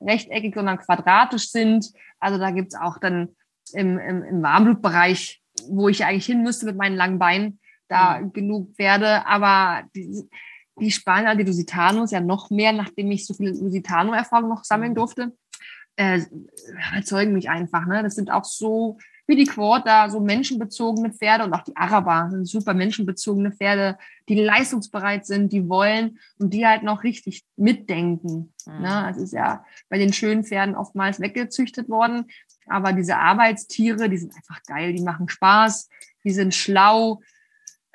[0.00, 1.92] rechteckig, sondern quadratisch sind.
[2.20, 3.36] Also da gibt es auch dann
[3.74, 8.32] im, im, im Warmblutbereich, wo ich eigentlich hin müsste mit meinen langen Beinen, da mhm.
[8.32, 9.26] genug Pferde.
[9.26, 10.26] Aber die,
[10.82, 14.96] die Spanier, die Lusitanos, ja noch mehr, nachdem ich so viel Lusitano-Erfahrung noch sammeln mhm.
[14.96, 15.32] durfte.
[15.96, 16.20] äh,
[16.94, 17.86] erzeugen mich einfach.
[17.86, 18.02] Ne?
[18.02, 22.46] Das sind auch so wie die Quarter, so menschenbezogene Pferde und auch die Araber sind
[22.46, 23.96] super menschenbezogene Pferde,
[24.28, 28.52] die leistungsbereit sind, die wollen und die halt noch richtig mitdenken.
[28.66, 28.82] Mhm.
[28.82, 29.08] Ne?
[29.10, 32.26] Es ist ja bei den schönen Pferden oftmals weggezüchtet worden,
[32.66, 35.88] aber diese Arbeitstiere, die sind einfach geil, die machen Spaß,
[36.24, 37.20] die sind schlau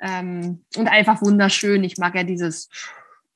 [0.00, 1.84] ähm, und einfach wunderschön.
[1.84, 2.68] Ich mag ja dieses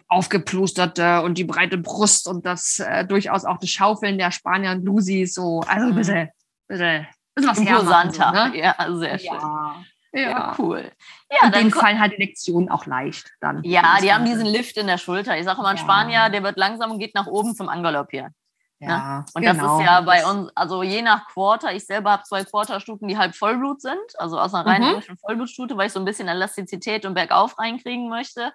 [0.09, 4.85] aufgeplusterte und die breite Brust und das äh, durchaus auch das Schaufeln der Spanier und
[4.85, 6.29] Lusis so, also ein bisschen,
[6.69, 8.33] bisschen, bisschen was Imposanter.
[8.33, 8.59] Ne?
[8.59, 9.29] Ja, sehr schön.
[9.33, 9.85] Ja.
[10.15, 10.21] Ja.
[10.21, 10.93] ja, cool.
[11.31, 13.65] Ja, in dem Fall halt die Lektion auch leicht dann.
[13.65, 15.39] Ja, die haben diesen Lift in der Schulter.
[15.39, 15.83] Ich sage immer, ein ja.
[15.83, 18.35] Spanier, der wird langsam und geht nach oben zum Angaloppieren.
[18.83, 19.25] Ja, ne?
[19.35, 19.53] Und genau.
[19.53, 19.81] das ist genau.
[19.81, 23.81] ja bei uns, also je nach Quarter, ich selber habe zwei Quarterstuten, die halb Vollblut
[23.81, 25.17] sind, also aus einer reinen mhm.
[25.19, 28.53] Vollblutstute, weil ich so ein bisschen Elastizität und Bergauf reinkriegen möchte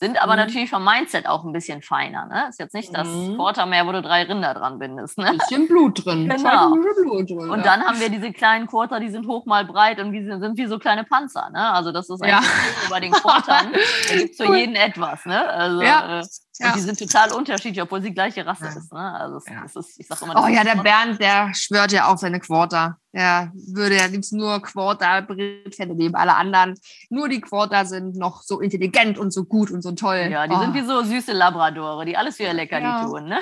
[0.00, 0.38] sind aber mhm.
[0.38, 2.24] natürlich vom Mindset auch ein bisschen feiner.
[2.24, 2.46] Ne?
[2.48, 3.36] Ist jetzt nicht das mhm.
[3.36, 5.18] Quartermeer, wo du drei Rinder dran bindest.
[5.18, 5.32] Ne?
[5.38, 6.28] Bisschen Blut drin.
[6.28, 6.70] Genau.
[6.70, 7.64] Blut drin, und ja.
[7.64, 10.56] dann haben wir diese kleinen Quarter, die sind hoch mal breit und die sind, sind
[10.56, 11.50] wie so kleine Panzer.
[11.50, 11.70] Ne?
[11.72, 12.88] Also das ist eigentlich ja.
[12.88, 13.72] bei den Quartern.
[14.08, 15.26] da gibt es für jeden etwas.
[15.26, 15.46] Ne?
[15.48, 16.20] Also, ja.
[16.20, 16.24] Äh,
[16.60, 16.68] ja.
[16.68, 18.70] Und die sind total unterschiedlich, obwohl sie gleiche Rasse ja.
[18.70, 18.92] ist.
[18.92, 19.00] Ne?
[19.00, 19.64] Also ja.
[19.64, 22.98] ist, ich sag immer, oh ja, der Bernd, der schwört ja auf seine Quarter.
[23.12, 26.14] Der würde ja liebst nur Quarter Brittpferde nehmen.
[26.14, 26.74] Alle anderen,
[27.08, 30.28] nur die Quarter sind noch so intelligent und so gut und so toll.
[30.30, 30.60] Ja, die oh.
[30.60, 33.24] sind wie so süße Labradore, die alles für ihr Leckerli tun.
[33.24, 33.40] Ne?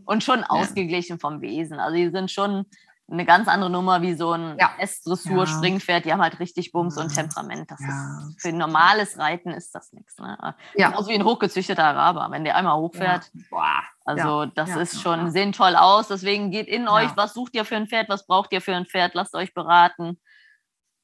[0.06, 1.80] und schon ausgeglichen vom Wesen.
[1.80, 2.66] Also die sind schon
[3.08, 4.72] eine ganz andere Nummer wie so ein ja.
[4.78, 6.04] S-Dressur-Springpferd.
[6.04, 7.02] Die haben halt richtig Bums ja.
[7.02, 7.70] und Temperament.
[7.70, 8.28] Das ja.
[8.28, 10.18] ist, für normales Reiten ist das nichts.
[10.18, 10.36] Ne?
[10.74, 10.88] Ja.
[10.90, 12.28] Genauso wie ein hochgezüchteter Araber.
[12.30, 16.08] Wenn der einmal hochfährt, boah, also das ist schon, sehen toll aus.
[16.08, 18.86] Deswegen geht in euch, was sucht ihr für ein Pferd, was braucht ihr für ein
[18.86, 20.20] Pferd, lasst euch beraten.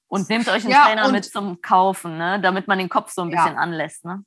[0.09, 2.39] Und nehmt euch einen Trainer mit zum Kaufen, ne?
[2.41, 4.05] damit man den Kopf so ein bisschen anlässt.
[4.05, 4.25] Ne?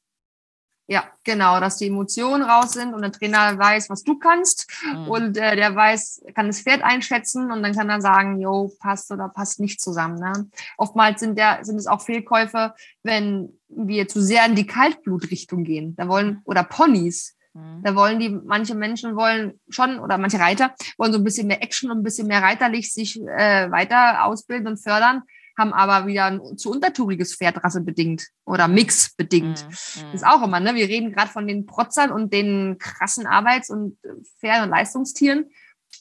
[0.88, 5.08] Ja, genau, dass die Emotionen raus sind und der Trainer weiß, was du kannst mhm.
[5.08, 9.12] und äh, der weiß, kann das Pferd einschätzen und dann kann er sagen, jo, passt
[9.12, 10.20] oder passt nicht zusammen.
[10.20, 10.48] Ne?
[10.78, 15.96] Oftmals sind, der, sind es auch Fehlkäufe, wenn wir zu sehr in die Kaltblutrichtung gehen.
[15.96, 17.82] Da wollen, oder Ponys, mhm.
[17.84, 21.64] da wollen die, manche Menschen wollen schon, oder manche Reiter wollen so ein bisschen mehr
[21.64, 25.24] Action und ein bisschen mehr reiterlich sich äh, weiter ausbilden und fördern
[25.58, 29.66] haben aber wieder ein zu untertouriges Pferd rassebedingt oder mixbedingt.
[29.66, 29.72] Mhm.
[30.12, 30.76] Das ist auch immer, ne?
[30.76, 33.98] Wir reden gerade von den Protzern und den krassen Arbeits- und
[34.40, 35.46] Pferden- und Leistungstieren.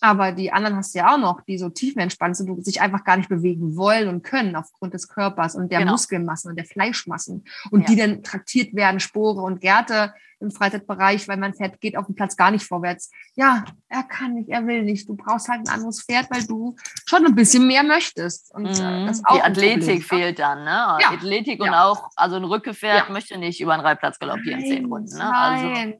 [0.01, 3.17] Aber die anderen hast du ja auch noch, die so tiefenentspannt sind sich einfach gar
[3.17, 5.93] nicht bewegen wollen und können aufgrund des Körpers und der genau.
[5.93, 7.45] Muskelmassen und der Fleischmassen.
[7.71, 7.87] Und ja.
[7.87, 12.15] die dann traktiert werden, Spore und Gärte im Freizeitbereich, weil mein Pferd geht auf dem
[12.15, 13.11] Platz gar nicht vorwärts.
[13.35, 15.09] Ja, er kann nicht, er will nicht.
[15.09, 16.77] Du brauchst halt ein anderes Pferd, weil du
[17.07, 18.55] schon ein bisschen mehr möchtest.
[18.55, 19.07] Und äh, mhm.
[19.07, 20.99] das auch Die Athletik fehlt dann, ne?
[21.01, 21.11] Ja.
[21.13, 21.85] Athletik und ja.
[21.85, 25.17] auch, also ein Rückgefährt möchte nicht über einen Reitplatz galoppieren, nein, zehn Runden.
[25.17, 25.37] Ne?
[25.37, 25.77] Also nein.
[25.77, 25.99] Also,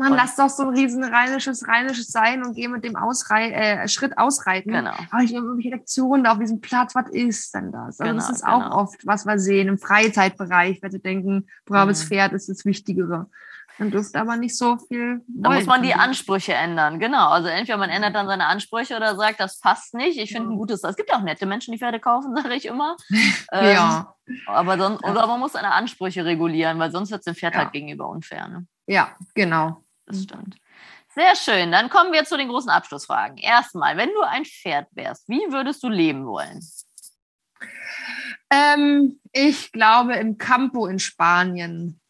[0.00, 3.88] man, lass doch so ein riesen rheinisches, rheinisches sein und geh mit dem Ausrei äh,
[3.88, 4.72] Schritt ausreiten.
[4.72, 4.90] Genau.
[4.90, 8.00] Aber ich habe irgendwelche Lektionen da auf diesem Platz, was ist denn das?
[8.00, 8.60] Also genau, das ist genau.
[8.60, 12.08] auch oft, was wir sehen im Freizeitbereich, wenn sie denken, braves mhm.
[12.08, 13.28] Pferd ist das Wichtigere.
[13.80, 15.22] Man dürfte aber nicht so viel.
[15.26, 17.30] Da muss man die Ansprüche ändern, genau.
[17.30, 20.18] Also entweder man ändert dann seine Ansprüche oder sagt, das passt nicht.
[20.18, 20.84] Ich finde ein gutes.
[20.84, 22.96] Es gibt auch nette Menschen, die Pferde kaufen, sage ich immer.
[23.52, 24.14] ähm, ja.
[24.44, 27.60] Aber sonst, oder man muss seine Ansprüche regulieren, weil sonst wird es dem Pferd ja.
[27.62, 28.48] halt gegenüber unfair.
[28.48, 28.66] Ne?
[28.86, 29.82] Ja, genau.
[30.10, 30.56] Das stimmt.
[31.14, 31.72] Sehr schön.
[31.72, 33.36] Dann kommen wir zu den großen Abschlussfragen.
[33.38, 36.60] Erstmal, wenn du ein Pferd wärst, wie würdest du leben wollen?
[38.50, 42.00] Ähm, ich glaube im Campo in Spanien.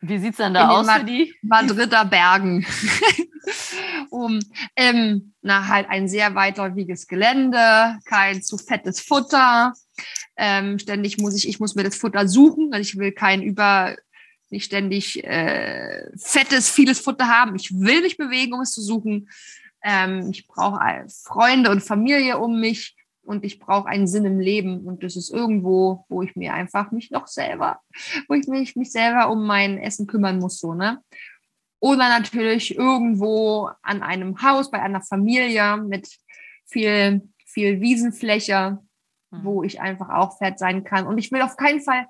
[0.00, 1.34] Wie sieht es denn da in aus für die?
[1.42, 2.66] Madrider Bergen.
[4.10, 4.40] um
[4.76, 9.72] ähm, na, halt ein sehr weitläufiges Gelände, kein zu fettes Futter.
[10.36, 13.96] Ähm, ständig muss ich, ich muss mir das Futter suchen, also ich will kein über,
[14.50, 17.56] nicht ständig äh, fettes, vieles Futter haben.
[17.56, 19.28] Ich will mich bewegen, um es zu suchen.
[19.82, 24.86] Ähm, ich brauche Freunde und Familie um mich und ich brauche einen Sinn im Leben
[24.86, 27.80] und das ist irgendwo, wo ich mir einfach mich noch selber,
[28.26, 31.02] wo ich mich, mich selber um mein Essen kümmern muss, so, ne?
[31.80, 36.08] Oder natürlich irgendwo an einem Haus bei einer Familie mit
[36.66, 38.78] viel, viel Wiesenfläche,
[39.30, 39.44] mhm.
[39.44, 41.06] wo ich einfach auch fett sein kann.
[41.06, 42.06] Und ich will auf keinen Fall,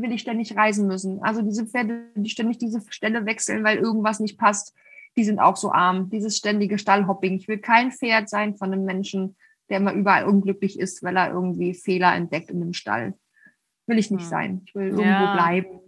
[0.00, 1.22] will ich ständig reisen müssen.
[1.22, 4.74] Also diese Pferde, die ständig diese Stelle wechseln, weil irgendwas nicht passt,
[5.16, 6.10] die sind auch so arm.
[6.10, 7.36] Dieses ständige Stallhopping.
[7.36, 9.36] Ich will kein Pferd sein von einem Menschen,
[9.68, 13.14] der immer überall unglücklich ist, weil er irgendwie Fehler entdeckt in dem Stall.
[13.86, 14.28] Will ich nicht hm.
[14.28, 14.62] sein.
[14.66, 15.34] Ich will irgendwo ja.
[15.34, 15.80] bleiben.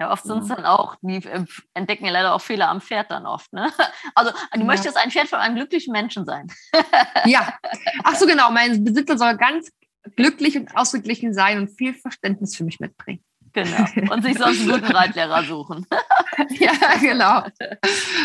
[0.00, 1.44] Ja, oft sind es dann auch, die äh,
[1.74, 3.52] entdecken ja leider auch Fehler am Pferd dann oft.
[3.52, 3.68] Ne?
[4.14, 4.64] Also du ja.
[4.64, 6.46] möchtest ein Pferd von einem glücklichen Menschen sein.
[7.24, 7.58] Ja.
[8.04, 8.50] Ach so, genau.
[8.52, 9.72] Mein Besitzer soll ganz
[10.14, 13.24] glücklich und ausgeglichen sein und viel Verständnis für mich mitbringen.
[13.64, 14.12] Genau.
[14.14, 15.86] Und sich sonst einen guten Reitlehrer suchen.
[16.50, 17.42] ja, genau.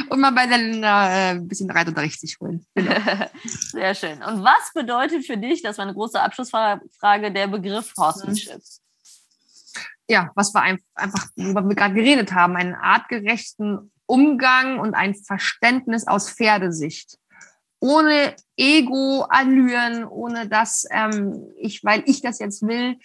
[0.10, 2.66] Und mal bei den äh, ein bisschen Reitunterricht sich holen.
[2.76, 2.96] Genau.
[3.44, 4.22] Sehr schön.
[4.22, 8.62] Und was bedeutet für dich, das war eine große Abschlussfrage, der Begriff Horsemanship?
[10.08, 16.08] Ja, was wir einfach, worüber wir gerade geredet haben, einen artgerechten Umgang und ein Verständnis
[16.08, 17.18] aus Pferdesicht
[17.80, 22.98] ohne Ego-Allüren, ohne dass ähm, ich, weil ich das jetzt will,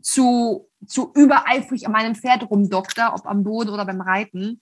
[0.00, 4.60] zu, zu übereifrig an meinem Pferd rumdokter, ob am Boden oder beim Reiten.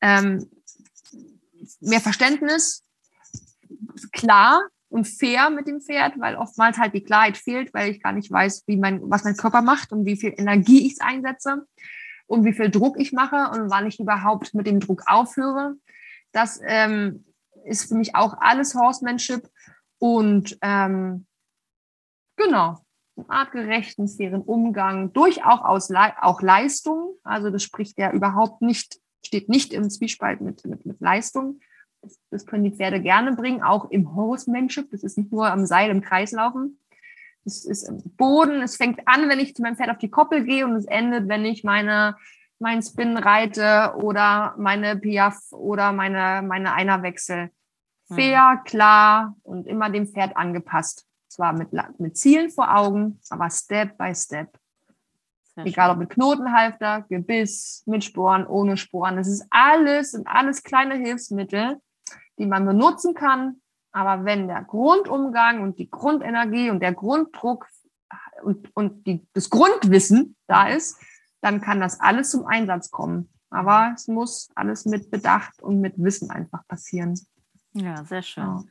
[0.00, 0.48] Ähm,
[1.80, 2.84] mehr Verständnis,
[4.12, 8.12] klar und fair mit dem Pferd, weil oftmals halt die Klarheit fehlt, weil ich gar
[8.12, 11.66] nicht weiß, wie mein, was mein Körper macht und wie viel Energie ich einsetze
[12.26, 15.74] und wie viel Druck ich mache und wann ich überhaupt mit dem Druck aufhöre.
[16.32, 17.24] Das ähm,
[17.64, 19.48] ist für mich auch alles Horsemanship.
[19.98, 21.26] Und ähm,
[22.36, 22.80] genau,
[23.28, 25.90] artgerechten, fairen Umgang, durchaus aus
[26.20, 27.14] auch Leistung.
[27.22, 31.60] Also das spricht ja überhaupt nicht, steht nicht im Zwiespalt mit, mit, mit Leistung.
[32.02, 34.90] Das, das können die Pferde gerne bringen, auch im Horsemanship.
[34.90, 36.78] Das ist nicht nur am Seil im Kreis laufen.
[37.44, 38.62] Das ist im Boden.
[38.62, 41.28] Es fängt an, wenn ich zu meinem Pferd auf die Koppel gehe und es endet,
[41.28, 42.16] wenn ich meine
[42.60, 47.50] mein Spin reite oder meine Piaf oder meine, meine Einerwechsel.
[48.08, 48.14] Mhm.
[48.14, 51.06] Fair, klar und immer dem Pferd angepasst.
[51.30, 54.58] Zwar mit, mit Zielen vor Augen, aber Step by Step.
[55.54, 55.92] Sehr Egal schön.
[55.92, 59.16] ob mit Knotenhalfter, Gebiss, mit Sporen, ohne Sporen.
[59.16, 61.80] Das ist alles, sind alles kleine Hilfsmittel,
[62.36, 63.60] die man benutzen kann.
[63.92, 67.68] Aber wenn der Grundumgang und die Grundenergie und der Grunddruck
[68.42, 71.00] und, und die, das Grundwissen da ist,
[71.42, 73.30] dann kann das alles zum Einsatz kommen.
[73.50, 77.18] Aber es muss alles mit Bedacht und mit Wissen einfach passieren.
[77.72, 78.44] Ja, sehr schön.
[78.44, 78.64] Ja.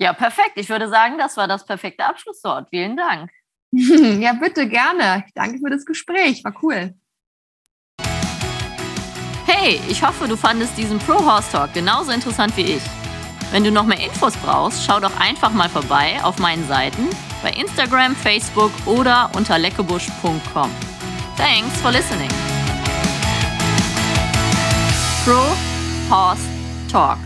[0.00, 0.52] Ja, perfekt.
[0.56, 2.68] Ich würde sagen, das war das perfekte Abschlusswort.
[2.70, 3.30] Vielen Dank.
[3.72, 5.24] ja, bitte gerne.
[5.26, 6.42] Ich danke für das Gespräch.
[6.42, 6.94] War cool.
[9.46, 12.82] Hey, ich hoffe, du fandest diesen Pro Horse Talk genauso interessant wie ich.
[13.52, 17.08] Wenn du noch mehr Infos brauchst, schau doch einfach mal vorbei auf meinen Seiten
[17.42, 20.70] bei Instagram, Facebook oder unter leckebusch.com.
[21.36, 22.30] Thanks for listening.
[25.24, 25.44] Pro
[26.08, 26.48] Horse
[26.90, 27.18] Talk.